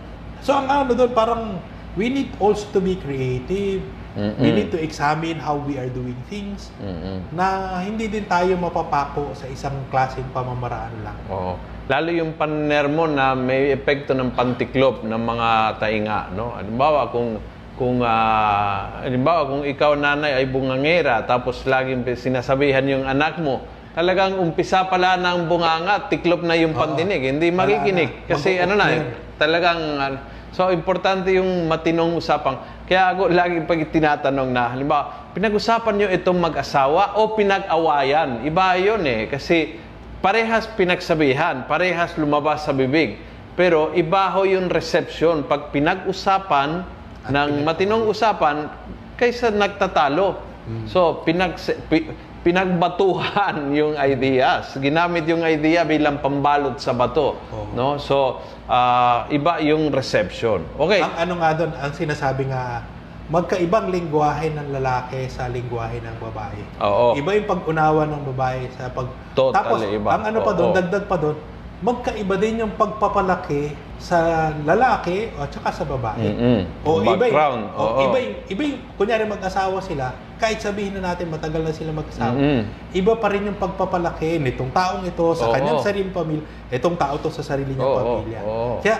So 0.43 0.51
ang 0.55 0.67
ano 0.67 0.91
doon 0.95 1.11
parang 1.15 1.59
we 1.95 2.11
need 2.11 2.29
also 2.39 2.67
to 2.75 2.79
be 2.83 2.99
creative. 2.99 3.83
Mm-mm. 4.13 4.37
We 4.37 4.53
need 4.53 4.69
to 4.69 4.77
examine 4.77 5.41
how 5.41 5.57
we 5.57 5.73
are 5.81 5.89
doing 5.89 6.13
things 6.29 6.69
Mm-mm. 6.77 7.25
na 7.33 7.81
hindi 7.81 8.05
din 8.05 8.29
tayo 8.29 8.53
mapapako 8.61 9.33
sa 9.33 9.49
isang 9.49 9.73
klaseng 9.89 10.29
pamamaraan 10.29 10.93
lang. 11.01 11.17
Oo. 11.33 11.57
Lalo 11.91 12.15
yung 12.15 12.39
paner 12.39 12.87
mo 12.87 13.11
na 13.11 13.35
may 13.35 13.75
epekto 13.75 14.15
ng 14.15 14.31
pantiklop 14.31 15.03
ng 15.03 15.19
mga 15.19 15.49
tainga, 15.83 16.31
no? 16.31 16.55
Halimbawa 16.55 17.11
kung 17.11 17.43
kung 17.75 17.99
ah, 17.99 19.03
halimbawa 19.03 19.49
kung 19.51 19.63
ikaw 19.67 19.91
nanay 19.99 20.31
ay 20.39 20.45
bungangera 20.47 21.27
tapos 21.27 21.67
laging 21.67 22.07
sinasabihan 22.15 22.87
yung 22.87 23.03
anak 23.03 23.35
mo, 23.43 23.67
talagang 23.91 24.39
umpisa 24.39 24.87
pala 24.87 25.19
ng 25.19 25.51
bunganga, 25.51 26.07
tiklop 26.07 26.45
na 26.47 26.55
yung 26.55 26.71
pandinig, 26.71 27.19
hindi 27.35 27.51
makikinig 27.51 28.31
kasi 28.31 28.63
ano 28.63 28.79
na, 28.79 28.87
Mag-o-off 28.87 29.35
talagang 29.35 29.81
ah, 29.99 30.13
so 30.55 30.71
importante 30.71 31.35
yung 31.35 31.67
matinong 31.67 32.15
usapang. 32.15 32.63
Kaya 32.87 33.11
ako 33.11 33.27
lagi 33.27 33.59
pag 33.67 33.83
tinatanong 33.91 34.49
na 34.55 34.71
halimbawa, 34.71 35.35
pinag-usapan 35.35 35.99
niyo 35.99 36.07
itong 36.15 36.39
mag-asawa 36.39 37.19
o 37.19 37.35
pinag-awayan? 37.35 38.47
Iba 38.47 38.79
'yon 38.79 39.03
eh 39.03 39.27
kasi 39.27 39.75
parehas 40.23 40.71
pinagsabihan, 40.79 41.67
parehas 41.67 42.15
lumabas 42.15 42.63
sa 42.63 42.71
bibig. 42.71 43.19
Pero 43.59 43.91
iba 43.93 44.31
ho 44.31 44.47
yung 44.47 44.71
reception 44.71 45.43
pag 45.45 45.69
pinag-usapan 45.75 46.87
ng 47.27 47.49
matinong 47.67 48.07
usapan 48.07 48.71
kaysa 49.19 49.51
nagtatalo. 49.51 50.39
So, 50.87 51.27
pinag 51.27 51.59
pi- 51.91 52.07
pinagbatuhan 52.41 53.67
yung 53.79 53.99
ideas. 53.99 54.79
Ginamit 54.79 55.27
yung 55.27 55.43
idea 55.43 55.83
bilang 55.83 56.23
pambalot 56.23 56.79
sa 56.79 56.95
bato, 56.95 57.35
Oo. 57.51 57.75
no? 57.75 57.99
So, 57.99 58.39
ah, 58.71 59.27
iba 59.27 59.59
yung 59.59 59.91
reception. 59.91 60.63
Okay. 60.79 61.03
Ang 61.03 61.15
ano 61.19 61.33
nga 61.43 61.51
doon, 61.51 61.71
ang 61.75 61.91
sinasabi 61.91 62.47
nga, 62.47 62.83
magkaibang 63.31 63.87
lingwahe 63.87 64.51
ng 64.51 64.75
lalaki 64.75 65.31
sa 65.31 65.47
lingwahe 65.47 66.03
ng 66.03 66.15
babae. 66.19 66.59
Oo. 66.83 67.15
Iba 67.15 67.39
yung 67.39 67.47
pag-unawa 67.47 68.03
ng 68.11 68.23
babae 68.35 68.67
sa 68.75 68.91
pag... 68.91 69.07
Totally 69.31 69.55
Tapos, 69.55 69.79
iba. 69.87 70.09
ang 70.11 70.23
ano 70.27 70.39
pa 70.43 70.51
doon, 70.51 70.69
Oo. 70.71 70.75
dagdag 70.75 71.05
pa 71.07 71.15
doon, 71.15 71.37
magkaiba 71.83 72.35
din 72.39 72.63
yung 72.63 72.73
pagpapalaki 72.75 73.75
sa 73.99 74.51
lalaki 74.67 75.31
o 75.39 75.47
tsaka 75.47 75.71
sa 75.71 75.83
babae. 75.87 76.19
Mm-mm. 76.19 76.59
O 76.83 76.99
iba 76.99 77.23
yung, 77.27 77.63
o, 77.75 77.83
iba 78.03 78.17
yung, 78.19 78.35
iba 78.51 78.61
yung, 78.75 78.79
kunyari 78.99 79.23
mag-asawa 79.23 79.79
sila, 79.79 80.11
kahit 80.35 80.59
sabihin 80.59 80.99
na 80.99 81.15
natin 81.15 81.31
matagal 81.31 81.63
na 81.63 81.71
sila 81.71 81.95
mag-asawa, 81.95 82.35
Mm-mm. 82.35 82.67
iba 82.91 83.13
pa 83.15 83.27
rin 83.31 83.47
yung 83.47 83.55
pagpapalaki 83.55 84.35
nitong 84.43 84.71
taong 84.75 85.07
ito 85.07 85.23
sa 85.31 85.47
Oo. 85.47 85.53
kanyang 85.55 85.79
sariling 85.79 86.11
pamilya, 86.11 86.43
itong 86.71 86.99
tao 86.99 87.15
to 87.19 87.31
sa 87.31 87.43
sarili 87.43 87.71
niyang 87.71 87.87
Oo, 87.87 87.99
pamilya. 87.99 88.39
oo. 88.43 88.73
Kaya, 88.83 88.97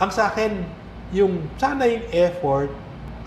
ang 0.00 0.08
sa 0.08 0.32
akin, 0.32 0.64
yung 1.12 1.48
sana 1.60 1.84
yung 1.88 2.04
effort 2.12 2.68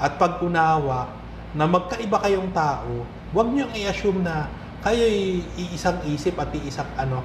at 0.02 0.18
pag-unawa 0.18 1.14
na 1.54 1.64
magkaiba 1.64 2.18
kayong 2.20 2.50
tao, 2.50 3.06
huwag 3.30 3.48
niyong 3.48 3.70
i-assume 3.72 4.20
na 4.20 4.50
kayo 4.82 5.06
iisang 5.54 6.02
isip 6.06 6.34
at 6.36 6.50
iisang 6.52 6.90
ano, 6.98 7.22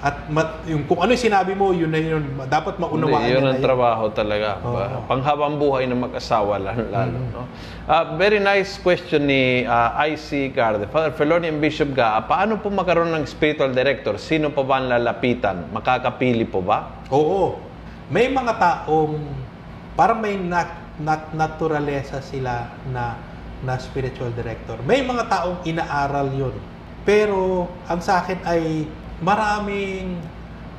at 0.00 0.28
mat, 0.28 0.64
yung 0.64 0.84
kung 0.84 0.96
ano 0.96 1.12
yung 1.12 1.20
sinabi 1.22 1.52
mo, 1.52 1.72
yun 1.72 1.88
na 1.88 1.96
yun, 1.96 2.20
dapat 2.46 2.76
maunawaan 2.76 3.20
Hindi, 3.20 3.36
yun 3.36 3.40
ang 3.42 3.46
na 3.46 3.56
yun. 3.56 3.60
trabaho 3.62 4.04
talaga. 4.10 4.56
Oo. 4.58 4.72
Ba- 4.72 5.04
Panghabang 5.06 5.56
buhay 5.56 5.84
ng 5.84 5.96
mag-asawa 5.98 6.56
lalo. 6.56 6.88
lalo 6.88 7.16
Mm-hmm. 7.20 7.36
no? 7.36 7.44
Ah, 7.84 8.04
very 8.14 8.40
nice 8.40 8.76
question 8.76 9.24
ni 9.24 9.42
ah, 9.62 9.92
IC 9.98 10.52
Garde. 10.52 10.88
Father 10.88 11.12
Feloni 11.12 11.48
and 11.48 11.60
Bishop 11.60 11.92
Ga, 11.92 12.16
paano 12.22 12.56
po 12.56 12.68
magkaroon 12.68 13.12
ng 13.12 13.24
spiritual 13.24 13.72
director? 13.72 14.16
Sino 14.16 14.48
pa 14.48 14.60
ba 14.60 14.78
ang 14.78 14.88
lalapitan? 14.88 15.68
Makakapili 15.68 16.44
po 16.44 16.60
ba? 16.60 17.04
Oo. 17.08 17.60
May 18.08 18.26
mga 18.26 18.56
taong 18.56 19.20
parang 19.92 20.16
may 20.18 20.32
nat, 20.34 20.89
nat, 21.00 21.32
naturalesa 21.32 22.20
sila 22.20 22.68
na 22.92 23.16
na 23.60 23.76
spiritual 23.76 24.32
director. 24.32 24.80
May 24.84 25.04
mga 25.04 25.28
taong 25.28 25.58
inaaral 25.68 26.32
'yun. 26.32 26.56
Pero 27.04 27.68
ang 27.88 28.00
sa 28.00 28.20
akin 28.24 28.40
ay 28.44 28.88
maraming 29.20 30.20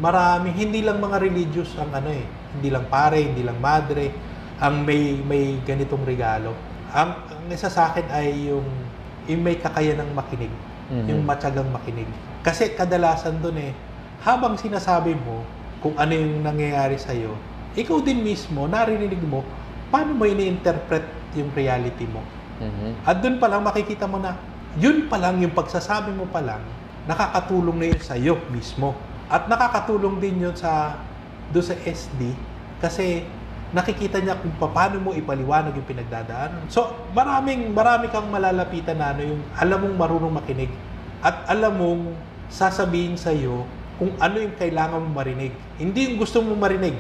maraming 0.02 0.56
hindi 0.58 0.82
lang 0.82 0.98
mga 0.98 1.18
religious 1.22 1.74
ang 1.78 1.94
ano 1.94 2.10
eh. 2.10 2.26
Hindi 2.58 2.70
lang 2.74 2.86
pare, 2.90 3.22
hindi 3.22 3.42
lang 3.46 3.58
madre 3.62 4.10
ang 4.62 4.86
may 4.86 5.18
may 5.26 5.58
ganitong 5.66 6.06
regalo. 6.06 6.54
Ang, 6.94 7.12
ang 7.34 7.46
isa 7.50 7.72
sa 7.72 7.90
akin 7.90 8.06
ay 8.14 8.54
yung, 8.54 8.68
yung 9.26 9.42
may 9.42 9.58
kakayanang 9.58 10.14
makinig. 10.14 10.54
Mhm. 10.92 11.08
Yung 11.10 11.22
matyagang 11.26 11.70
makinig. 11.74 12.06
Kasi 12.46 12.76
kadalasan 12.78 13.42
doon 13.42 13.58
eh, 13.58 13.72
habang 14.22 14.60
sinasabi 14.60 15.18
mo 15.18 15.42
kung 15.82 15.98
ano 15.98 16.14
yung 16.14 16.46
nangyayari 16.46 17.00
sa'yo, 17.00 17.34
ikaw 17.74 18.04
din 18.04 18.22
mismo, 18.22 18.68
naririnig 18.70 19.24
mo, 19.24 19.42
paano 19.92 20.16
mo 20.16 20.24
ini-interpret 20.24 21.04
yung 21.36 21.52
reality 21.52 22.08
mo. 22.08 22.24
Mhm. 22.64 23.04
At 23.04 23.20
doon 23.20 23.38
pa 23.38 23.52
lang 23.52 23.62
makikita 23.62 24.08
mo 24.08 24.18
na, 24.18 24.40
yun 24.80 25.12
pa 25.12 25.20
lang, 25.20 25.44
yung 25.44 25.52
pagsasabi 25.52 26.16
mo 26.16 26.26
pa 26.32 26.40
lang, 26.40 26.64
nakakatulong 27.06 27.78
na 27.78 27.86
yun 27.92 28.02
sa'yo 28.02 28.36
mismo. 28.50 28.96
At 29.28 29.52
nakakatulong 29.52 30.24
din 30.24 30.48
yun 30.48 30.56
sa, 30.56 30.96
doon 31.52 31.66
sa 31.66 31.76
SD, 31.76 32.32
kasi 32.80 33.28
nakikita 33.72 34.20
niya 34.20 34.36
kung 34.36 34.52
paano 34.60 35.00
mo 35.00 35.10
ipaliwanag 35.16 35.72
yung 35.76 35.88
pinagdadaanan. 35.88 36.68
So, 36.68 36.92
maraming, 37.16 37.72
marami 37.72 38.12
kang 38.12 38.28
malalapitan 38.28 39.00
na 39.00 39.16
ano, 39.16 39.24
yung 39.24 39.42
alam 39.56 39.80
mong 39.88 39.96
marunong 39.96 40.34
makinig. 40.36 40.72
At 41.24 41.48
alam 41.48 41.80
mong 41.80 42.04
sasabihin 42.52 43.16
sa'yo 43.16 43.64
kung 43.96 44.12
ano 44.20 44.36
yung 44.44 44.56
kailangan 44.60 45.00
mong 45.00 45.16
marinig. 45.16 45.54
Hindi 45.80 46.12
yung 46.12 46.18
gusto 46.20 46.44
mong 46.44 46.60
marinig. 46.60 46.96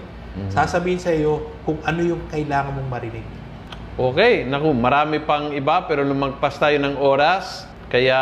Sasabihin 0.47 0.99
sa'yo 0.99 1.43
kung 1.67 1.79
ano 1.83 1.99
yung 2.03 2.23
kailangan 2.31 2.79
mong 2.79 2.89
marinig. 2.89 3.25
Okay, 3.99 4.47
naku, 4.47 4.71
marami 4.71 5.19
pang 5.19 5.51
iba 5.51 5.83
pero 5.83 6.07
lumagpas 6.07 6.55
tayo 6.55 6.79
ng 6.79 6.95
oras. 6.95 7.67
Kaya 7.91 8.15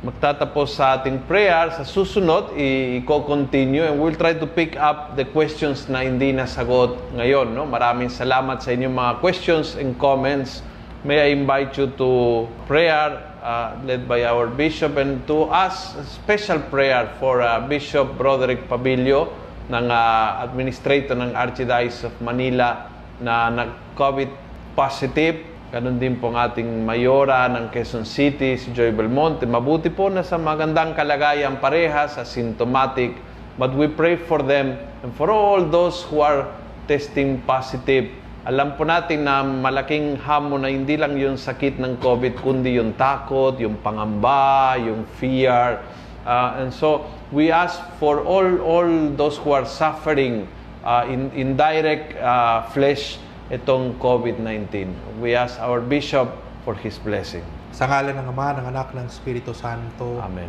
magtatapos 0.00 0.80
sa 0.80 0.96
ating 0.96 1.28
prayer. 1.28 1.68
Sa 1.76 1.84
susunod, 1.84 2.56
i-continue 2.56 3.84
and 3.84 4.00
we'll 4.00 4.16
try 4.16 4.32
to 4.32 4.48
pick 4.48 4.80
up 4.80 5.12
the 5.20 5.28
questions 5.28 5.84
na 5.92 6.00
hindi 6.00 6.32
nasagot 6.32 6.96
ngayon. 7.12 7.52
No? 7.52 7.68
Maraming 7.68 8.08
salamat 8.08 8.64
sa 8.64 8.72
inyong 8.72 8.96
mga 8.96 9.12
questions 9.20 9.76
and 9.76 10.00
comments. 10.00 10.64
May 11.04 11.20
I 11.20 11.36
invite 11.36 11.76
you 11.76 11.92
to 12.00 12.48
prayer 12.64 13.20
uh, 13.44 13.76
led 13.84 14.08
by 14.08 14.24
our 14.24 14.48
bishop 14.48 14.96
and 14.96 15.20
to 15.28 15.52
ask 15.52 15.92
a 16.00 16.04
special 16.08 16.56
prayer 16.72 17.12
for 17.20 17.44
uh, 17.44 17.60
Bishop 17.68 18.16
Broderick 18.16 18.64
Pabilio 18.72 19.43
ng 19.64 19.86
uh, 19.88 20.44
administrator 20.44 21.16
ng 21.16 21.32
Archdiocese 21.32 22.08
of 22.08 22.14
Manila 22.20 22.92
na 23.20 23.48
nag-COVID 23.48 24.28
positive. 24.76 25.54
Ganon 25.72 25.98
din 25.98 26.20
po 26.20 26.30
ang 26.30 26.38
ating 26.38 26.86
mayora 26.86 27.50
ng 27.50 27.72
Quezon 27.72 28.06
City, 28.06 28.54
si 28.54 28.70
Joy 28.70 28.94
Belmonte. 28.94 29.42
Mabuti 29.48 29.90
po 29.90 30.06
na 30.12 30.22
sa 30.22 30.38
magandang 30.38 30.94
kalagayan 30.94 31.58
parehas, 31.58 32.14
asymptomatic. 32.20 33.16
But 33.58 33.74
we 33.74 33.86
pray 33.90 34.18
for 34.18 34.42
them 34.42 34.78
and 35.02 35.10
for 35.14 35.30
all 35.30 35.62
those 35.62 36.02
who 36.10 36.22
are 36.22 36.50
testing 36.86 37.42
positive. 37.46 38.10
Alam 38.44 38.76
po 38.76 38.84
natin 38.84 39.24
na 39.24 39.40
malaking 39.40 40.20
hamon 40.20 40.68
na 40.68 40.70
hindi 40.70 41.00
lang 41.00 41.16
yung 41.16 41.40
sakit 41.40 41.80
ng 41.80 41.96
COVID, 41.96 42.44
kundi 42.44 42.76
yung 42.76 42.92
takot, 42.92 43.56
yung 43.56 43.80
pangamba, 43.80 44.76
yung 44.76 45.08
fear. 45.16 45.80
Uh, 46.28 46.60
and 46.60 46.68
so, 46.68 47.08
we 47.34 47.50
ask 47.50 47.82
for 47.98 48.22
all 48.22 48.62
all 48.62 48.86
those 49.18 49.34
who 49.42 49.50
are 49.50 49.66
suffering 49.66 50.46
uh, 50.86 51.02
in, 51.10 51.34
in 51.34 51.58
direct 51.58 52.14
uh, 52.22 52.62
flesh 52.70 53.18
itong 53.50 53.98
COVID-19. 53.98 54.94
We 55.18 55.34
ask 55.34 55.58
our 55.58 55.82
bishop 55.82 56.30
for 56.62 56.78
his 56.78 56.96
blessing. 57.02 57.42
Sa 57.74 57.90
ngalan 57.90 58.14
ng 58.14 58.30
Ama, 58.30 58.62
ng 58.62 58.66
Anak, 58.70 58.94
ng 58.94 59.10
Espiritu 59.10 59.50
Santo. 59.50 60.22
Amen. 60.22 60.48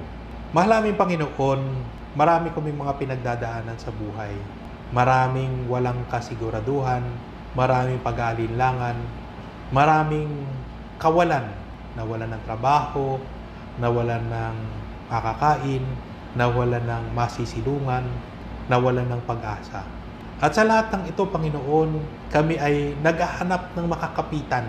Mahal 0.54 0.80
namin 0.80 0.94
Panginoon, 0.96 1.62
marami 2.14 2.54
kaming 2.54 2.78
mga 2.78 2.94
pinagdadaanan 3.02 3.76
sa 3.82 3.90
buhay. 3.92 4.32
Maraming 4.94 5.66
walang 5.68 6.06
kasiguraduhan, 6.08 7.02
maraming 7.58 8.00
pag-aalinlangan, 8.06 8.96
maraming 9.74 10.30
kawalan, 11.02 11.50
nawalan 11.98 12.30
ng 12.30 12.44
trabaho, 12.46 13.18
nawalan 13.82 14.22
ng 14.22 14.56
makakain, 15.10 15.84
nawalan 16.36 16.84
ng 16.84 17.04
masisilungan, 17.16 18.04
nawalan 18.68 19.08
ng 19.08 19.22
pag-asa. 19.24 19.82
At 20.44 20.52
sa 20.52 20.68
lahat 20.68 20.92
ng 20.92 21.04
ito, 21.08 21.24
Panginoon, 21.32 21.90
kami 22.28 22.60
ay 22.60 23.00
naghahanap 23.00 23.72
ng 23.72 23.88
makakapitan. 23.88 24.68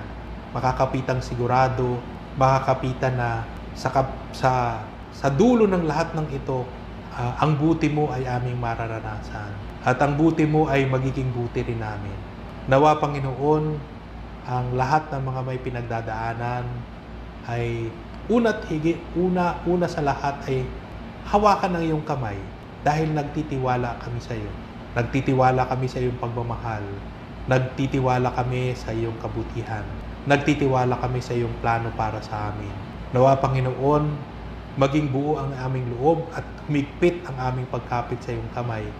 Makakapitang 0.54 1.18
sigurado, 1.18 1.98
makakapitan 2.38 3.18
na 3.18 3.42
sa, 3.74 3.90
sa, 4.30 4.80
sa 5.10 5.28
dulo 5.28 5.66
ng 5.66 5.84
lahat 5.84 6.14
ng 6.14 6.30
ito, 6.30 6.62
ah, 7.12 7.34
ang 7.42 7.58
buti 7.58 7.90
mo 7.90 8.14
ay 8.14 8.24
aming 8.24 8.56
mararanasan. 8.62 9.52
At 9.82 9.98
ang 9.98 10.14
buti 10.14 10.46
mo 10.46 10.70
ay 10.70 10.86
magiging 10.86 11.34
buti 11.34 11.66
rin 11.66 11.82
namin. 11.82 12.14
Nawa, 12.70 13.02
Panginoon, 13.02 13.64
ang 14.46 14.66
lahat 14.78 15.10
ng 15.10 15.22
mga 15.26 15.40
may 15.42 15.58
pinagdadaanan 15.58 16.64
ay 17.50 17.90
una't 18.30 18.70
higit, 18.70 18.98
una, 19.18 19.58
una 19.66 19.90
sa 19.90 20.02
lahat 20.02 20.38
ay 20.46 20.62
hawakan 21.26 21.74
ng 21.74 21.82
iyong 21.90 22.04
kamay 22.06 22.38
dahil 22.86 23.10
nagtitiwala 23.10 23.98
kami 23.98 24.22
sa 24.22 24.38
iyo. 24.38 24.62
Nagtitiwala 24.94 25.66
kami 25.66 25.90
sa 25.90 25.98
iyong 25.98 26.22
pagmamahal. 26.22 27.02
Nagtitiwala 27.50 28.30
kami 28.30 28.78
sa 28.78 28.94
iyong 28.94 29.18
kabutihan. 29.18 30.06
nagtitiwala 30.26 30.98
kami 30.98 31.22
sa 31.22 31.38
iyong 31.38 31.62
plano 31.62 31.94
para 31.94 32.18
sa 32.18 32.50
amin. 32.50 32.74
Nawa 33.14 33.38
Panginoon, 33.38 34.26
maging 34.74 35.14
buo 35.14 35.38
ang 35.38 35.54
aming 35.54 35.94
loob 35.94 36.34
at 36.34 36.66
humigpit 36.66 37.22
ang 37.30 37.38
aming 37.38 37.70
pagkapit 37.70 38.18
sa 38.26 38.34
iyong 38.34 38.50
kamay. 38.50 38.90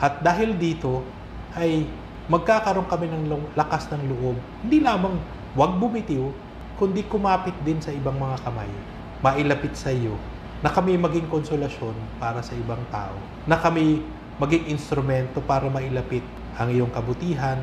At 0.00 0.24
dahil 0.24 0.56
dito 0.56 1.12
ay 1.52 2.00
magkakaroon 2.24 2.88
kami 2.88 3.12
ng 3.12 3.52
lakas 3.52 3.92
ng 3.92 4.08
loob. 4.08 4.48
Hindi 4.64 4.80
lamang 4.80 5.28
wag 5.52 5.76
bumitiw, 5.76 6.24
kundi 6.72 7.04
kumapit 7.04 7.60
din 7.60 7.84
sa 7.84 7.92
ibang 7.92 8.16
mga 8.16 8.40
kamay. 8.40 8.72
Mailapit 9.20 9.76
sa 9.76 9.92
iyo 9.92 10.31
na 10.62 10.70
kami 10.70 10.94
maging 10.94 11.26
konsolasyon 11.26 11.94
para 12.22 12.38
sa 12.40 12.54
ibang 12.54 12.86
tao. 12.86 13.18
Na 13.50 13.58
kami 13.58 14.06
maging 14.38 14.70
instrumento 14.70 15.42
para 15.42 15.66
mailapit 15.66 16.22
ang 16.54 16.70
iyong 16.70 16.94
kabutihan, 16.94 17.58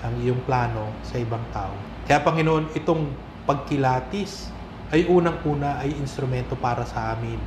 ang 0.00 0.14
iyong 0.18 0.40
plano 0.48 0.96
sa 1.04 1.20
ibang 1.20 1.44
tao. 1.52 1.76
Kaya 2.08 2.24
Panginoon, 2.24 2.72
itong 2.74 3.12
pagkilatis 3.44 4.50
ay 4.90 5.06
unang-una 5.06 5.78
ay 5.78 5.92
instrumento 6.00 6.56
para 6.56 6.88
sa 6.88 7.14
amin, 7.14 7.38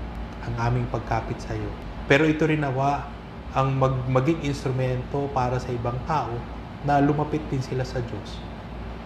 ang 0.45 0.53
aming 0.69 0.85
pagkapit 0.87 1.41
sa 1.41 1.57
iyo. 1.57 1.73
Pero 2.05 2.29
ito 2.29 2.45
rin 2.45 2.61
nawa 2.61 3.09
ang 3.57 3.73
mag, 3.73 4.05
maging 4.05 4.45
instrumento 4.45 5.25
para 5.33 5.57
sa 5.57 5.73
ibang 5.73 5.97
tao 6.05 6.45
na 6.85 7.01
lumapit 7.01 7.41
din 7.49 7.61
sila 7.61 7.81
sa 7.81 8.01
Diyos. 8.05 8.45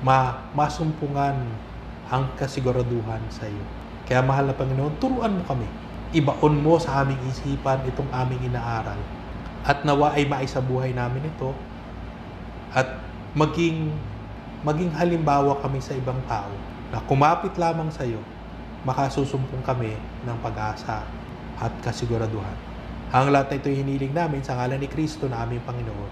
Ma, 0.04 0.52
masumpungan 0.52 1.64
ang 2.12 2.24
kasiguraduhan 2.36 3.32
sa 3.32 3.48
iyo. 3.48 3.79
Kaya 4.10 4.26
mahal 4.26 4.50
na 4.50 4.58
Panginoon, 4.58 4.98
turuan 4.98 5.38
mo 5.38 5.44
kami. 5.46 5.70
Ibaon 6.18 6.58
mo 6.58 6.82
sa 6.82 7.06
aming 7.06 7.22
isipan 7.30 7.86
itong 7.86 8.10
aming 8.10 8.50
inaaral. 8.50 8.98
At 9.62 9.86
nawa 9.86 10.18
ay 10.18 10.26
maisabuhay 10.26 10.98
namin 10.98 11.30
ito 11.30 11.54
at 12.74 12.98
maging 13.38 13.94
maging 14.66 14.90
halimbawa 14.98 15.62
kami 15.62 15.78
sa 15.78 15.94
ibang 15.94 16.18
tao 16.26 16.50
na 16.90 16.98
kumapit 17.06 17.54
lamang 17.62 17.94
sa 17.94 18.02
iyo, 18.02 18.18
makasusumpong 18.84 19.62
kami 19.62 19.94
ng 20.26 20.38
pag-asa 20.42 21.06
at 21.62 21.74
kasiguraduhan. 21.86 22.58
Ang 23.14 23.30
lahat 23.30 23.54
na 23.54 23.58
ito 23.62 23.70
hiniling 23.70 24.14
namin 24.14 24.42
sa 24.42 24.58
ngalan 24.58 24.82
ni 24.82 24.90
Kristo 24.90 25.30
na 25.30 25.46
aming 25.46 25.62
Panginoon. 25.70 26.12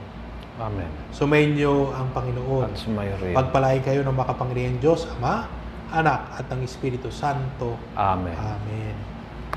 Amen. 0.58 0.90
Sumainyo 1.14 1.94
ang 1.94 2.10
Panginoon. 2.14 2.74
At 2.74 2.78
sumayo 2.78 3.14
rin. 3.22 3.34
Pagpalain 3.34 3.82
kayo 3.86 4.02
ng 4.02 4.14
makapangyarihan 4.18 4.78
Diyos, 4.82 5.06
Ama, 5.18 5.46
Anak, 5.88 6.36
at 6.36 6.52
ng 6.52 6.68
Espiritu 6.68 7.08
Santo. 7.08 7.80
Amen. 7.96 8.36
Amen. 8.36 8.96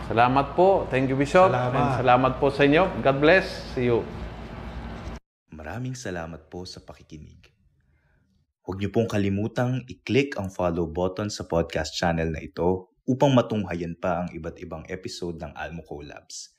Salamat 0.06 0.54
po. 0.54 0.86
Thank 0.86 1.10
you, 1.10 1.18
Bishop. 1.18 1.50
Salamat. 1.50 1.74
And 1.74 1.90
salamat 2.02 2.32
po 2.38 2.54
sa 2.54 2.62
inyo. 2.66 3.02
God 3.02 3.18
bless. 3.18 3.46
See 3.74 3.90
you. 3.90 4.06
Maraming 5.50 5.98
salamat 5.98 6.46
po 6.46 6.62
sa 6.66 6.82
pakikinig. 6.82 7.50
Huwag 8.62 8.78
niyo 8.78 8.94
pong 8.94 9.10
kalimutang 9.10 9.82
i-click 9.90 10.38
ang 10.38 10.54
follow 10.54 10.86
button 10.86 11.26
sa 11.26 11.50
podcast 11.50 11.98
channel 11.98 12.30
na 12.30 12.38
ito 12.38 12.94
upang 13.10 13.34
matunghayan 13.34 13.98
pa 13.98 14.22
ang 14.22 14.28
iba't 14.30 14.56
ibang 14.62 14.86
episode 14.86 15.34
ng 15.42 15.50
Almo 15.58 15.82
Collabs. 15.82 16.54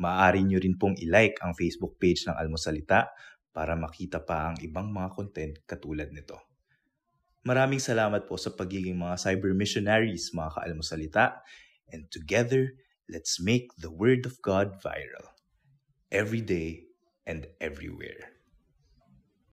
Maaari 0.00 0.40
niyo 0.40 0.64
rin 0.64 0.80
pong 0.80 0.96
i-like 0.96 1.44
ang 1.44 1.52
Facebook 1.52 2.00
page 2.00 2.24
ng 2.24 2.34
Almosalita 2.34 3.12
para 3.52 3.76
makita 3.76 4.24
pa 4.24 4.50
ang 4.50 4.56
ibang 4.64 4.88
mga 4.88 5.08
content 5.12 5.54
katulad 5.68 6.08
nito. 6.10 6.53
Maraming 7.44 7.76
salamat 7.76 8.24
po 8.24 8.40
sa 8.40 8.48
pagiging 8.48 8.96
mga 8.96 9.20
cyber 9.20 9.52
missionaries 9.52 10.32
mga 10.32 10.56
kaalmosalita 10.56 11.44
and 11.92 12.08
together, 12.08 12.72
let's 13.04 13.36
make 13.36 13.68
the 13.76 13.92
Word 13.92 14.24
of 14.24 14.40
God 14.40 14.80
viral 14.80 15.28
every 16.08 16.40
day 16.40 16.88
and 17.28 17.44
everywhere. 17.60 18.33